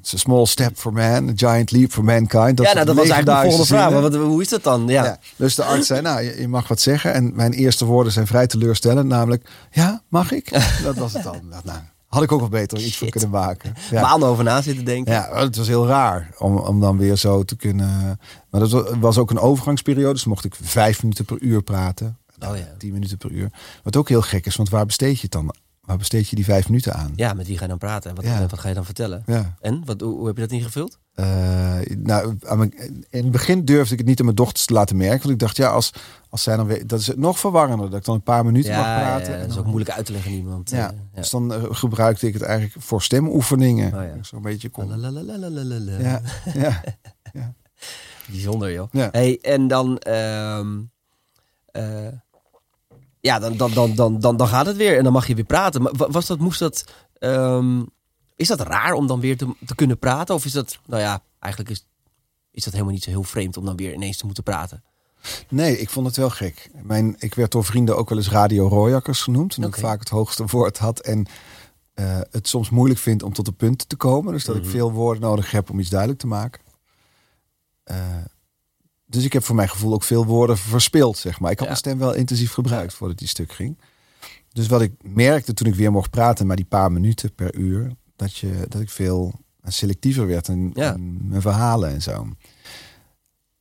It's 0.00 0.14
a 0.14 0.18
small 0.18 0.46
step 0.46 0.76
for 0.76 0.92
man, 0.92 1.28
a 1.28 1.32
giant 1.34 1.70
leap 1.70 1.92
for 1.92 2.04
mankind. 2.04 2.56
Dat 2.56 2.66
ja, 2.66 2.72
nou, 2.72 2.86
dat 2.86 2.96
was 2.96 3.08
eigenlijk 3.08 3.42
de 3.42 3.48
volgende 3.48 3.66
vraag. 3.66 3.90
Maar 3.90 4.02
wat, 4.02 4.14
hoe 4.14 4.42
is 4.42 4.48
dat 4.48 4.62
dan? 4.62 4.86
Ja. 4.86 5.04
ja. 5.04 5.18
Dus 5.36 5.54
de 5.54 5.64
arts 5.64 5.86
zei, 5.86 6.00
nou, 6.00 6.22
je, 6.22 6.40
je, 6.40 6.48
mag 6.48 6.68
wat 6.68 6.80
zeggen. 6.80 7.12
En 7.12 7.34
mijn 7.34 7.52
eerste 7.52 7.84
woorden 7.84 8.12
zijn 8.12 8.26
vrij 8.26 8.46
teleurstellend. 8.46 9.08
Namelijk, 9.08 9.48
ja, 9.70 10.02
mag 10.08 10.32
ik? 10.32 10.50
dat 10.84 10.96
was 10.96 11.12
het 11.12 11.22
dan. 11.22 11.40
Nou, 11.64 11.78
had 12.06 12.22
ik 12.22 12.32
ook 12.32 12.40
wel 12.40 12.48
beter 12.48 12.78
iets 12.78 12.96
voor 12.96 13.08
kunnen 13.08 13.30
maken. 13.30 13.74
Ja. 13.90 14.00
Maanden 14.00 14.28
over 14.28 14.44
na 14.44 14.62
zitten 14.62 14.84
denken. 14.84 15.12
Ja, 15.12 15.28
het 15.32 15.56
was 15.56 15.66
heel 15.66 15.86
raar 15.86 16.30
om, 16.38 16.56
om 16.56 16.80
dan 16.80 16.98
weer 16.98 17.16
zo 17.16 17.42
te 17.42 17.56
kunnen... 17.56 18.20
Maar 18.50 18.60
dat 18.60 18.96
was 19.00 19.18
ook 19.18 19.30
een 19.30 19.38
overgangsperiode. 19.38 20.12
Dus 20.12 20.24
mocht 20.24 20.44
ik 20.44 20.54
vijf 20.62 21.02
minuten 21.02 21.24
per 21.24 21.40
uur 21.40 21.62
praten. 21.62 22.18
Oh 22.48 22.56
ja. 22.56 22.74
Tien 22.78 22.92
minuten 22.92 23.18
per 23.18 23.30
uur. 23.30 23.50
Wat 23.82 23.96
ook 23.96 24.08
heel 24.08 24.22
gek 24.22 24.46
is, 24.46 24.56
want 24.56 24.68
waar 24.68 24.86
besteed 24.86 25.16
je 25.16 25.22
het 25.22 25.32
dan 25.32 25.54
Waar 25.86 25.96
besteed 25.96 26.28
je 26.28 26.36
die 26.36 26.44
vijf 26.44 26.68
minuten 26.68 26.94
aan? 26.94 27.12
Ja, 27.16 27.32
met 27.32 27.46
wie 27.46 27.56
ga 27.56 27.62
je 27.62 27.68
dan 27.68 27.78
praten? 27.78 28.10
En 28.10 28.16
wat, 28.16 28.24
Ja. 28.24 28.46
wat 28.46 28.58
ga 28.58 28.68
je 28.68 28.74
dan 28.74 28.84
vertellen? 28.84 29.22
Ja. 29.26 29.54
En 29.60 29.82
wat, 29.84 30.00
hoe, 30.00 30.14
hoe 30.16 30.26
heb 30.26 30.36
je 30.36 30.42
dat 30.42 30.50
ingevuld? 30.50 30.98
Eh, 31.14 31.78
nou, 31.98 32.36
aan 32.46 32.58
mijn- 32.58 32.74
in 33.10 33.22
het 33.22 33.30
begin 33.30 33.64
durfde 33.64 33.92
ik 33.92 33.98
het 33.98 34.08
niet 34.08 34.18
aan 34.18 34.24
mijn 34.24 34.36
dochters 34.36 34.66
te 34.66 34.72
laten 34.72 34.96
merken. 34.96 35.18
Want 35.20 35.30
ik 35.32 35.38
dacht, 35.38 35.56
ja, 35.56 35.68
als, 35.68 35.92
als 36.28 36.42
zij 36.42 36.56
dan 36.56 36.66
weer... 36.66 36.86
Dat 36.86 37.00
is 37.00 37.06
het 37.06 37.16
nog 37.18 37.38
verwarrender. 37.38 37.90
Dat 37.90 37.98
ik 37.98 38.04
dan 38.04 38.14
een 38.14 38.22
paar 38.22 38.44
minuten 38.44 38.72
mag 38.74 38.84
praten. 38.84 39.26
ja, 39.26 39.32
en 39.34 39.38
dat 39.40 39.48
is 39.48 39.54
dan- 39.54 39.64
ook 39.64 39.70
moeilijk 39.70 39.96
uit 39.96 40.06
te 40.06 40.12
leggen 40.12 40.30
aan 40.30 40.36
iemand. 40.36 40.70
Ja, 40.70 40.90
eh, 40.90 40.96
ja. 41.14 41.20
dus 41.20 41.30
dan 41.30 41.52
eh, 41.54 41.62
gebruikte 41.70 42.26
ik 42.26 42.32
het 42.34 42.42
eigenlijk 42.42 42.84
voor 42.84 43.02
stemoefeningen. 43.02 43.86
Oh 43.94 44.02
ja. 44.02 44.22
Zo'n 44.22 44.42
beetje 44.42 44.68
kon. 44.68 44.88
Lalalalalalala. 44.88 45.98
Ja, 45.98 46.20
ja, 46.54 46.82
Bijzonder, 48.30 48.72
joh. 48.72 48.88
Ja. 48.92 49.08
Hey, 49.12 49.38
en 49.42 49.68
dan... 49.68 49.98
ehm, 49.98 50.78
eh, 51.72 52.06
ja, 53.26 53.38
dan, 53.38 53.56
dan, 53.56 53.72
dan, 53.72 53.94
dan, 53.94 54.20
dan, 54.20 54.36
dan 54.36 54.48
gaat 54.48 54.66
het 54.66 54.76
weer 54.76 54.96
en 54.98 55.04
dan 55.04 55.12
mag 55.12 55.26
je 55.26 55.34
weer 55.34 55.44
praten. 55.44 55.82
Maar 55.82 55.92
wa- 55.96 56.10
was 56.10 56.26
dat, 56.26 56.38
moest 56.38 56.58
dat... 56.58 56.84
ehm, 57.18 57.82
is 58.36 58.48
dat 58.48 58.60
raar 58.60 58.92
om 58.92 59.06
dan 59.06 59.20
weer 59.20 59.36
te, 59.36 59.54
te 59.66 59.74
kunnen 59.74 59.98
praten? 59.98 60.34
Of 60.34 60.44
is 60.44 60.52
dat... 60.52 60.78
Nou 60.86 61.02
ja, 61.02 61.22
eigenlijk 61.38 61.72
is, 61.74 61.86
is 62.50 62.64
dat 62.64 62.72
helemaal 62.72 62.94
niet 62.94 63.02
zo 63.04 63.10
heel 63.10 63.22
vreemd 63.22 63.56
om 63.56 63.64
dan 63.64 63.76
weer 63.76 63.92
ineens 63.94 64.16
te 64.16 64.24
moeten 64.24 64.42
praten. 64.44 64.82
Nee, 65.48 65.78
ik 65.78 65.90
vond 65.90 66.06
het 66.06 66.16
wel 66.16 66.30
gek. 66.30 66.70
Mijn, 66.82 67.16
ik 67.18 67.34
werd 67.34 67.52
door 67.52 67.64
vrienden 67.64 67.96
ook 67.96 68.08
wel 68.08 68.18
eens 68.18 68.30
radio 68.30 68.68
rooijakkers 68.68 69.22
genoemd. 69.22 69.56
Omdat 69.56 69.74
ik 69.74 69.80
vaak 69.80 69.98
het 69.98 70.08
hoogste 70.08 70.44
woord 70.46 70.78
had. 70.78 71.00
En 71.00 71.26
eh, 71.94 72.20
het 72.30 72.48
soms 72.48 72.70
moeilijk 72.70 73.00
vind 73.00 73.22
om 73.22 73.32
tot 73.32 73.44
de 73.44 73.52
punten 73.52 73.88
te 73.88 73.96
komen. 73.96 74.32
Dus 74.32 74.44
dat 74.44 74.54
Mhm. 74.56 74.64
ik 74.64 74.70
veel 74.70 74.92
woorden 74.92 75.22
nodig 75.22 75.50
heb 75.50 75.70
om 75.70 75.78
iets 75.80 75.90
duidelijk 75.90 76.20
te 76.20 76.26
maken. 76.26 76.60
Eh, 77.84 77.96
dus 79.06 79.24
ik 79.24 79.32
heb 79.32 79.44
voor 79.44 79.54
mijn 79.56 79.68
gevoel 79.68 79.92
ook 79.92 80.02
veel 80.02 80.24
woorden 80.26 80.58
verspild, 80.58 81.16
zeg 81.18 81.40
maar. 81.40 81.50
Ik 81.50 81.58
had 81.58 81.66
Ja. 81.68 81.72
mijn 81.72 81.84
stem 81.84 81.98
wel 81.98 82.14
intensief 82.14 82.52
gebruikt 82.52 82.94
voordat 82.94 83.18
die 83.18 83.28
stuk 83.28 83.52
ging. 83.52 83.78
Dus 84.52 84.66
wat 84.66 84.82
ik 84.82 84.92
merkte 85.02 85.54
toen 85.54 85.66
ik 85.66 85.74
weer 85.74 85.92
mocht 85.92 86.10
praten, 86.10 86.46
maar 86.46 86.56
die 86.56 86.64
paar 86.64 86.92
minuten 86.92 87.34
per 87.34 87.54
uur, 87.54 87.92
dat, 88.16 88.36
je, 88.36 88.64
dat 88.68 88.80
ik 88.80 88.90
veel 88.90 89.32
selectiever 89.62 90.26
werd 90.26 90.48
in, 90.48 90.70
Ja. 90.74 90.94
in 90.94 91.18
mijn 91.28 91.40
verhalen 91.40 91.90
en 91.90 92.02
zo. 92.02 92.28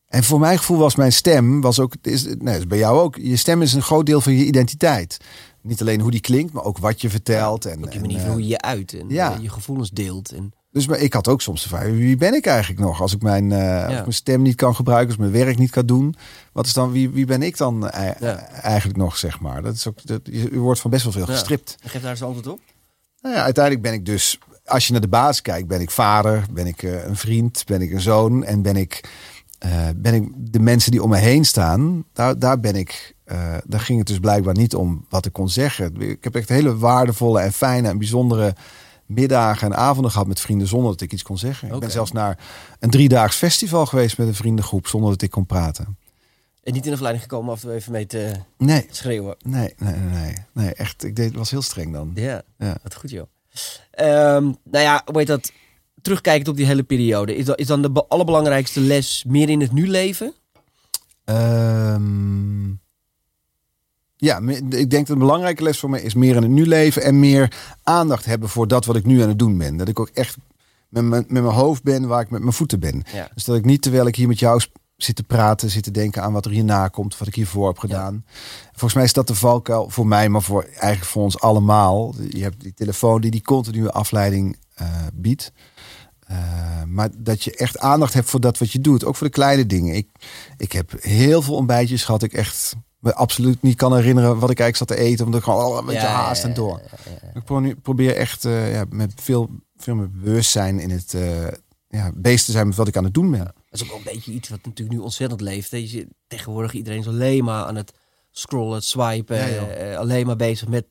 En 0.05 0.23
voor 0.23 0.39
mijn 0.39 0.58
gevoel 0.58 0.77
was 0.77 0.95
mijn 0.95 1.12
stem, 1.12 1.62
was 1.62 1.79
ook, 1.79 1.93
is, 2.01 2.25
nee, 2.38 2.58
is 2.58 2.67
bij 2.67 2.77
jou 2.77 2.99
ook, 2.99 3.15
je 3.15 3.36
stem 3.36 3.62
is 3.62 3.73
een 3.73 3.81
groot 3.81 4.05
deel 4.05 4.21
van 4.21 4.34
je 4.34 4.45
identiteit. 4.45 5.17
Niet 5.62 5.81
alleen 5.81 6.01
hoe 6.01 6.12
die 6.12 6.19
klinkt, 6.19 6.53
maar 6.53 6.63
ook 6.63 6.77
wat 6.77 7.01
je 7.01 7.10
vertelt. 7.10 7.65
en, 7.65 7.77
Ook 7.86 7.89
je 7.91 7.95
en, 7.99 8.01
manier 8.01 8.19
eh, 8.21 8.29
hoe 8.31 8.41
je 8.41 8.47
je 8.47 8.62
uit 8.62 8.93
en 8.93 9.10
ja. 9.10 9.34
eh, 9.36 9.41
je 9.41 9.49
gevoelens 9.49 9.89
deelt. 9.89 10.31
En, 10.31 10.53
dus 10.75 10.88
maar 10.88 10.99
ik 10.99 11.13
had 11.13 11.27
ook 11.27 11.41
soms 11.41 11.63
de 11.63 11.69
vraag, 11.69 11.83
wie 11.83 12.17
ben 12.17 12.33
ik 12.33 12.45
eigenlijk 12.45 12.79
nog? 12.79 13.01
Als 13.01 13.13
ik 13.13 13.21
mijn, 13.21 13.51
eh, 13.51 13.83
als 13.85 13.93
mijn 13.93 14.13
stem 14.13 14.41
niet 14.41 14.55
kan 14.55 14.75
gebruiken, 14.75 15.07
als 15.07 15.17
mijn 15.17 15.31
werk 15.31 15.57
niet 15.57 15.69
kan 15.71 15.85
doen. 15.85 16.15
Wat 16.51 16.65
is 16.65 16.73
dan, 16.73 16.91
wie, 16.91 17.09
wie 17.09 17.25
ben 17.25 17.41
ik 17.41 17.57
dan 17.57 17.91
Ja. 18.19 18.38
eigenlijk 18.61 18.97
nog, 18.97 19.17
zeg 19.17 19.39
maar? 19.39 19.61
Dat 19.61 19.73
is 19.75 19.88
ook, 19.88 20.05
dat, 20.05 20.19
je 20.23 20.41
je 20.51 20.57
wordt 20.57 20.79
van 20.79 20.91
best 20.91 21.03
wel 21.03 21.11
veel 21.11 21.25
Ja. 21.27 21.31
gestript. 21.31 21.75
geef 21.83 22.01
daar 22.01 22.11
eens 22.11 22.23
antwoord 22.23 22.47
op. 22.47 22.59
Nou 23.21 23.35
ja, 23.35 23.43
uiteindelijk 23.43 23.83
ben 23.83 23.93
ik 23.93 24.05
dus, 24.05 24.39
als 24.65 24.85
je 24.85 24.91
naar 24.91 25.01
de 25.01 25.07
basis 25.07 25.41
kijkt, 25.41 25.67
ben 25.67 25.81
ik 25.81 25.91
vader, 25.91 26.45
ben 26.51 26.67
ik 26.67 26.83
eh, 26.83 27.05
een 27.05 27.15
vriend, 27.15 27.63
ben 27.65 27.81
ik 27.81 27.91
een 27.91 28.01
zoon 28.01 28.43
en 28.43 28.61
ben 28.61 28.75
ik, 28.75 29.09
eh, 29.59 29.88
ben 29.95 30.13
ik 30.13 30.29
de 30.35 30.59
mensen 30.59 30.91
die 30.91 31.03
om 31.03 31.09
me 31.09 31.17
heen 31.17 31.45
staan, 31.45 32.03
daar, 32.13 32.39
daar 32.39 32.59
ben 32.59 32.75
ik, 32.75 33.15
eh, 33.23 33.53
daar 33.65 33.79
ging 33.79 33.97
het 33.99 34.07
dus 34.07 34.19
blijkbaar 34.19 34.55
niet 34.55 34.75
om 34.75 35.05
wat 35.09 35.25
ik 35.25 35.33
kon 35.33 35.49
zeggen. 35.49 36.01
Ik 36.01 36.23
heb 36.23 36.35
echt 36.35 36.49
hele 36.49 36.77
waardevolle 36.77 37.39
en 37.39 37.53
fijne 37.53 37.88
en 37.89 37.97
bijzondere 37.97 38.55
middagen 39.06 39.72
en 39.72 39.78
avonden 39.78 40.12
gehad 40.12 40.28
met 40.28 40.39
vrienden 40.41 40.68
zonder 40.68 40.91
dat 40.91 41.02
ik 41.02 41.13
iets 41.13 41.24
kon 41.24 41.38
zeggen. 41.38 41.74
Ik 41.74 41.80
ben 41.80 41.91
zelfs 41.91 42.12
naar 42.12 42.38
een 42.80 42.89
driedaags 42.89 43.36
festival 43.36 43.86
geweest 43.86 44.18
met 44.18 44.28
een 44.28 44.36
vriendengroep 44.36 44.88
zonder 44.88 45.10
dat 45.10 45.22
ik 45.22 45.30
kon 45.30 45.46
praten. 45.46 45.98
En 46.63 46.74
niet 46.74 46.84
in 46.84 46.89
de 46.89 46.96
verleiding 46.96 47.24
gekomen 47.30 47.52
af 47.54 47.62
en 47.62 47.68
toe 47.68 47.76
even 47.78 47.91
mee 47.91 48.06
te 48.06 48.32
Nee, 48.58 48.88
schreeuwen. 48.89 49.36
nee, 49.46 49.74
nee, 49.78 49.94
nee, 49.94 50.22
nee, 50.22 50.36
nee 50.52 50.74
echt. 50.74 51.04
Ik 51.04 51.15
deed, 51.15 51.34
was 51.36 51.52
heel 51.52 51.62
streng 51.62 51.94
dan. 51.94 52.12
Ja, 52.15 52.41
Ja. 52.58 52.78
wat 52.84 52.96
goed 52.96 53.10
joh. 53.10 53.26
Ehm, 53.91 54.44
nou 54.44 54.84
ja, 54.84 55.02
hoe 55.06 55.18
heet 55.18 55.28
dat? 55.28 55.52
Terugkijkend 56.02 56.48
op 56.48 56.56
die 56.56 56.65
hele 56.65 56.84
periode. 56.84 57.36
Is, 57.36 57.46
dat, 57.46 57.60
is 57.60 57.68
dan 57.68 57.82
de 57.82 57.91
be- 57.91 58.06
allerbelangrijkste 58.08 58.80
les 58.80 59.24
meer 59.28 59.50
in 59.50 59.62
het 59.62 59.72
nu 59.72 59.88
leven? 59.88 60.34
Ehm, 61.24 62.72
ja, 64.17 64.39
ik 64.69 64.69
denk 64.69 64.91
dat 64.91 65.10
een 65.10 65.17
belangrijke 65.17 65.63
les 65.63 65.80
voor 65.80 65.89
mij 65.89 66.01
is 66.01 66.13
meer 66.13 66.36
in 66.36 66.41
het 66.41 66.51
nu 66.51 66.65
leven 66.65 67.04
en 67.04 67.19
meer 67.19 67.51
aandacht 67.84 68.25
hebben 68.25 68.49
voor 68.49 68.67
dat 68.67 68.86
wat 68.86 68.95
ik 68.95 69.06
nu 69.06 69.21
aan 69.21 69.28
het 69.28 69.39
doen 69.39 69.58
ben. 69.58 69.78
Dat 69.78 69.88
ik 69.88 69.99
ook 69.99 70.10
echt 70.13 70.38
met 70.89 71.04
mijn, 71.04 71.25
met 71.28 71.43
mijn 71.43 71.56
hoofd 71.56 71.84
ben 71.84 72.08
waar 72.08 72.21
ik 72.21 72.30
met 72.30 72.41
mijn 72.41 72.54
voeten 72.54 72.80
ben. 72.80 73.04
Ja. 73.13 73.30
Dus 73.34 73.43
dat 73.43 73.56
ik 73.56 73.65
niet 73.65 73.82
terwijl 73.82 74.08
ik 74.08 74.15
hier 74.15 74.28
met 74.28 74.39
jou 74.39 74.62
zit 74.97 75.15
te 75.15 75.23
praten, 75.23 75.69
zit 75.69 75.84
te 75.84 75.91
denken 75.91 76.23
aan 76.23 76.34
wat 76.34 76.45
er 76.45 76.51
hierna 76.51 76.88
komt, 76.88 77.17
wat 77.17 77.28
ik 77.28 77.36
hiervoor 77.36 77.67
heb 77.67 77.78
gedaan. 77.78 78.25
Volgens 78.71 78.93
mij 78.93 79.04
is 79.04 79.13
dat 79.13 79.28
de 79.28 79.36
valkuil 79.36 79.89
voor 79.89 80.08
mij, 80.08 80.30
maar 80.30 80.41
voor 80.41 80.63
eigenlijk 80.63 81.06
voor 81.06 81.23
ons 81.23 81.39
allemaal. 81.39 82.15
Je 82.30 82.43
hebt 82.43 82.62
die 82.62 82.73
telefoon 82.73 83.21
die 83.21 83.32
die 83.32 83.41
continue 83.41 83.91
afleiding 83.91 84.58
eh, 84.73 84.88
biedt. 85.13 85.51
Eh, 86.19 86.38
maar 86.88 87.10
dat 87.17 87.43
je 87.43 87.56
echt 87.56 87.80
aandacht 87.80 88.13
hebt 88.13 88.30
voor 88.30 88.39
dat 88.39 88.58
wat 88.58 88.71
je 88.71 88.80
doet. 88.80 89.06
Ook 89.06 89.15
voor 89.15 89.28
de 89.28 89.34
kleine 89.34 89.65
dingen. 89.65 89.95
Ik, 89.95 90.08
ik 90.58 90.71
heb 90.71 90.91
heel 90.99 91.41
veel 91.41 91.56
ontbijtjes 91.56 92.04
gehad. 92.04 92.23
Ik 92.23 92.34
echt 92.34 92.75
me 92.99 93.13
absoluut 93.15 93.62
niet 93.62 93.75
kan 93.77 93.95
herinneren 93.95 94.39
wat 94.39 94.49
ik 94.49 94.60
eigenlijk 94.60 94.77
zat 94.77 94.88
te 94.99 95.03
eten. 95.03 95.25
Omdat 95.25 95.39
ik 95.39 95.45
gewoon 95.45 95.63
al 95.63 95.77
een 95.77 95.86
beetje 95.86 96.01
Ja, 96.01 96.13
haast 96.13 96.43
en 96.43 96.53
door. 96.53 96.81
ja. 97.05 97.29
Ik 97.34 97.43
pro- 97.43 97.73
probeer 97.81 98.15
echt 98.15 98.45
eh, 98.45 98.73
ja, 98.73 98.86
met 98.89 99.13
veel, 99.15 99.49
veel 99.77 99.95
meer 99.95 100.12
bewustzijn 100.12 100.79
in 100.79 100.89
het 100.89 101.13
eh, 101.13 101.47
ja, 101.88 102.12
bezig 102.15 102.45
te 102.45 102.51
zijn 102.51 102.67
met 102.67 102.75
wat 102.75 102.88
ik 102.88 102.97
aan 102.97 103.03
het 103.03 103.13
doen 103.13 103.31
ben. 103.31 103.39
Dat 103.43 103.53
is 103.69 103.81
ook 103.84 103.88
wel 103.88 103.97
een 103.97 104.03
beetje 104.13 104.31
iets 104.31 104.49
wat 104.49 104.60
natuurlijk 104.65 104.97
nu 104.97 105.03
ontzettend 105.03 105.41
leeft. 105.41 105.69
Je 105.71 106.08
tegenwoordig 106.27 106.73
iedereen 106.73 106.99
is 106.99 107.08
alleen 107.08 107.43
maar 107.43 107.65
aan 107.65 107.75
het 107.75 107.93
scrollen, 108.31 108.75
het 108.75 108.84
swipen. 108.84 109.77
Eh, 109.77 109.97
alleen 109.97 110.25
maar 110.25 110.36
bezig 110.36 110.67
met 110.67 110.86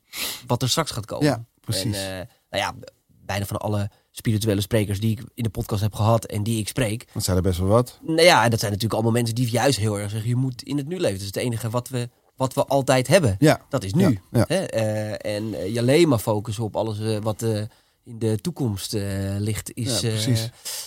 wat 0.47 0.61
er 0.61 0.69
straks 0.69 0.91
gaat 0.91 1.05
komen. 1.05 1.25
Ja, 1.25 1.45
precies. 1.61 1.97
En, 1.97 2.29
nou 2.49 2.63
ja, 2.63 2.73
bijna 3.07 3.45
van 3.45 3.57
alle 3.57 3.89
spirituele 4.17 4.61
sprekers 4.61 4.99
die 4.99 5.11
ik 5.11 5.23
in 5.33 5.43
de 5.43 5.49
podcast 5.49 5.81
heb 5.81 5.93
gehad 5.93 6.25
en 6.25 6.43
die 6.43 6.59
ik 6.59 6.67
spreek. 6.67 7.07
Dat 7.13 7.23
zijn 7.23 7.37
er 7.37 7.43
best 7.43 7.59
wel 7.59 7.67
wat. 7.67 7.99
Nou 8.01 8.21
ja, 8.21 8.43
en 8.43 8.49
dat 8.49 8.59
zijn 8.59 8.71
natuurlijk 8.71 8.93
allemaal 8.93 9.11
mensen 9.11 9.35
die 9.35 9.49
juist 9.49 9.79
heel 9.79 9.99
erg 9.99 10.09
zeggen, 10.09 10.29
je 10.29 10.35
moet 10.35 10.63
in 10.63 10.77
het 10.77 10.87
nu 10.87 10.95
leven. 10.99 11.11
Dat 11.11 11.19
is 11.21 11.25
het 11.25 11.35
enige 11.35 11.69
wat 11.69 11.89
we, 11.89 12.09
wat 12.35 12.53
we 12.53 12.65
altijd 12.65 13.07
hebben. 13.07 13.35
Ja, 13.39 13.61
Dat 13.69 13.83
is 13.83 13.93
nu. 13.93 14.03
Ja, 14.03 14.19
ja. 14.31 14.45
Hè? 14.47 14.63
Eh, 14.63 15.35
en 15.35 15.53
eh, 15.53 15.73
je 15.73 15.79
alleen 15.79 16.07
maar 16.07 16.19
focussen 16.19 16.63
op 16.63 16.75
alles 16.75 16.99
eh, 16.99 17.17
wat 17.21 17.41
eh, 17.41 17.61
in 18.05 18.19
de 18.19 18.37
toekomst 18.41 18.93
eh, 18.93 19.03
ligt, 19.37 19.71
is, 19.73 19.99
Ja, 19.99 20.09
eh, 20.09 20.37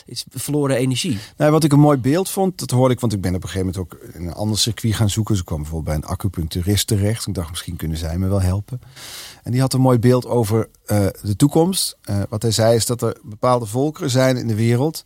is 0.07 0.25
verloren 0.31 0.77
energie. 0.77 1.19
Nou, 1.37 1.51
wat 1.51 1.65
ik 1.65 1.73
een 1.73 1.81
mooi 1.81 1.99
beeld 1.99 2.31
vond, 2.31 2.59
dat 2.59 2.71
hoorde 2.71 2.95
ik, 2.95 3.01
want 3.01 3.13
ik 3.13 3.21
ben 3.21 3.35
op 3.35 3.43
een 3.43 3.49
gegeven 3.49 3.67
moment 3.67 3.93
ook 3.93 4.15
in 4.15 4.27
een 4.27 4.35
ander 4.35 4.59
circuit 4.59 4.95
gaan 4.95 5.11
zoeken. 5.11 5.33
Dus 5.33 5.41
ik 5.43 5.47
kwam 5.49 5.63
bijvoorbeeld 5.63 5.97
bij 5.97 6.05
een 6.05 6.15
acupuncturist 6.15 6.87
terecht. 6.87 7.27
Ik 7.27 7.35
dacht, 7.35 7.51
misschien 7.51 7.77
kunnen 7.77 7.97
zij 7.97 8.19
me 8.19 8.29
wel 8.29 8.41
helpen. 8.41 8.81
En 9.43 9.53
die 9.53 9.61
had 9.61 9.73
een 9.73 9.81
mooi 9.81 9.99
beeld 9.99 10.27
over 10.27 10.69
eh, 10.87 11.07
de 11.23 11.37
toekomst. 11.37 11.97
Wat 12.29 12.43
hij 12.43 12.51
zei 12.51 12.75
is 12.75 12.87
dat 12.87 13.03
er 13.03 13.17
bepaalde 13.23 13.67
volkeren 13.67 14.11
zijn 14.11 14.37
in 14.37 14.47
de 14.47 14.55
wereld 14.55 15.05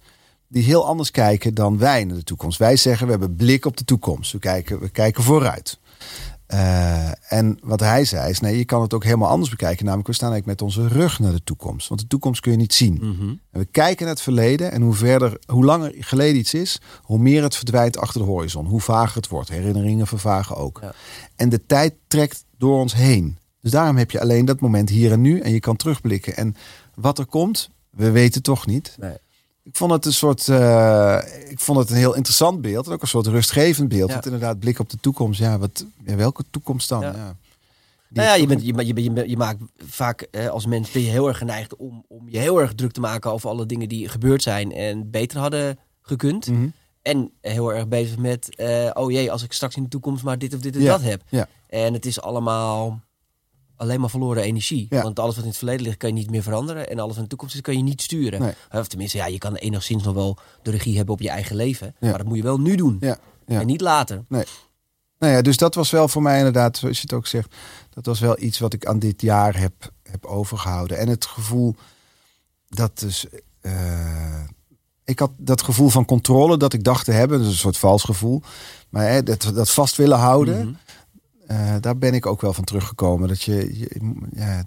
die 0.49 0.63
heel 0.63 0.87
anders 0.87 1.11
kijken 1.11 1.55
dan 1.55 1.79
wij 1.79 2.05
naar 2.05 2.17
de 2.17 2.25
toekomst. 2.25 2.59
Wij 2.59 2.77
zeggen, 2.77 3.07
we 3.07 3.13
hebben 3.13 3.37
blik 3.37 3.65
op 3.65 3.77
de 3.77 3.85
toekomst. 3.85 4.33
We 4.33 4.39
kijken, 4.39 4.81
we 4.81 4.89
kijken 4.89 5.23
vooruit. 5.23 5.79
Eh, 6.53 7.33
en 7.33 7.59
wat 7.63 7.81
hij 7.81 8.05
zei 8.05 8.31
is, 8.31 8.41
nee, 8.41 8.59
je 8.59 8.65
kan 8.65 8.83
het 8.83 8.95
ook 8.95 9.05
helemaal 9.05 9.29
anders 9.29 9.51
bekijken. 9.51 9.85
Namelijk, 9.85 10.09
we 10.09 10.15
staan 10.15 10.33
eigenlijk 10.33 10.61
met 10.61 10.69
onze 10.69 10.89
rug 10.89 11.19
naar 11.19 11.33
de 11.33 11.45
toekomst. 11.45 11.89
Want 11.89 12.01
de 12.01 12.07
toekomst 12.07 12.41
kun 12.41 12.53
je 12.53 12.59
niet 12.59 12.75
zien. 12.75 13.01
En 13.51 13.61
we 13.61 13.65
kijken 13.65 14.05
naar 14.05 14.15
het 14.15 14.23
verleden 14.23 14.73
en 14.73 14.83
hoe 14.83 14.95
verder, 14.95 15.39
hoe 15.47 15.65
langer 15.65 15.95
geleden 15.99 16.37
iets 16.37 16.55
is, 16.55 16.81
hoe 17.03 17.19
meer 17.19 17.43
het 17.43 17.57
verdwijnt 17.57 17.99
achter 17.99 18.21
de 18.21 18.27
horizon. 18.27 18.67
Hoe 18.67 18.81
vager 18.81 19.17
het 19.17 19.29
wordt. 19.29 19.49
Herinneringen 19.49 20.07
vervagen 20.07 20.57
ook. 20.57 20.79
Ja. 20.83 20.95
En 21.37 21.49
de 21.49 21.67
tijd 21.67 21.95
trekt 22.07 22.45
door 22.59 22.81
ons 22.81 22.95
heen. 22.95 23.39
Dus 23.61 23.71
daarom 23.71 23.97
heb 23.97 24.11
je 24.11 24.21
alleen 24.21 24.45
dat 24.45 24.61
moment 24.61 24.89
hier 24.89 25.13
en 25.13 25.21
nu 25.21 25.41
en 25.41 25.53
je 25.53 25.61
kan 25.61 25.77
terugblikken. 25.77 26.37
En 26.37 26.57
wat 26.95 27.19
er 27.19 27.27
komt, 27.27 27.71
we 27.91 28.11
weten 28.11 28.43
toch 28.43 28.67
niet. 28.67 28.97
Nee. 28.99 29.17
Ik 29.65 29.77
vond 29.77 29.93
het 29.93 30.07
een 30.07 30.13
soort, 30.13 30.49
eh, 30.49 31.19
ik 31.49 31.61
vond 31.61 31.79
het 31.79 31.91
een 31.91 31.97
heel 31.97 32.15
interessant 32.15 32.61
beeld 32.61 32.87
en 32.87 32.93
ook 32.93 33.03
een 33.03 33.09
soort 33.09 33.27
rustgevend 33.27 33.89
beeld. 33.89 34.09
Ja. 34.09 34.15
Want 34.15 34.27
inderdaad, 34.27 34.59
blik 34.59 34.79
op 34.79 34.91
de 34.91 34.99
toekomst. 35.01 35.41
Ja, 35.41 35.59
wat, 35.59 35.87
ja, 36.05 36.17
welke 36.17 36.45
toekomst 36.51 36.89
dan? 36.89 37.01
Ja. 37.01 37.13
Ja. 37.15 37.37
Nou 38.09 38.29
ja, 38.29 38.35
je, 38.35 38.47
bent, 38.47 38.67
je, 38.67 38.87
je, 38.87 39.03
je, 39.03 39.29
je 39.29 39.37
maakt 39.37 39.59
vaak 39.77 40.21
eh, 40.21 40.49
als 40.49 40.67
mens 40.67 40.91
ben 40.91 41.03
je 41.03 41.11
heel 41.11 41.29
erg 41.29 41.39
geneigd 41.39 41.77
om, 41.77 42.05
om 42.09 42.29
je 42.29 42.39
heel 42.39 42.61
erg 42.61 42.75
druk 42.75 42.93
te 42.93 43.01
maken 43.01 43.33
over 43.33 43.49
alle 43.49 43.67
dingen 43.67 43.89
die 43.89 44.09
gebeurd 44.09 44.43
zijn 44.43 44.73
en 44.73 45.11
beter 45.11 45.41
hadden 45.41 45.79
gekund. 46.01 46.47
Mhm. 46.47 46.69
En 47.03 47.31
heel 47.41 47.75
erg 47.75 47.89
bezig 47.89 48.19
met, 48.19 48.57
eh, 48.57 48.91
oh 48.93 49.11
jee, 49.11 49.33
als 49.33 49.43
ik 49.43 49.53
straks 49.53 49.77
in 49.77 49.83
de 49.83 49.89
toekomst 49.89 50.25
maar 50.25 50.39
dit 50.39 50.55
of 50.55 50.61
dit 50.61 50.77
en 50.77 50.85
dat 50.85 51.03
heb. 51.03 51.23
ja. 51.29 51.49
En 51.69 51.93
het 51.93 52.07
is 52.07 52.21
allemaal 52.21 53.01
alleen 53.83 54.01
maar 54.01 54.11
verloren 54.11 54.43
energie. 54.43 54.87
Ja. 54.91 55.03
Want 55.03 55.19
alles 55.19 55.35
wat 55.35 55.45
in 55.45 55.51
het 55.51 55.59
verleden 55.59 55.83
ligt 55.83 55.97
kan 55.97 56.09
je 56.09 56.15
niet 56.15 56.31
meer 56.31 56.43
veranderen. 56.43 56.89
En 56.91 56.97
alles 56.99 57.07
wat 57.09 57.17
in 57.17 57.23
de 57.23 57.29
toekomst 57.29 57.55
is 57.55 57.61
kan 57.61 57.77
je 57.77 57.83
niet 57.83 58.03
sturen. 58.03 58.41
Nee. 58.41 58.53
Of 58.73 58.87
tenminste, 58.89 59.17
ja, 59.17 59.27
je 59.27 59.39
kan 59.39 59.55
enigszins 59.55 60.03
nog 60.03 60.15
wel 60.15 60.39
de 60.63 60.71
regie 60.71 60.97
hebben 60.97 61.15
op 61.15 61.21
je 61.21 61.29
eigen 61.31 61.57
leven. 61.57 61.95
Ja. 62.01 62.09
Maar 62.09 62.19
dat 62.19 62.27
moet 62.27 62.37
je 62.37 62.43
wel 62.43 62.61
nu 62.61 62.77
doen. 62.77 62.97
Ja, 63.01 63.17
ja. 63.47 63.61
En 63.61 63.67
niet 63.67 63.81
later. 63.81 64.25
Nou 64.29 64.45
ja, 65.35 65.43
dus 65.43 65.57
dat 65.57 65.75
was 65.75 65.91
wel 65.91 66.09
voor 66.09 66.23
mij 66.23 66.39
inderdaad, 66.39 66.77
zoals 66.77 66.97
je 66.97 67.03
het 67.03 67.13
ook 67.13 67.27
zegt, 67.27 67.55
dat 67.91 68.07
was 68.07 68.21
wel 68.21 68.41
iets 68.43 68.59
wat 68.59 68.73
ik 68.73 68.87
aan 68.87 68.99
dit 68.99 69.21
jaar 69.23 69.59
heb, 69.59 69.73
heb 70.03 70.25
overgehouden. 70.25 70.99
En 70.99 71.09
het 71.09 71.25
gevoel 71.27 71.75
dat 72.69 72.99
dus. 72.99 73.27
eh, 73.61 74.41
ik 75.05 75.19
had 75.19 75.31
dat 75.37 75.63
gevoel 75.63 75.89
van 75.89 76.05
controle 76.05 76.57
dat 76.57 76.73
ik 76.73 76.85
dacht 76.85 77.05
te 77.05 77.13
hebben, 77.13 77.39
dus 77.39 77.47
een 77.47 77.53
soort 77.55 77.77
vals 77.79 78.03
gevoel. 78.03 78.43
Maar 78.89 79.09
hè, 79.09 79.23
dat, 79.23 79.51
dat 79.55 79.71
vast 79.71 79.97
willen 79.97 80.19
houden, 80.19 80.59
Mhm. 80.67 80.75
Eh, 81.47 81.75
daar 81.81 81.99
ben 81.99 82.15
ik 82.15 82.27
ook 82.27 82.41
wel 82.41 82.53
van 82.53 82.65
teruggekomen. 82.65 83.29
Dat 83.29 83.43
je, 83.43 83.79
je- 83.79 84.15
ja, 84.35 84.65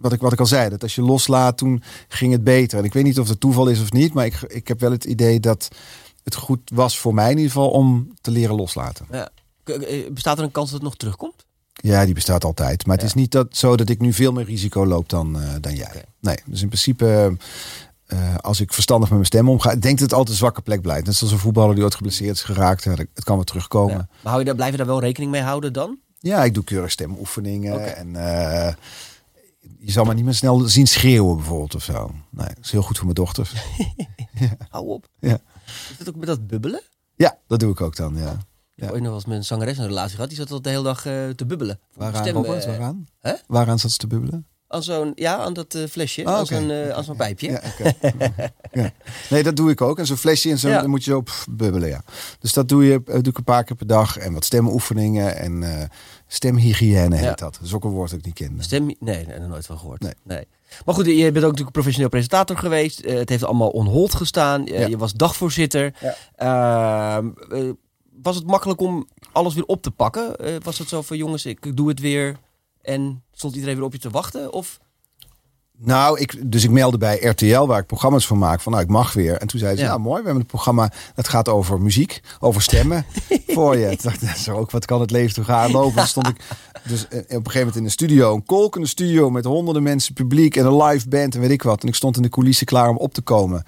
wat, 0.00 0.12
ik, 0.12 0.20
wat 0.20 0.32
ik 0.32 0.40
al 0.40 0.46
zei, 0.46 0.68
dat 0.68 0.82
als 0.82 0.94
je 0.94 1.02
loslaat, 1.02 1.58
toen 1.58 1.82
ging 2.08 2.32
het 2.32 2.44
beter. 2.44 2.78
En 2.78 2.84
ik 2.84 2.92
weet 2.92 3.04
niet 3.04 3.18
of 3.20 3.28
het 3.28 3.40
toeval 3.40 3.68
is 3.68 3.80
of 3.80 3.92
niet, 3.92 4.12
maar 4.14 4.26
ik, 4.26 4.40
ik 4.40 4.68
heb 4.68 4.80
wel 4.80 4.90
het 4.90 5.04
idee 5.04 5.40
dat 5.40 5.68
het 6.22 6.34
goed 6.34 6.70
was 6.74 6.98
voor 6.98 7.14
mij 7.14 7.30
in 7.30 7.36
ieder 7.36 7.52
geval 7.52 7.70
om 7.70 8.12
te 8.20 8.30
leren 8.30 8.54
loslaten. 8.56 9.06
Ja. 9.10 9.28
Eh, 9.64 10.10
Bestaat 10.12 10.38
er 10.38 10.44
een 10.44 10.50
kans 10.50 10.66
dat 10.70 10.74
het 10.78 10.88
nog 10.88 10.96
terugkomt? 10.96 11.46
Ja, 11.72 12.04
die 12.04 12.14
bestaat 12.14 12.44
altijd. 12.44 12.86
Maar 12.86 12.94
het 12.96 13.02
Ja. 13.04 13.08
is 13.10 13.14
niet 13.22 13.30
dat, 13.32 13.56
zo 13.56 13.76
dat 13.76 13.88
ik 13.88 14.00
nu 14.00 14.12
veel 14.12 14.32
meer 14.32 14.44
risico 14.44 14.86
loop 14.86 15.08
dan, 15.08 15.40
eh, 15.40 15.54
dan 15.60 15.74
jij. 15.74 16.04
Nee, 16.20 16.36
dus 16.46 16.62
in 16.62 16.66
principe, 16.68 17.36
eh, 18.14 18.34
als 18.36 18.60
ik 18.60 18.72
verstandig 18.72 19.08
met 19.08 19.18
mijn 19.18 19.30
stem 19.30 19.48
omga, 19.48 19.70
denk 19.70 19.82
dat 19.82 19.98
het 19.98 20.12
altijd 20.12 20.28
een 20.28 20.36
zwakke 20.36 20.62
plek 20.62 20.80
blijft. 20.80 21.06
Net 21.06 21.14
zoals 21.14 21.32
een 21.32 21.38
voetballer 21.38 21.74
die 21.74 21.84
ooit 21.84 21.94
geblesseerd 21.94 22.36
is 22.36 22.42
geraakt. 22.42 22.84
Ja, 22.84 22.90
het 22.90 23.24
kan 23.24 23.36
weer 23.36 23.44
terugkomen. 23.44 23.92
Ja. 23.94 23.98
Ja, 23.98 24.06
Maar 24.10 24.32
hou 24.32 24.38
je 24.38 24.44
daar, 24.44 24.54
blijf 24.54 24.70
je 24.70 24.76
daar 24.76 24.86
wel 24.86 25.00
rekening 25.00 25.30
mee 25.30 25.42
houden 25.42 25.72
dan? 25.72 25.98
ik 26.20 26.54
doe 26.54 26.64
keurig 26.64 26.90
stemoefeningen. 26.90 27.96
En 27.96 28.16
eh, 28.16 28.74
je 29.78 29.92
zal 29.92 30.04
me 30.04 30.14
niet 30.14 30.24
meer 30.24 30.34
snel 30.34 30.58
zien 30.58 30.86
schreeuwen 30.86 31.36
bijvoorbeeld 31.36 31.74
of 31.74 31.82
zo. 31.82 32.10
Nee, 32.30 32.46
dat 32.46 32.64
is 32.64 32.70
heel 32.70 32.82
goed 32.82 32.96
voor 32.96 33.04
mijn 33.04 33.16
dochters. 33.16 33.52
Hou 34.68 34.86
op. 34.86 35.08
Ja. 35.18 35.38
Is 35.90 35.98
dat 35.98 36.08
ook 36.08 36.16
met 36.16 36.26
dat 36.26 36.46
bubbelen? 36.46 36.82
ja, 37.16 37.38
dat 37.46 37.60
doe 37.60 37.70
ik 37.72 37.80
ook 37.80 37.96
dan, 37.96 38.16
ja. 38.16 38.32
Ik 38.76 38.82
heb 38.82 38.90
ooit 38.92 39.00
nog 39.00 39.08
wel 39.08 39.14
eens 39.18 39.24
met 39.26 39.36
een 39.36 39.44
zangeres 39.44 39.78
een 39.78 39.86
relatie 39.86 40.14
gehad. 40.14 40.28
Die 40.28 40.38
zat 40.38 40.50
al 40.50 40.62
de 40.62 40.68
hele 40.68 40.82
dag 40.82 41.06
eh, 41.06 41.28
te 41.28 41.46
bubbelen. 41.46 41.80
Waaraan, 41.92 42.22
Stem, 42.22 42.34
Robert? 42.34 42.66
Waaraan? 42.66 43.06
hè? 43.20 43.32
Waaraan 43.46 43.78
zat 43.78 43.90
ze 43.90 43.96
te 43.96 44.06
bubbelen? 44.06 44.46
Aan 44.68 44.82
zo'n, 44.82 45.12
ja, 45.14 45.36
aan 45.36 45.52
dat 45.52 45.74
eh, 45.74 45.82
flesje, 45.90 46.24
Ah, 46.24 46.40
oké. 46.40 46.54
zo'n 46.54 46.70
eh, 46.70 46.90
aan 46.90 47.04
zo'n 47.04 47.16
pijpje. 47.16 47.60
Ja. 48.72 48.90
Nee, 49.30 49.42
dat 49.42 49.56
doe 49.56 49.70
ik 49.70 49.80
ook. 49.80 49.98
En 49.98 50.06
zo'n 50.06 50.16
flesje 50.16 50.56
zo'n, 50.56 50.70
Ja. 50.70 50.80
dan 50.80 50.90
moet 50.90 51.04
je 51.04 51.10
zo 51.10 51.20
pff, 51.20 51.46
bubbelen, 51.50 51.88
ja. 51.88 52.02
Dus 52.38 52.52
dat 52.52 52.68
doe, 52.68 52.84
je, 52.84 52.92
eh, 53.06 53.12
doe 53.14 53.22
ik 53.32 53.36
een 53.38 53.44
paar 53.44 53.64
keer 53.64 53.76
per 53.76 53.86
dag. 53.86 54.18
En 54.18 54.32
wat 54.32 54.44
stemoefeningen 54.44 55.36
en 55.36 55.90
stemhygiëne 56.26 57.16
heet 57.16 57.38
dat. 57.38 57.38
Dat 57.54 57.60
is 57.62 57.74
ook 57.74 57.84
een 57.84 57.90
woord 57.90 58.10
dat 58.10 58.18
ik 58.18 58.24
niet 58.24 58.34
kende. 58.34 58.62
Stem, 58.62 58.84
nee, 58.86 58.96
nee, 58.98 59.26
daar 59.26 59.48
nooit 59.48 59.66
van 59.66 59.78
gehoord. 59.78 60.04
Nee. 60.22 60.46
Maar 60.84 60.94
goed, 60.94 61.06
je 61.06 61.12
bent 61.22 61.36
ook 61.36 61.42
natuurlijk 61.42 61.70
professioneel 61.70 62.08
presentator 62.08 62.56
geweest. 62.56 63.04
Het 63.04 63.28
heeft 63.28 63.44
allemaal 63.44 63.68
on 63.70 63.86
hold 63.86 64.14
gestaan. 64.14 64.64
Je 64.64 64.96
was 64.98 65.12
dagvoorzitter. 65.12 65.94
Ehm, 66.36 67.28
eh, 67.50 67.60
was 68.22 68.36
het 68.36 68.46
makkelijk 68.46 68.80
om 68.80 69.08
alles 69.32 69.54
weer 69.54 69.64
op 69.64 69.82
te 69.82 69.90
pakken? 69.90 70.36
Was 70.62 70.78
het 70.78 70.88
zo 70.88 71.02
van 71.02 71.16
jongens, 71.16 71.46
ik 71.46 71.76
doe 71.76 71.88
het 71.88 72.00
weer 72.00 72.36
en 72.84 73.22
stond 73.32 73.54
iedereen 73.54 73.76
weer 73.76 73.84
op 73.84 73.92
je 73.92 73.98
te 73.98 74.10
wachten? 74.10 74.52
Of 74.52 74.78
Nou, 75.78 76.20
ik, 76.20 76.50
dus 76.52 76.64
ik 76.64 76.70
meldde 76.70 76.98
bij 76.98 77.18
RTL, 77.20 77.64
waar 77.66 77.80
ik 77.80 77.86
programma's 77.86 78.26
van 78.26 78.38
maak, 78.38 78.60
van 78.60 78.72
nou, 78.72 78.84
ik 78.84 78.90
mag 78.90 79.12
weer. 79.12 79.36
En 79.36 79.46
toen 79.46 79.58
zeiden 79.58 79.78
ze, 79.80 79.84
Ja. 79.84 79.90
nou 79.90 80.02
mooi, 80.02 80.18
we 80.18 80.24
hebben 80.24 80.42
een 80.42 80.48
programma 80.48 80.92
dat 81.14 81.28
gaat 81.28 81.48
over 81.48 81.80
muziek, 81.80 82.20
over 82.40 82.62
stemmen 82.62 83.06
voor 83.46 83.76
je. 83.76 83.88
Toen 83.88 83.98
dacht 84.02 84.22
ik, 84.22 84.28
zo 84.28 84.56
ook, 84.56 84.70
wat 84.70 84.84
kan 84.84 85.00
het 85.00 85.10
leven 85.10 85.34
toch 85.34 85.44
gaan 85.44 85.70
lopen? 85.70 85.96
Toen 85.96 86.06
stond 86.06 86.28
ik 86.28 86.36
dus 86.84 87.08
eh, 87.08 87.18
op 87.18 87.24
een 87.28 87.28
gegeven 87.30 87.58
moment 87.58 87.76
in 87.76 87.84
een 87.84 87.90
studio, 87.90 88.34
een 88.34 88.44
kolkende 88.44 88.86
studio 88.86 89.30
met 89.30 89.44
honderden 89.44 89.82
mensen, 89.82 90.14
publiek 90.14 90.56
en 90.56 90.66
een 90.66 90.82
live 90.82 91.08
band 91.08 91.34
en 91.34 91.40
weet 91.40 91.50
ik 91.50 91.62
wat. 91.62 91.82
En 91.82 91.88
ik 91.88 91.94
stond 91.94 92.16
in 92.16 92.22
de 92.22 92.28
coulissen 92.28 92.66
klaar 92.66 92.88
om 92.88 92.96
op 92.96 93.14
te 93.14 93.22
komen. 93.22 93.64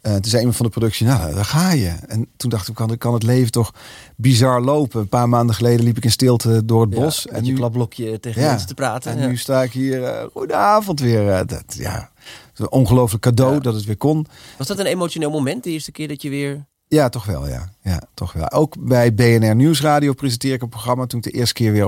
Eh 0.00 0.12
toen 0.12 0.24
zei 0.24 0.38
iemand 0.38 0.56
van 0.56 0.66
de 0.66 0.72
productie, 0.72 1.06
nou, 1.06 1.34
daar 1.34 1.44
ga 1.44 1.72
je. 1.72 1.88
En 2.06 2.26
toen 2.36 2.50
dacht 2.50 2.68
ik, 2.68 2.74
kan, 2.74 2.98
kan 2.98 3.14
het 3.14 3.22
leven 3.22 3.52
toch 3.52 3.74
bizar 4.16 4.60
lopen? 4.62 5.00
Een 5.00 5.08
paar 5.08 5.28
maanden 5.28 5.54
geleden 5.54 5.84
liep 5.84 5.96
ik 5.96 6.04
in 6.04 6.10
stilte 6.10 6.64
door 6.64 6.80
het 6.80 6.90
bos. 6.90 7.26
en 7.26 7.44
je 7.44 7.52
klapblokje 7.52 8.20
tegen 8.20 8.42
Ja. 8.42 8.48
mensen 8.50 8.68
te 8.68 8.74
praten. 8.74 9.12
En 9.12 9.18
Ja. 9.18 9.26
nu 9.26 9.36
sta 9.36 9.62
ik 9.62 9.72
hier, 9.72 10.04
eh 10.04 10.26
goedenavond 10.32 11.00
weer. 11.00 11.28
eh, 11.32 11.46
dat, 11.46 11.64
ja, 11.68 12.10
een 12.54 12.70
ongelooflijk 12.70 13.22
cadeau 13.22 13.60
dat 13.60 13.74
het 13.74 13.84
weer 13.84 13.96
kon. 13.96 14.26
Was 14.58 14.66
dat 14.66 14.78
een 14.78 14.86
emotioneel 14.86 15.30
moment, 15.30 15.64
de 15.64 15.70
eerste 15.70 15.92
keer 15.92 16.08
dat 16.08 16.22
je 16.22 16.28
weer... 16.30 16.66
Ja, 16.88 17.08
toch 17.08 17.24
wel, 17.24 17.48
ja. 17.48 17.68
ja 17.82 18.02
toch 18.14 18.32
wel. 18.32 18.50
Ook 18.50 18.74
bij 18.86 19.14
BNR 19.14 19.54
Nieuwsradio 19.54 20.12
presenteer 20.12 20.52
ik 20.54 20.62
een 20.62 20.68
programma. 20.68 21.06
Toen 21.06 21.18
ik 21.18 21.24
de 21.24 21.38
eerste 21.38 21.54
keer 21.54 21.72
weer 21.72 21.86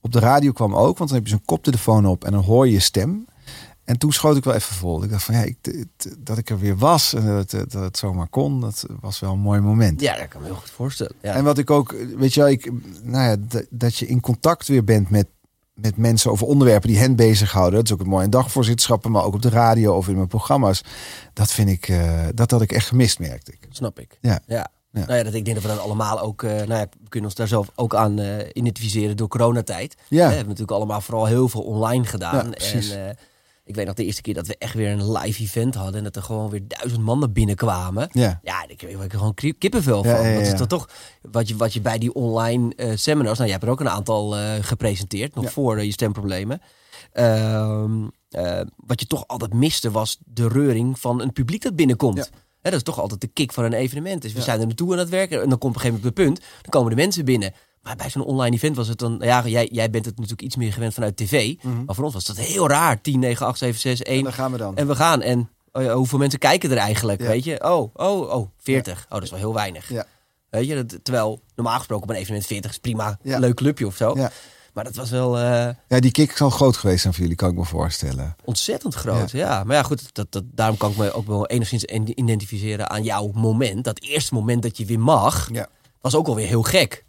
op 0.00 0.12
de 0.12 0.18
radio 0.18 0.52
kwam 0.52 0.74
ook. 0.74 0.98
Want 0.98 1.10
dan 1.10 1.18
heb 1.18 1.26
je 1.26 1.32
zo'n 1.32 1.44
koptelefoon 1.44 2.06
op 2.06 2.24
en 2.24 2.32
dan 2.32 2.42
hoor 2.42 2.66
je 2.66 2.72
je 2.72 2.80
stem. 2.80 3.26
En 3.90 3.98
toen 3.98 4.12
schoot 4.12 4.36
ik 4.36 4.44
wel 4.44 4.54
even 4.54 4.74
vol. 4.74 5.02
Ik 5.04 5.10
dacht 5.10 5.22
van 5.22 5.34
ja, 5.34 5.42
ik, 5.42 5.86
dat 6.18 6.38
ik 6.38 6.50
er 6.50 6.58
weer 6.58 6.76
was 6.76 7.14
en 7.14 7.26
dat 7.26 7.50
het, 7.50 7.72
dat 7.72 7.82
het 7.82 7.98
zomaar 7.98 8.28
kon, 8.28 8.60
dat 8.60 8.86
was 9.00 9.20
wel 9.20 9.32
een 9.32 9.38
mooi 9.38 9.60
moment. 9.60 10.00
Ja, 10.00 10.16
dat 10.16 10.28
kan 10.28 10.40
me 10.40 10.46
heel 10.46 10.56
goed 10.56 10.70
voorstellen. 10.70 11.12
Ja. 11.22 11.34
En 11.34 11.44
wat 11.44 11.58
ik 11.58 11.70
ook, 11.70 11.94
weet 12.16 12.34
je 12.34 12.40
wel, 12.40 12.48
ik, 12.48 12.70
nou 13.02 13.24
ja, 13.24 13.36
dat, 13.38 13.66
dat 13.70 13.96
je 13.96 14.06
in 14.06 14.20
contact 14.20 14.68
weer 14.68 14.84
bent 14.84 15.10
met, 15.10 15.26
met 15.74 15.96
mensen 15.96 16.30
over 16.30 16.46
onderwerpen 16.46 16.88
die 16.88 16.98
hen 16.98 17.16
bezighouden. 17.16 17.74
Dat 17.74 17.84
is 17.84 17.92
ook 17.92 17.98
het 17.98 18.08
mooie 18.08 18.24
in 18.24 18.30
dagvoorzitterschappen, 18.30 19.10
maar 19.10 19.24
ook 19.24 19.34
op 19.34 19.42
de 19.42 19.48
radio 19.48 19.96
of 19.96 20.08
in 20.08 20.16
mijn 20.16 20.28
programma's. 20.28 20.84
Dat 21.32 21.52
vind 21.52 21.68
ik, 21.68 21.88
eh, 21.88 22.26
dat 22.34 22.50
had 22.50 22.62
ik 22.62 22.72
echt 22.72 22.86
gemist, 22.86 23.18
merkte 23.18 23.52
ik. 23.52 23.66
Snap 23.70 23.98
ik. 23.98 24.18
Ja. 24.20 24.40
ja. 24.46 24.70
Ja. 24.92 25.06
Nou 25.06 25.18
ja, 25.18 25.22
dat, 25.24 25.34
ik 25.34 25.44
denk 25.44 25.56
dat 25.56 25.70
we 25.70 25.76
dan 25.76 25.84
allemaal 25.84 26.20
ook, 26.20 26.42
eh, 26.42 26.50
nou 26.50 26.74
ja, 26.74 26.86
we 27.02 27.08
kunnen 27.08 27.28
ons 27.28 27.38
daar 27.38 27.48
zelf 27.48 27.70
ook 27.74 27.94
aan 27.94 28.18
eh, 28.18 28.46
identificeren 28.52 29.16
door 29.16 29.28
coronatijd. 29.28 29.96
Ja. 30.08 30.16
We 30.16 30.22
hebben 30.22 30.48
natuurlijk 30.48 30.70
allemaal 30.70 31.00
vooral 31.00 31.26
heel 31.26 31.48
veel 31.48 31.62
online 31.62 32.04
gedaan. 32.04 32.54
Ja, 32.58 32.72
en 32.72 33.08
eh, 33.08 33.14
ik 33.64 33.74
weet 33.74 33.86
nog 33.86 33.94
de 33.94 34.04
eerste 34.04 34.22
keer 34.22 34.34
dat 34.34 34.46
we 34.46 34.56
echt 34.58 34.74
weer 34.74 34.90
een 34.90 35.12
live 35.12 35.42
event 35.42 35.74
hadden 35.74 35.94
en 35.94 36.04
dat 36.04 36.16
er 36.16 36.22
gewoon 36.22 36.50
weer 36.50 36.62
duizend 36.66 37.02
man 37.02 37.18
naar 37.18 37.32
binnen 37.32 37.56
kwamen. 37.56 38.08
Ja. 38.12 38.40
Ja, 38.42 38.66
daar 38.66 38.76
kreeg 38.76 39.04
ik 39.04 39.12
gewoon 39.12 39.34
kippenvel 39.34 40.02
van. 40.02 40.12
Ja, 40.12 40.22
ja, 40.22 40.28
ja, 40.28 40.50
Dat 40.50 40.60
is 40.60 40.66
toch 40.66 40.88
wat 41.22 41.48
je, 41.48 41.56
wat 41.56 41.72
je 41.72 41.80
bij 41.80 41.98
die 41.98 42.14
online 42.14 42.74
eh, 42.74 42.92
seminars, 42.94 43.38
nou 43.38 43.50
jij 43.50 43.58
hebt 43.58 43.64
er 43.64 43.70
ook 43.70 43.80
een 43.80 43.88
aantal 43.88 44.36
eh, 44.36 44.54
gepresenteerd, 44.60 45.34
nog 45.34 45.52
voor 45.52 45.76
eh, 45.76 45.84
je 45.84 45.92
stemproblemen. 45.92 46.60
Ehm, 47.12 48.08
eh, 48.30 48.60
wat 48.76 49.00
je 49.00 49.06
toch 49.06 49.26
altijd 49.26 49.54
miste 49.54 49.90
was 49.90 50.18
de 50.24 50.48
reuring 50.48 51.00
van 51.00 51.20
een 51.20 51.32
publiek 51.32 51.62
dat 51.62 51.76
binnenkomt. 51.76 52.30
Hè, 52.60 52.70
dat 52.70 52.78
is 52.78 52.82
toch 52.82 53.00
altijd 53.00 53.20
de 53.20 53.26
kick 53.26 53.52
van 53.52 53.64
een 53.64 53.72
evenement. 53.72 54.22
Dus 54.22 54.32
we 54.32 54.40
zijn 54.40 54.60
er 54.60 54.66
naartoe 54.66 54.92
aan 54.92 54.98
het 54.98 55.08
werken 55.08 55.42
en 55.42 55.48
dan 55.48 55.58
komt 55.58 55.76
op 55.76 55.82
een 55.82 55.86
gegeven 55.86 56.02
moment 56.02 56.18
het 56.18 56.26
punt, 56.26 56.40
dan 56.62 56.70
komen 56.70 56.90
de 56.90 57.02
mensen 57.02 57.24
binnen. 57.24 57.52
Maar 57.82 57.96
bij 57.96 58.10
zo'n 58.10 58.24
online 58.24 58.56
event 58.56 58.76
was 58.76 58.88
het 58.88 58.98
dan, 58.98 59.16
ja, 59.20 59.46
jij, 59.48 59.68
jij 59.72 59.90
bent 59.90 60.04
het 60.04 60.14
natuurlijk 60.14 60.42
iets 60.42 60.56
meer 60.56 60.72
gewend 60.72 60.94
vanuit 60.94 61.16
tv. 61.16 61.54
Maar 61.86 61.94
voor 61.94 62.04
ons 62.04 62.14
was 62.14 62.24
dat 62.24 62.36
heel 62.36 62.68
raar. 62.68 63.00
10, 63.00 63.18
9, 63.18 63.46
8, 63.46 63.58
7, 63.58 63.80
6, 63.80 64.02
1. 64.02 64.18
En 64.18 64.24
daar 64.24 64.32
gaan 64.32 64.52
we 64.52 64.58
dan. 64.58 64.76
En 64.76 64.86
we 64.86 64.94
gaan. 64.96 65.22
En 65.22 65.50
oh 65.72 65.82
ja, 65.82 65.94
hoeveel 65.94 66.18
mensen 66.18 66.38
kijken 66.38 66.70
er 66.70 66.76
eigenlijk? 66.76 67.20
Ja. 67.20 67.26
Weet 67.28 67.44
je? 67.44 67.64
Oh, 67.64 67.90
oh, 67.94 68.30
oh, 68.34 68.48
40. 68.58 69.04
Oh, 69.04 69.10
dat 69.10 69.22
is 69.22 69.30
wel 69.30 69.38
heel 69.38 69.54
weinig. 69.54 69.88
Ja. 69.88 70.06
Weet 70.50 70.66
je? 70.66 70.74
Dat, 70.84 70.98
terwijl 71.04 71.40
normaal 71.54 71.76
gesproken 71.76 72.04
op 72.04 72.10
een 72.10 72.16
evenement 72.16 72.46
40 72.46 72.70
is 72.70 72.78
prima. 72.78 73.18
Leuk 73.22 73.54
clubje 73.54 73.86
of 73.86 73.96
zo. 73.96 74.16
Maar 74.72 74.84
dat 74.84 74.94
was 74.94 75.10
wel 75.10 75.38
eh, 75.38 75.68
ja, 75.88 76.00
die 76.00 76.10
kick 76.10 76.36
zal 76.36 76.50
groot 76.50 76.76
geweest 76.76 77.00
zijn 77.00 77.12
voor 77.12 77.22
jullie, 77.22 77.36
kan 77.38 77.50
ik 77.50 77.56
me 77.56 77.64
voorstellen. 77.64 78.36
ontzettend 78.44 78.94
groot. 78.94 79.30
Ja. 79.30 79.64
Maar 79.64 79.76
ja, 79.76 79.82
goed. 79.82 80.14
Dat, 80.14 80.32
dat, 80.32 80.42
daarom 80.46 80.76
kan 80.76 80.90
ik 80.90 80.96
me 80.96 81.12
ook 81.12 81.26
wel 81.26 81.46
enigszins 81.46 81.84
in- 81.84 82.18
identificeren 82.20 82.90
aan 82.90 83.02
jouw 83.02 83.30
moment. 83.34 83.84
Dat 83.84 84.00
eerste 84.00 84.34
moment 84.34 84.62
dat 84.62 84.76
je 84.76 84.84
weer 84.84 85.00
mag, 85.00 85.48
Ja. 85.52 85.68
was 86.00 86.14
ook 86.14 86.26
alweer 86.26 86.46
heel 86.46 86.62
gek. 86.62 87.04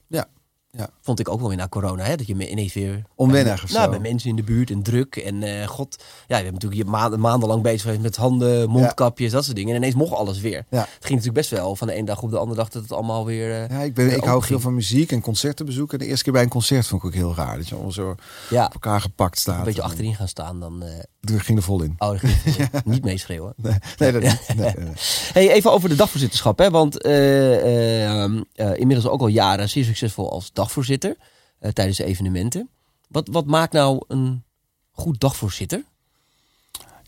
Ja. 0.77 0.89
Vond 1.01 1.19
ik 1.19 1.29
ook 1.29 1.39
wel 1.39 1.47
weer 1.47 1.57
na 1.57 1.67
corona. 1.67 2.03
Hè? 2.03 2.15
Dat 2.15 2.27
je 2.27 2.35
me 2.35 2.49
ineens 2.49 2.73
weer... 2.73 3.01
Onwennig 3.15 3.63
of 3.63 3.73
nou, 3.73 3.89
bij 3.89 3.99
mensen 3.99 4.29
in 4.29 4.35
de 4.35 4.43
buurt 4.43 4.69
en 4.71 4.83
druk. 4.83 5.15
En 5.15 5.43
eh, 5.43 5.67
god, 5.67 5.95
ja, 5.99 6.05
we 6.27 6.33
hebben 6.33 6.53
natuurlijk 6.53 6.81
je 6.81 6.87
maanden, 6.89 7.19
maandenlang 7.19 7.61
bezig 7.61 7.81
geweest 7.81 8.01
met 8.01 8.15
handen, 8.15 8.69
mondkapjes, 8.69 9.31
dat 9.31 9.43
soort 9.43 9.55
dingen. 9.55 9.71
En 9.75 9.81
ineens 9.81 9.95
mocht 9.95 10.13
alles 10.13 10.39
weer. 10.39 10.65
Ja. 10.69 10.79
Het 10.79 10.87
ging 10.99 11.09
natuurlijk 11.09 11.33
best 11.33 11.49
wel 11.49 11.75
van 11.75 11.87
de 11.87 11.93
ene 11.93 12.05
dag 12.05 12.21
op 12.21 12.29
de 12.31 12.37
andere 12.37 12.59
dag 12.59 12.69
dat 12.69 12.81
het 12.81 12.91
allemaal 12.91 13.25
weer... 13.25 13.51
eh, 13.63 13.69
Ja, 13.69 13.79
ik, 13.83 13.93
ben, 13.93 14.05
ik 14.15 14.23
hou 14.23 14.39
veel 14.39 14.41
ging. 14.47 14.61
van 14.61 14.73
muziek 14.75 15.11
en 15.11 15.21
concerten 15.21 15.65
bezoeken. 15.65 15.99
De 15.99 16.05
eerste 16.05 16.23
keer 16.23 16.33
bij 16.33 16.41
een 16.43 16.49
concert 16.49 16.87
vond 16.87 17.01
ik 17.01 17.07
ook 17.07 17.13
heel 17.13 17.35
raar. 17.35 17.57
Dat 17.57 17.67
je 17.67 17.73
allemaal 17.73 17.91
zo 17.93 18.15
Ja, 18.49 18.65
op 18.65 18.73
elkaar 18.73 19.01
gepakt 19.01 19.39
staat. 19.39 19.57
een 19.57 19.63
beetje 19.63 19.81
En 19.81 19.87
achterin 19.87 20.15
gaan 20.15 20.27
staan 20.27 20.59
dan... 20.59 20.83
eh 20.83 20.89
Toen 21.19 21.39
ging 21.39 21.57
er 21.57 21.63
vol 21.63 21.81
in. 21.81 21.95
oh, 21.97 22.21
niet 22.85 23.03
meeschreeuwen. 23.03 23.53
Nee, 23.55 23.73
nee, 23.97 24.11
dat 24.11 24.21
niet. 24.21 24.39
Nee, 24.55 24.73
nee, 24.75 24.85
nee. 24.85 24.93
Hey, 25.33 25.51
even 25.51 25.71
over 25.71 25.89
de 25.89 25.95
dagvoorzitterschap. 25.95 26.59
Hè? 26.59 26.69
Want 26.69 27.01
eh, 27.01 27.53
eh, 27.55 28.21
ehm, 28.23 28.41
eh, 28.55 28.77
inmiddels 28.79 29.07
ook 29.07 29.21
al 29.21 29.27
jaren 29.27 29.69
zeer 29.69 29.83
succesvol 29.85 30.31
als 30.31 30.51
dagvoorzitter 30.61 31.17
eh, 31.59 31.71
tijdens 31.71 31.97
de 31.97 32.03
evenementen. 32.03 32.69
Wat, 33.07 33.27
wat 33.31 33.45
maakt 33.45 33.73
nou 33.73 34.03
een 34.07 34.43
goed 34.91 35.19
dagvoorzitter? 35.19 35.83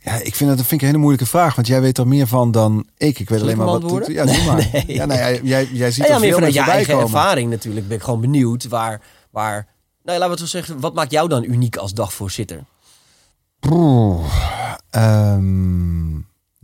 Ja, 0.04 0.14
ik 0.14 0.36
vind 0.36 0.50
dat, 0.50 0.58
dat 0.58 0.68
vind 0.68 0.72
ik 0.72 0.82
een 0.82 0.88
hele 0.88 0.98
moeilijke 0.98 1.26
vraag. 1.26 1.56
Want 1.56 1.68
jij 1.68 1.82
weet 1.82 1.98
er 1.98 2.08
meer 2.08 2.28
van 2.28 2.52
dan 2.52 2.88
ik. 2.98 3.20
Ik 3.20 3.30
weet 3.30 3.42
alleen 3.42 3.58
maar 3.58 3.66
wat... 3.66 4.08
Ja, 4.08 4.26
doe 4.26 4.44
maar. 4.48 4.70
Nee. 4.72 4.84
Ja, 4.88 5.06
nou 5.06 5.20
ja, 5.20 5.40
jij, 5.44 5.70
jij 5.72 5.92
ziet 5.92 6.04
Ja, 6.04 6.10
ja, 6.10 6.14
er 6.14 6.20
meer 6.20 6.30
veel 6.30 6.38
vanuit 6.38 6.54
je 6.54 6.62
eigen 6.62 6.94
komen. 6.94 7.04
ervaring 7.04 7.50
natuurlijk 7.50 7.88
ben 7.88 7.98
ik 7.98 8.04
gewoon 8.04 8.22
benieuwd 8.22 8.68
waar... 8.68 9.02
waar 9.30 9.68
nou 10.04 10.18
ja, 10.18 10.28
laten 10.28 10.36
we 10.36 10.42
het 10.42 10.52
zo 10.52 10.58
zeggen, 10.58 10.80
wat 10.80 10.94
maakt 10.94 11.12
jou 11.12 11.30
dan 11.30 11.44
uniek 11.44 11.76
als 11.76 11.94
dagvoorzitter? 11.94 12.64
Ehm, 14.90 16.16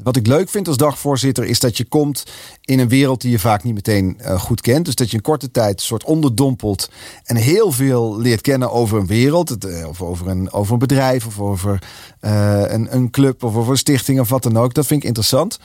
wat 0.04 0.16
ik 0.16 0.28
leuk 0.28 0.50
vind 0.50 0.68
als 0.68 0.78
dagvoorzitter 0.78 1.46
is 1.46 1.60
dat 1.60 1.78
je 1.78 1.86
komt 1.86 2.26
in 2.62 2.80
een 2.80 2.88
wereld 2.88 3.22
die 3.22 3.32
je 3.32 3.40
vaak 3.40 3.64
niet 3.64 3.74
meteen 3.74 4.20
eh, 4.20 4.40
goed 4.40 4.62
kent. 4.62 4.86
Dus 4.86 4.96
dat 4.96 5.10
je 5.10 5.18
in 5.18 5.24
korte 5.24 5.52
tijd 5.52 5.80
een 5.80 5.86
soort 5.86 6.04
onderdompelt 6.04 6.90
en 7.24 7.36
heel 7.36 7.72
veel 7.72 8.20
leert 8.20 8.42
kennen 8.42 8.72
over 8.72 9.00
een 9.00 9.08
wereld. 9.08 9.66
Eh, 9.66 9.88
of 9.88 10.02
over 10.02 10.28
een, 10.28 10.52
over 10.52 10.74
een 10.74 10.80
bedrijf 10.80 11.26
of 11.26 11.40
over 11.40 11.82
eh, 12.20 12.64
een, 12.68 12.96
een 12.96 13.10
club 13.10 13.44
of 13.44 13.56
over 13.56 13.72
een 13.72 13.78
stichting 13.78 14.20
of 14.20 14.30
wat 14.30 14.44
dan 14.44 14.58
ook. 14.58 14.74
Dat 14.74 14.86
vind 14.86 15.02
ik 15.02 15.08
interessant. 15.08 15.60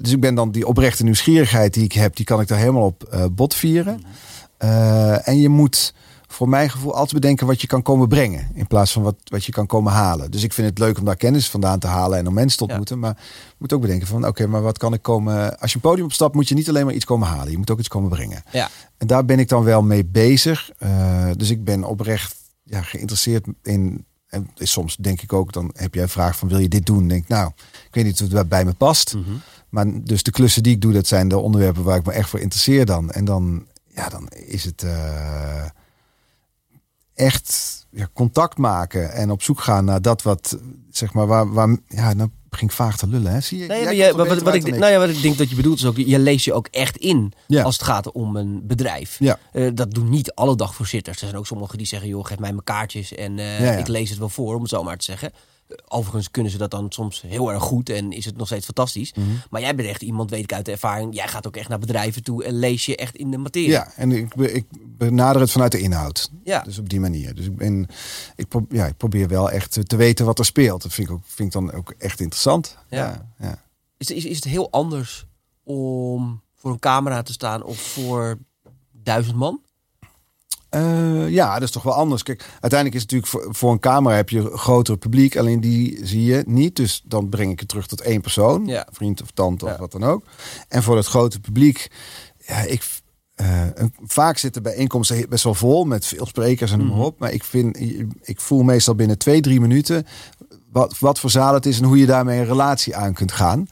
Dus 0.00 0.12
ik 0.12 0.20
ben 0.20 0.34
dan 0.34 0.50
die 0.50 0.66
oprechte 0.66 1.04
nieuwsgierigheid 1.04 1.74
die 1.74 1.84
ik 1.84 1.92
heb, 1.92 2.16
die 2.16 2.24
kan 2.24 2.40
ik 2.40 2.48
daar 2.48 2.58
helemaal 2.58 2.84
op 2.84 3.28
bot 3.32 3.54
vieren. 3.54 4.00
Eh, 4.58 5.28
en 5.28 5.38
je 5.38 5.48
moet 5.48 5.94
voor 6.26 6.48
mijn 6.48 6.70
gevoel 6.70 6.94
altijd 6.94 7.12
bedenken 7.20 7.46
wat 7.46 7.60
je 7.60 7.66
kan 7.66 7.82
komen 7.82 8.08
brengen. 8.08 8.48
In 8.54 8.66
plaats 8.66 8.92
van 8.92 9.02
wat, 9.02 9.16
wat 9.24 9.44
je 9.44 9.52
kan 9.52 9.66
komen 9.66 9.92
halen. 9.92 10.30
Dus 10.30 10.42
ik 10.42 10.52
vind 10.52 10.68
het 10.68 10.78
leuk 10.78 10.98
om 10.98 11.04
daar 11.04 11.16
kennis 11.16 11.50
vandaan 11.50 11.78
te 11.78 11.86
halen 11.86 12.18
en 12.18 12.26
om 12.26 12.34
mensen 12.34 12.58
te 12.58 12.64
Ja. 12.64 12.70
ontmoeten. 12.70 12.98
Maar 12.98 13.14
je 13.48 13.54
moet 13.58 13.72
ook 13.72 13.80
bedenken 13.80 14.06
van 14.06 14.26
oké, 14.26 14.46
maar 14.46 14.62
wat 14.62 14.78
kan 14.78 14.92
ik 14.92 15.02
komen. 15.02 15.58
Als 15.58 15.70
je 15.70 15.76
een 15.76 15.82
podium 15.82 16.04
opstapt, 16.04 16.34
moet 16.34 16.48
je 16.48 16.54
niet 16.54 16.68
alleen 16.68 16.84
maar 16.84 16.94
iets 16.94 17.04
komen 17.04 17.28
halen. 17.28 17.50
Je 17.50 17.58
moet 17.58 17.70
ook 17.70 17.78
iets 17.78 17.88
komen 17.88 18.10
brengen. 18.10 18.42
Ja. 18.52 18.68
En 18.96 19.06
daar 19.06 19.24
ben 19.24 19.38
ik 19.38 19.48
dan 19.48 19.64
wel 19.64 19.82
mee 19.82 20.04
bezig. 20.04 20.70
Eh, 20.78 21.30
dus 21.36 21.50
ik 21.50 21.64
ben 21.64 21.84
oprecht 21.84 22.36
ja, 22.62 22.82
geïnteresseerd 22.82 23.46
in. 23.62 24.04
En 24.26 24.50
soms 24.54 24.96
denk 24.96 25.20
ik 25.22 25.32
ook, 25.32 25.52
dan 25.52 25.70
heb 25.72 25.94
jij 25.94 26.02
een 26.02 26.08
vraag 26.08 26.36
van 26.36 26.48
wil 26.48 26.58
je 26.58 26.68
dit 26.68 26.86
doen? 26.86 26.98
Dan 26.98 27.08
denk 27.08 27.22
ik, 27.22 27.28
nou, 27.28 27.50
ik 27.86 27.94
weet 27.94 28.04
niet 28.04 28.22
of 28.22 28.30
het 28.32 28.48
bij 28.48 28.64
me 28.64 28.72
past. 28.74 29.14
Mhm. 29.14 29.30
Maar 29.68 29.86
dus 30.04 30.22
de 30.22 30.30
klussen 30.30 30.62
die 30.62 30.74
ik 30.74 30.80
doe, 30.80 30.92
dat 30.92 31.06
zijn 31.06 31.28
de 31.28 31.38
onderwerpen 31.38 31.82
waar 31.82 31.96
ik 31.96 32.06
me 32.06 32.12
echt 32.12 32.28
voor 32.28 32.40
interesseer 32.40 32.86
dan. 32.86 33.10
En 33.10 33.24
dan, 33.24 33.66
ja, 33.94 34.08
dan 34.08 34.28
is 34.28 34.64
het 34.64 34.82
eh, 34.82 35.64
echt 37.16 37.86
ja, 37.90 38.08
contact 38.12 38.58
maken 38.58 39.12
en 39.12 39.30
op 39.30 39.42
zoek 39.42 39.60
gaan 39.60 39.84
naar 39.84 40.02
dat 40.02 40.22
wat, 40.22 40.58
zeg 40.90 41.12
maar, 41.12 41.26
waar, 41.26 41.52
waar 41.52 41.76
ja, 41.88 42.12
nou 42.12 42.30
begin 42.48 42.68
ik 42.68 42.74
vaag 42.74 42.96
te 42.96 43.06
lullen, 43.06 43.32
hè? 43.32 43.40
Zie 43.40 43.58
je? 43.58 43.66
Nee, 43.66 43.96
Jij 43.96 44.12
maar 44.12 44.26
wat, 44.26 44.42
wat, 44.42 44.54
ik, 44.54 44.66
dan 44.66 44.78
nou 44.78 44.92
ja, 44.92 44.98
wat 44.98 45.08
ik 45.08 45.22
denk 45.22 45.38
dat 45.38 45.50
je 45.50 45.56
bedoelt 45.56 45.78
is 45.78 45.84
ook, 45.84 45.96
je 45.96 46.18
leest 46.18 46.44
je 46.44 46.52
ook 46.52 46.66
echt 46.70 46.96
in 46.96 47.32
Ja. 47.46 47.62
als 47.62 47.76
het 47.76 47.84
gaat 47.84 48.12
om 48.12 48.36
een 48.36 48.66
bedrijf. 48.66 49.16
Ja. 49.18 49.38
Eh, 49.52 49.70
dat 49.74 49.90
doen 49.90 50.08
niet 50.08 50.34
alle 50.34 50.56
dagvoorzitters. 50.56 51.20
Er 51.20 51.26
zijn 51.26 51.38
ook 51.38 51.46
sommigen 51.46 51.78
die 51.78 51.86
zeggen, 51.86 52.08
joh, 52.08 52.24
geef 52.24 52.38
mij 52.38 52.50
mijn 52.50 52.64
kaartjes 52.64 53.14
en 53.14 53.38
eh, 53.38 53.60
ja. 53.60 53.72
ik 53.72 53.88
lees 53.88 54.10
het 54.10 54.18
wel 54.18 54.28
voor, 54.28 54.54
om 54.54 54.60
het 54.60 54.70
zo 54.70 54.82
maar 54.82 54.96
te 54.96 55.04
zeggen. 55.04 55.32
Overigens 55.88 56.30
kunnen 56.30 56.52
ze 56.52 56.58
dat 56.58 56.70
dan 56.70 56.86
soms 56.92 57.22
heel 57.22 57.52
erg 57.52 57.62
goed 57.62 57.88
en 57.90 58.12
is 58.12 58.24
het 58.24 58.36
nog 58.36 58.46
steeds 58.46 58.64
fantastisch. 58.64 59.12
Mhm. 59.14 59.26
Maar 59.50 59.60
jij 59.60 59.74
bent 59.74 59.88
echt 59.88 60.02
iemand, 60.02 60.30
weet 60.30 60.42
ik 60.42 60.52
uit 60.52 60.64
de 60.64 60.70
ervaring. 60.70 61.14
Jij 61.14 61.28
gaat 61.28 61.46
ook 61.46 61.56
echt 61.56 61.68
naar 61.68 61.78
bedrijven 61.78 62.22
toe 62.22 62.44
en 62.44 62.58
lees 62.58 62.86
je 62.86 62.96
echt 62.96 63.16
in 63.16 63.30
de 63.30 63.38
materie. 63.38 63.68
Ja, 63.68 63.92
en 63.96 64.12
ik, 64.12 64.34
ik 64.34 64.66
benader 64.86 65.40
het 65.40 65.50
vanuit 65.50 65.72
de 65.72 65.80
inhoud. 65.80 66.30
Ja. 66.44 66.60
Dus 66.62 66.78
op 66.78 66.88
die 66.88 67.00
manier. 67.00 67.34
Dus 67.34 67.46
ik, 67.46 67.56
ben, 67.56 67.86
ik, 68.36 68.48
pro- 68.48 68.66
ja, 68.68 68.86
ik 68.86 68.96
probeer 68.96 69.28
wel 69.28 69.50
echt 69.50 69.88
te 69.88 69.96
weten 69.96 70.24
wat 70.26 70.38
er 70.38 70.44
speelt. 70.44 70.82
Dat 70.82 70.92
vind 70.92 71.08
ik, 71.08 71.14
ook, 71.14 71.22
vind 71.24 71.54
ik 71.54 71.60
dan 71.60 71.72
ook 71.72 71.94
echt 71.98 72.20
interessant. 72.20 72.76
Ja. 72.88 72.98
Ja, 72.98 73.28
ja. 73.48 73.62
Is, 73.96 74.10
is, 74.10 74.24
is 74.24 74.36
het 74.36 74.44
heel 74.44 74.70
anders 74.70 75.26
om 75.62 76.42
voor 76.54 76.70
een 76.70 76.78
camera 76.78 77.22
te 77.22 77.32
staan 77.32 77.62
of 77.62 77.78
voor 77.78 78.38
duizend 78.92 79.36
man? 79.36 79.60
Eh, 80.76 81.28
ja, 81.28 81.52
dat 81.54 81.62
is 81.62 81.70
toch 81.70 81.82
wel 81.82 81.94
anders. 81.94 82.22
Kijk, 82.22 82.44
uiteindelijk 82.60 82.94
is 82.94 83.02
het 83.02 83.10
natuurlijk 83.10 83.30
voor, 83.44 83.54
voor 83.54 83.72
een 83.72 83.78
camera 83.80 84.14
heb 84.16 84.28
je 84.28 84.38
een 84.38 84.58
groter 84.58 84.96
publiek. 84.96 85.36
Alleen 85.36 85.60
die 85.60 85.98
zie 86.06 86.24
je 86.24 86.42
niet. 86.46 86.76
Dus 86.76 87.02
dan 87.04 87.28
breng 87.28 87.50
ik 87.52 87.58
het 87.60 87.68
terug 87.68 87.86
tot 87.86 88.00
één 88.00 88.20
persoon. 88.20 88.66
Ja. 88.66 88.86
Vriend 88.90 89.22
of 89.22 89.30
tante 89.30 89.64
of 89.66 89.76
wat 89.76 89.92
dan 89.92 90.04
ook. 90.04 90.24
En 90.68 90.82
voor 90.82 90.96
het 90.96 91.06
grote 91.06 91.40
publiek... 91.40 91.90
Ja, 92.46 92.56
ik, 92.58 92.84
eh, 93.34 93.60
een- 93.74 93.94
vaak 94.06 94.38
zitten 94.38 94.62
bijeenkomsten 94.62 95.28
best 95.28 95.44
wel 95.44 95.54
vol 95.54 95.84
met 95.84 96.06
veel 96.06 96.26
sprekers 96.26 96.72
en 96.72 96.86
maar 96.86 96.98
op. 96.98 97.18
Maar 97.18 97.32
ik, 97.32 97.44
vind, 97.44 97.78
ik 98.22 98.40
voel 98.40 98.62
meestal 98.62 98.94
binnen 98.94 99.18
twee, 99.18 99.40
drie 99.40 99.60
minuten... 99.60 100.06
Wat, 100.72 100.98
wat 100.98 101.18
voor 101.20 101.30
zaal 101.30 101.54
het 101.54 101.66
is 101.66 101.78
en 101.78 101.84
hoe 101.84 101.98
je 101.98 102.06
daarmee 102.06 102.38
een 102.38 102.46
relatie 102.46 102.96
aan 102.96 103.12
kunt 103.12 103.32
gaan. 103.32 103.66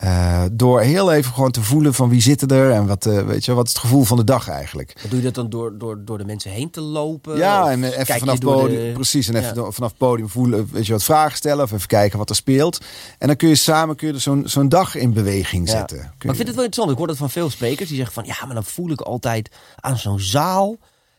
Eh, 0.00 0.44
door 0.52 0.80
heel 0.80 1.12
even 1.12 1.32
gewoon 1.32 1.50
te 1.50 1.62
voelen 1.62 1.94
van 1.94 2.08
wie 2.08 2.20
zitten 2.20 2.48
er 2.48 2.70
en 2.70 2.86
wat, 2.86 3.06
eh, 3.06 3.26
weet 3.26 3.44
je, 3.44 3.52
wat 3.52 3.66
is 3.66 3.72
het 3.72 3.80
gevoel 3.82 4.04
van 4.04 4.16
de 4.16 4.24
dag 4.24 4.48
eigenlijk. 4.48 4.96
Doe 5.08 5.18
je 5.18 5.24
dat 5.24 5.34
dan 5.34 5.50
door, 5.50 5.78
door, 5.78 6.04
door 6.04 6.18
de 6.18 6.24
mensen 6.24 6.50
heen 6.50 6.70
te 6.70 6.80
lopen? 6.80 7.36
Ja, 7.36 7.70
en 7.70 7.84
even 7.84 8.18
vanaf 8.18 8.38
podium, 8.38 8.86
de- 8.86 8.92
precies, 8.92 9.28
en 9.28 9.34
even 9.34 9.62
Ja. 9.62 9.70
vanaf 9.70 9.96
podium 9.96 10.28
voelen, 10.28 10.68
weet 10.72 10.86
je 10.86 10.92
wat 10.92 11.02
vragen 11.04 11.36
stellen 11.36 11.64
of 11.64 11.72
even 11.72 11.86
kijken 11.88 12.18
wat 12.18 12.28
er 12.30 12.34
speelt. 12.36 12.78
En 13.18 13.26
dan 13.26 13.36
kun 13.36 13.48
je 13.48 13.54
samen 13.54 13.96
kun 13.96 14.08
je 14.08 14.14
er 14.14 14.20
zo'n 14.20 14.42
zo'n 14.46 14.68
dag 14.68 14.94
in 14.94 15.12
beweging 15.12 15.66
Ja. 15.66 15.72
zetten. 15.78 15.96
Kun 15.98 16.06
Maar 16.06 16.14
ik 16.18 16.20
je- 16.30 16.34
vind 16.34 16.46
het 16.46 16.56
wel 16.56 16.64
interessant. 16.64 16.90
Ik 16.90 16.98
hoor 16.98 17.06
dat 17.06 17.16
van 17.16 17.30
veel 17.30 17.50
sprekers 17.50 17.88
die 17.88 17.96
zeggen 17.96 18.14
van 18.14 18.24
ja, 18.24 18.46
maar 18.46 18.54
dan 18.54 18.64
voel 18.64 18.90
ik 18.90 19.00
altijd 19.00 19.50
aan 19.76 19.98
zo'n 19.98 20.20
zaal. 20.20 20.76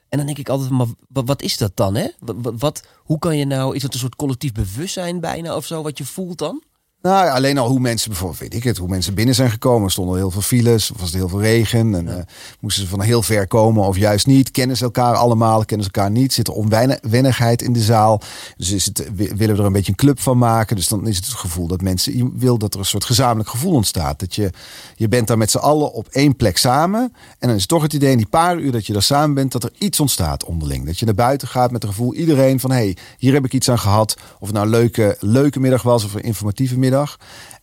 En 0.10 0.18
dan 0.18 0.26
denk 0.26 0.38
ik 0.38 0.50
altijd, 0.50 0.70
maar 0.70 0.88
wa- 1.08 1.24
wat 1.24 1.42
is 1.42 1.58
dat 1.58 1.72
dan? 1.76 1.96
Hè? 1.96 2.08
Wat, 2.20 2.36
wat- 2.42 2.54
wat, 2.58 2.84
hoe 2.98 3.20
kan 3.20 3.38
je 3.38 3.46
nou, 3.46 3.76
is 3.76 3.82
dat 3.82 3.94
een 3.94 4.00
soort 4.00 4.16
collectief 4.16 4.52
bewustzijn 4.52 5.20
bijna 5.20 5.56
of 5.56 5.66
zo, 5.66 5.82
wat 5.84 5.98
je 5.98 6.06
voelt 6.06 6.38
dan? 6.38 6.62
Nou, 7.02 7.30
alleen 7.30 7.58
al 7.58 7.68
hoe 7.70 7.80
mensen 7.80 8.10
bijvoorbeeld, 8.10 8.39
weet 8.39 8.54
ik 8.54 8.64
het, 8.64 8.78
hoe 8.78 8.88
mensen 8.88 9.14
binnen 9.14 9.36
zijn 9.36 9.49
gekomen. 9.52 9.84
Er 9.86 9.91
stonden 9.91 10.18
heel 10.18 10.32
veel 10.32 10.41
files, 10.41 10.91
of 10.91 10.99
was 10.99 11.10
er 11.12 11.16
heel 11.18 11.30
veel 11.30 11.41
regen. 11.41 11.95
En 11.95 12.18
eh, 12.18 12.24
moesten 12.60 12.84
ze 12.84 12.89
van 12.89 13.02
heel 13.02 13.22
ver 13.22 13.47
komen 13.47 13.84
of 13.88 13.97
juist 13.97 14.28
niet. 14.28 14.52
Kennen 14.52 14.78
ze 14.78 14.84
elkaar 14.84 15.16
allemaal, 15.16 15.66
kennen 15.66 15.86
ze 15.86 15.91
elkaar 15.93 16.12
niet. 16.12 16.34
Zit 16.34 16.47
er 16.47 16.54
onwennigheid 16.54 17.62
in 17.62 17.74
de 17.74 17.82
zaal. 17.82 18.22
Dus 18.58 18.72
is 18.72 18.86
het, 18.86 19.10
wi- 19.16 19.36
willen 19.36 19.56
we 19.56 19.62
er 19.62 19.68
een 19.68 19.74
beetje 19.74 19.91
een 19.91 19.97
club 19.97 20.20
van 20.20 20.38
maken. 20.38 20.76
Dus 20.76 20.88
dan 20.88 21.08
is 21.08 21.16
het 21.16 21.26
het 21.26 21.36
gevoel 21.36 21.68
dat 21.68 21.82
mensen, 21.82 22.18
je 22.18 22.32
wil 22.34 22.58
dat 22.58 22.74
er 22.74 22.80
een 22.80 22.86
soort 22.86 23.06
gezamenlijk 23.06 23.49
gevoel 23.49 23.74
ontstaat. 23.74 24.20
Dat 24.20 24.36
je, 24.36 24.49
je 24.95 25.08
bent 25.08 25.28
daar 25.28 25.38
met 25.38 25.52
z'n 25.52 25.58
allen 25.58 25.93
op 25.93 26.08
één 26.08 26.36
plek 26.36 26.58
samen. 26.58 27.02
En 27.39 27.47
dan 27.47 27.56
is 27.56 27.62
het 27.62 27.70
toch 27.70 27.82
het 27.82 27.93
idee 27.93 28.12
in 28.12 28.18
die 28.18 28.30
paar 28.30 28.58
uur 28.60 28.72
dat 28.72 28.86
je 28.88 28.93
daar 28.93 29.02
samen 29.02 29.34
bent, 29.36 29.52
dat 29.52 29.64
er 29.64 29.72
iets 29.78 29.99
ontstaat 29.99 30.45
onderling. 30.45 30.86
Dat 30.86 30.99
je 30.99 31.06
naar 31.06 31.16
buiten 31.16 31.47
gaat 31.47 31.72
met 31.72 31.82
het 31.82 31.91
gevoel, 31.91 32.14
iedereen 32.14 32.60
van, 32.60 32.72
hé, 32.72 32.78
hey, 32.78 32.97
hier 33.18 33.34
heb 33.34 33.45
ik 33.45 33.54
iets 33.54 33.70
aan 33.70 33.80
gehad. 33.80 34.16
Of 34.39 34.47
het 34.47 34.52
nou 34.56 34.66
een 34.66 34.72
leuke, 34.72 35.18
leuke 35.20 35.60
middag 35.60 35.82
was 35.82 36.04
of 36.04 36.14
een 36.14 36.22
informatieve 36.24 36.74
middag. 36.74 36.89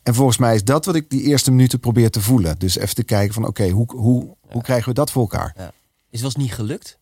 En 0.02 0.14
volgens 0.14 0.38
mij 0.38 0.54
is 0.54 0.64
dat 0.64 0.84
wat 0.84 0.94
ik 0.94 1.10
die 1.10 1.22
eerste 1.22 1.50
minuten 1.50 1.80
probeer 1.80 2.10
te 2.10 2.20
voelen. 2.20 2.58
Dus 2.58 2.78
even 2.78 2.94
te 2.94 3.04
kijken 3.04 3.34
van, 3.34 3.46
oké, 3.46 3.68
hoe, 3.68 3.86
hoe, 3.96 4.36
hoe 4.50 4.62
krijgen 4.62 4.88
we 4.88 4.94
dat 4.94 5.10
voor 5.10 5.22
elkaar? 5.22 5.54
Is 5.56 5.64
het 6.10 6.20
wel 6.20 6.22
eens 6.22 6.36
niet 6.36 6.54
gelukt? 6.54 6.98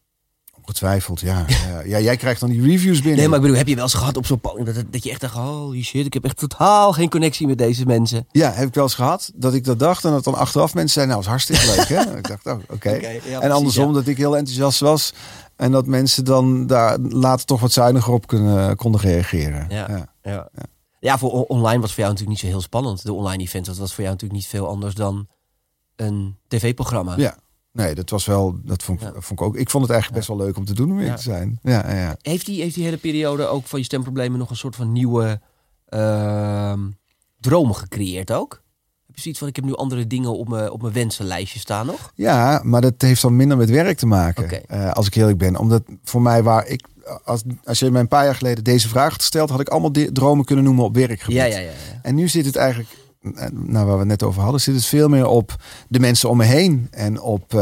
Ongetwijfeld, 0.58 1.20
ja. 1.20 1.44
ja. 1.46 1.80
Ja, 1.84 2.00
jij 2.00 2.16
krijgt 2.16 2.40
dan 2.40 2.50
die 2.50 2.62
reviews 2.62 2.98
binnen. 2.98 3.16
Nee, 3.16 3.28
maar 3.28 3.36
ik 3.36 3.42
bedoel, 3.42 3.56
heb 3.56 3.68
je 3.68 3.74
wel 3.74 3.84
eens 3.84 3.94
gehad 3.94 4.16
op 4.16 4.26
zo'n 4.26 4.40
podium 4.40 4.64
dat, 4.64 4.84
dat 4.90 5.04
je 5.04 5.10
echt 5.10 5.20
dacht, 5.20 5.34
holy 5.34 5.82
shit, 5.82 6.06
ik 6.06 6.12
heb 6.12 6.24
echt 6.24 6.36
totaal 6.36 6.92
geen 6.92 7.10
connectie 7.10 7.46
met 7.46 7.58
deze 7.58 7.86
mensen. 7.86 8.26
Ja, 8.30 8.52
heb 8.52 8.68
ik 8.68 8.74
wel 8.74 8.84
eens 8.84 8.94
gehad 8.94 9.32
dat 9.34 9.54
ik 9.54 9.64
dat 9.64 9.78
dacht 9.78 10.04
en 10.04 10.10
dat 10.10 10.24
dan 10.24 10.34
achteraf 10.34 10.74
mensen 10.74 10.92
zeiden, 10.92 11.14
nou, 11.14 11.26
was 11.26 11.30
hartstikke 11.30 11.76
leuk, 11.76 11.88
hè? 11.88 12.16
ik 12.18 12.28
dacht, 12.28 12.46
oh, 12.46 12.58
oké. 12.70 12.90
Ja, 13.28 13.40
en 13.40 13.50
andersom 13.50 13.88
ja. 13.88 13.92
dat 13.92 14.06
ik 14.06 14.16
heel 14.16 14.36
enthousiast 14.36 14.80
was 14.80 15.12
en 15.56 15.72
dat 15.72 15.86
mensen 15.86 16.24
dan 16.24 16.66
daar 16.66 16.98
later 16.98 17.46
toch 17.46 17.60
wat 17.60 17.72
zuiniger 17.72 18.12
op 18.12 18.26
kunnen, 18.26 18.76
konden 18.76 19.00
reageren. 19.00 19.66
Ja. 19.68 19.86
Ja. 19.88 20.08
Ja. 20.22 20.48
Ja, 21.06 21.18
voor 21.18 21.30
on- 21.32 21.44
online 21.48 21.80
was 21.80 21.90
voor 21.94 21.98
jou 22.04 22.10
natuurlijk 22.12 22.28
niet 22.28 22.38
zo 22.50 22.56
heel 22.56 22.60
spannend. 22.64 23.02
De 23.04 23.12
online 23.12 23.42
event, 23.42 23.66
dat 23.66 23.76
was 23.76 23.94
voor 23.94 24.02
jou 24.04 24.12
natuurlijk 24.14 24.40
niet 24.40 24.50
veel 24.50 24.68
anders 24.68 24.94
dan 24.94 25.28
een 25.96 26.36
tv-programma. 26.48 27.14
Ja. 27.16 27.36
Nee, 27.72 27.94
dat 27.94 28.10
was 28.10 28.26
wel, 28.26 28.54
dat 28.64 28.82
vond, 28.82 29.00
ik- 29.02 29.06
Ja. 29.14 29.20
vond 29.20 29.40
ik 29.40 29.46
ook. 29.46 29.56
Ik 29.56 29.70
vond 29.70 29.82
het 29.82 29.92
eigenlijk 29.92 30.26
best 30.26 30.38
wel 30.38 30.46
leuk 30.46 30.56
om 30.56 30.64
te 30.64 30.74
doen 30.74 30.90
om 30.90 31.00
Ja. 31.00 31.14
te 31.14 31.22
zijn. 31.22 31.58
Ja, 31.62 31.94
ja. 31.94 32.16
Heeft, 32.20 32.46
die, 32.46 32.62
heeft 32.62 32.74
die 32.74 32.84
hele 32.84 32.96
periode 32.96 33.46
ook 33.46 33.66
van 33.66 33.78
je 33.78 33.84
stemproblemen 33.84 34.38
nog 34.38 34.50
een 34.50 34.56
soort 34.56 34.76
van 34.76 34.92
nieuwe 34.92 35.40
ehm, 35.86 36.80
dromen 37.40 37.74
gecreëerd 37.74 38.32
ook? 38.32 38.62
Heb 39.06 39.14
je 39.16 39.20
zoiets 39.20 39.38
van, 39.40 39.48
ik 39.48 39.56
heb 39.56 39.64
nu 39.64 39.74
andere 39.74 40.06
dingen 40.06 40.38
op 40.38 40.48
mijn, 40.48 40.70
op 40.70 40.82
mijn 40.82 40.94
wensenlijstje 40.94 41.58
staan 41.58 41.86
nog? 41.86 42.12
Ja, 42.14 42.60
maar 42.64 42.80
dat 42.80 42.94
heeft 42.98 43.22
dan 43.22 43.36
minder 43.36 43.56
met 43.56 43.70
werk 43.70 43.98
te 43.98 44.06
maken. 44.06 44.44
Oké. 44.44 44.54
eh, 44.56 44.92
als 44.92 45.06
ik 45.06 45.14
eerlijk 45.14 45.38
ben. 45.38 45.56
Omdat 45.56 45.82
voor 46.02 46.22
mij 46.22 46.42
waar 46.42 46.66
ik. 46.66 46.86
Als, 47.24 47.42
als 47.64 47.78
je 47.78 47.90
mij 47.90 48.00
een 48.00 48.08
paar 48.08 48.24
jaar 48.24 48.34
geleden 48.34 48.64
deze 48.64 48.88
vraag 48.88 49.10
had 49.10 49.20
gesteld, 49.20 49.50
had 49.50 49.60
ik 49.60 49.68
allemaal 49.68 49.90
dromen 50.12 50.44
kunnen 50.44 50.64
noemen 50.64 50.84
op 50.84 50.94
werkgebied. 50.94 51.36
Ja, 51.36 51.44
ja, 51.44 51.58
ja. 51.58 51.60
ja. 51.70 51.70
En 52.02 52.14
nu 52.14 52.28
zit 52.28 52.44
het 52.46 52.56
eigenlijk, 52.56 52.88
eh, 53.34 53.46
nou 53.52 53.84
waar 53.86 53.92
we 53.94 53.98
het 53.98 54.08
net 54.08 54.22
over 54.22 54.42
hadden, 54.42 54.60
zit 54.60 54.74
het 54.74 54.84
veel 54.84 55.08
meer 55.08 55.26
op 55.26 55.56
de 55.88 56.00
mensen 56.00 56.28
om 56.30 56.36
me 56.36 56.44
heen. 56.44 56.86
En 56.90 57.20
op 57.20 57.54
eh, 57.54 57.58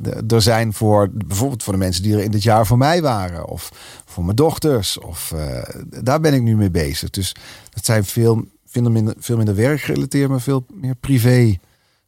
de- 0.00 0.24
er 0.28 0.42
zijn 0.42 0.72
voor 0.72 1.08
bijvoorbeeld 1.12 1.62
voor 1.62 1.72
de 1.72 1.78
mensen 1.78 2.02
die 2.02 2.12
er 2.14 2.22
in 2.22 2.30
dit 2.30 2.42
jaar 2.42 2.66
voor 2.66 2.78
mij 2.78 3.02
waren. 3.02 3.46
Of 3.48 3.70
voor 4.04 4.24
mijn 4.24 4.36
dochters. 4.36 4.98
Of 4.98 5.32
eh, 5.32 5.62
daar 6.02 6.20
ben 6.20 6.34
ik 6.34 6.42
nu 6.42 6.56
mee 6.56 6.70
bezig. 6.70 7.10
Dus 7.10 7.34
het 7.70 7.84
zijn 7.84 8.04
veel, 8.04 8.44
veel, 8.66 8.90
minder, 8.90 9.14
veel 9.18 9.36
minder 9.36 9.54
werkgerelateerd, 9.54 10.28
maar 10.30 10.40
veel 10.40 10.64
meer 10.74 10.94
privé 10.94 11.56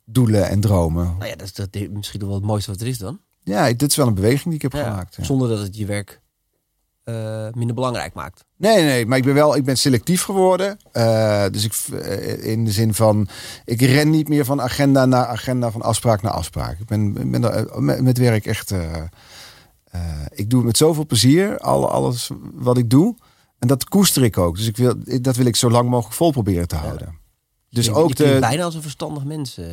doelen 0.04 0.48
en 0.48 0.60
dromen. 0.60 1.04
Nou 1.18 1.30
ja, 1.30 1.36
dat 1.36 1.46
is 1.46 1.52
dat, 1.54 1.68
misschien 1.90 2.20
wel 2.20 2.34
het 2.34 2.44
mooiste 2.44 2.70
wat 2.70 2.80
er 2.80 2.86
is 2.86 2.98
dan. 2.98 3.18
Ja, 3.44 3.72
dit 3.72 3.90
is 3.90 3.96
wel 3.96 4.06
een 4.06 4.14
beweging 4.14 4.44
die 4.44 4.54
ik 4.54 4.62
heb 4.62 4.72
Ja, 4.72 4.82
gemaakt. 4.90 5.14
ja. 5.16 5.24
Zonder 5.24 5.48
dat 5.48 5.58
het 5.58 5.76
je 5.76 5.86
werk 5.86 6.20
eh, 7.04 7.46
minder 7.52 7.74
belangrijk 7.74 8.14
maakt. 8.14 8.44
Nee, 8.56 8.84
nee, 8.84 9.06
maar 9.06 9.18
ik 9.18 9.24
ben 9.24 9.34
wel, 9.34 9.56
ik 9.56 9.64
ben 9.64 9.76
selectief 9.76 10.22
geworden. 10.22 10.76
Eh, 10.92 11.44
dus 11.50 11.64
ik, 11.64 11.74
eh, 12.02 12.44
in 12.44 12.64
de 12.64 12.70
zin 12.70 12.94
van, 12.94 13.28
ik 13.64 13.80
ren 13.80 14.10
niet 14.10 14.28
meer 14.28 14.44
van 14.44 14.60
agenda 14.60 15.04
naar 15.04 15.26
agenda, 15.26 15.70
van 15.70 15.82
afspraak 15.82 16.22
naar 16.22 16.32
afspraak. 16.32 16.78
Ik 16.78 16.86
ben, 16.86 17.30
ben 17.30 17.40
met, 17.78 18.02
met 18.02 18.18
werk 18.18 18.46
echt, 18.46 18.74
ik 20.30 20.50
doe 20.50 20.58
het 20.58 20.66
met 20.66 20.76
zoveel 20.76 21.06
plezier, 21.06 21.58
al, 21.58 21.90
alles 21.90 22.30
wat 22.54 22.78
ik 22.78 22.90
doe. 22.90 23.16
En 23.58 23.68
dat 23.68 23.84
koester 23.84 24.22
ik 24.22 24.38
ook. 24.38 24.56
Dus 24.56 24.66
ik 24.66 24.76
wil, 24.76 24.94
dat 25.20 25.36
wil 25.36 25.46
ik 25.46 25.56
zo 25.56 25.70
lang 25.70 25.88
mogelijk 25.88 26.14
vol 26.14 26.30
proberen 26.30 26.68
te 26.68 26.76
houden. 26.76 27.21
Dus 27.74 27.84
je, 27.84 27.92
ook 27.94 28.08
je 28.08 28.14
klinkt 28.14 28.34
de, 28.34 28.40
bijna 28.40 28.64
als 28.64 28.74
een 28.74 28.82
verstandig 28.82 29.24
mens. 29.24 29.58
eh, 29.58 29.64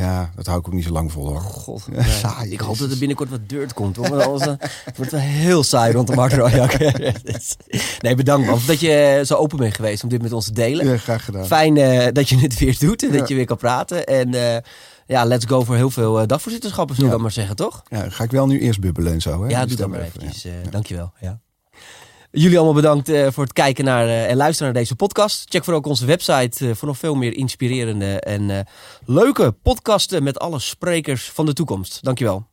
ja, 0.00 0.30
dat 0.36 0.46
hou 0.46 0.58
ik 0.58 0.66
ook 0.66 0.72
niet 0.74 0.84
zo 0.84 0.90
lang 0.92 1.12
vol 1.12 1.26
hoor. 1.28 1.40
God, 1.40 1.86
Ja, 1.92 2.00
nee. 2.02 2.10
saai, 2.12 2.50
ik 2.52 2.60
hoop 2.60 2.78
dat 2.78 2.90
er 2.90 2.98
binnenkort 2.98 3.30
wat 3.30 3.48
dirt 3.48 3.72
komt. 3.72 3.96
Hoor. 3.96 4.08
Want 4.08 4.22
anders, 4.22 4.46
eh, 4.46 4.54
het 4.84 4.96
wordt 4.96 5.12
wel 5.12 5.20
heel 5.20 5.62
saai 5.62 5.92
rond 5.92 6.06
de 6.06 6.14
Mark 6.14 6.32
nee, 8.02 8.14
bedankt 8.14 8.46
man. 8.46 8.60
Dat 8.66 8.80
je 8.80 8.92
eh, 8.92 9.24
zo 9.24 9.34
open 9.34 9.58
bent 9.58 9.74
geweest 9.74 10.02
om 10.02 10.08
dit 10.08 10.22
met 10.22 10.32
ons 10.32 10.44
te 10.44 10.52
delen. 10.52 10.86
Ja, 10.86 10.96
graag 10.96 11.24
gedaan. 11.24 11.46
Fijn 11.46 11.74
dat 12.14 12.28
je 12.28 12.38
het 12.38 12.58
weer 12.58 12.76
doet 12.78 13.02
en 13.02 13.12
Ja. 13.12 13.18
dat 13.18 13.28
je 13.28 13.34
weer 13.34 13.46
kan 13.46 13.56
praten. 13.56 14.06
En 14.06 14.30
ja, 15.06 15.24
let's 15.24 15.44
go 15.44 15.62
voor 15.64 15.76
heel 15.76 15.90
veel 15.90 16.26
dagvoorzitterschappen, 16.26 16.94
zullen 16.94 17.10
we 17.10 17.16
dat 17.16 17.24
maar 17.24 17.34
zeggen, 17.34 17.56
toch? 17.56 17.82
Ja, 17.88 18.08
ga 18.08 18.24
ik 18.24 18.30
wel 18.30 18.46
nu 18.46 18.60
eerst 18.60 18.80
bubbelen 18.80 19.12
en 19.12 19.20
zo. 19.20 19.42
Hè? 19.42 19.48
Ja, 19.48 19.58
Die 19.58 19.68
doe 19.68 19.76
dat 19.76 19.88
maar 19.88 20.00
even, 20.00 20.20
eventjes. 20.20 20.52
Dankjewel. 20.70 21.12
Ja. 21.20 21.40
Jullie 22.30 22.56
allemaal 22.56 22.74
bedankt 22.74 23.08
eh, 23.08 23.26
voor 23.30 23.44
het 23.44 23.52
kijken 23.52 23.84
naar 23.84 24.06
eh, 24.06 24.30
en 24.30 24.36
luisteren 24.36 24.72
naar 24.72 24.82
deze 24.82 24.96
podcast. 24.96 25.50
Check 25.50 25.64
voor 25.64 25.74
ook 25.74 25.86
onze 25.86 26.06
website 26.06 26.68
eh, 26.68 26.74
voor 26.74 26.88
nog 26.88 26.98
veel 26.98 27.14
meer 27.14 27.32
inspirerende 27.32 28.20
en 28.20 28.66
leuke 29.04 29.52
podcasten 29.52 30.22
met 30.22 30.38
alle 30.38 30.58
sprekers 30.58 31.30
van 31.30 31.46
de 31.46 31.52
toekomst. 31.52 32.04
Dankjewel. 32.04 32.46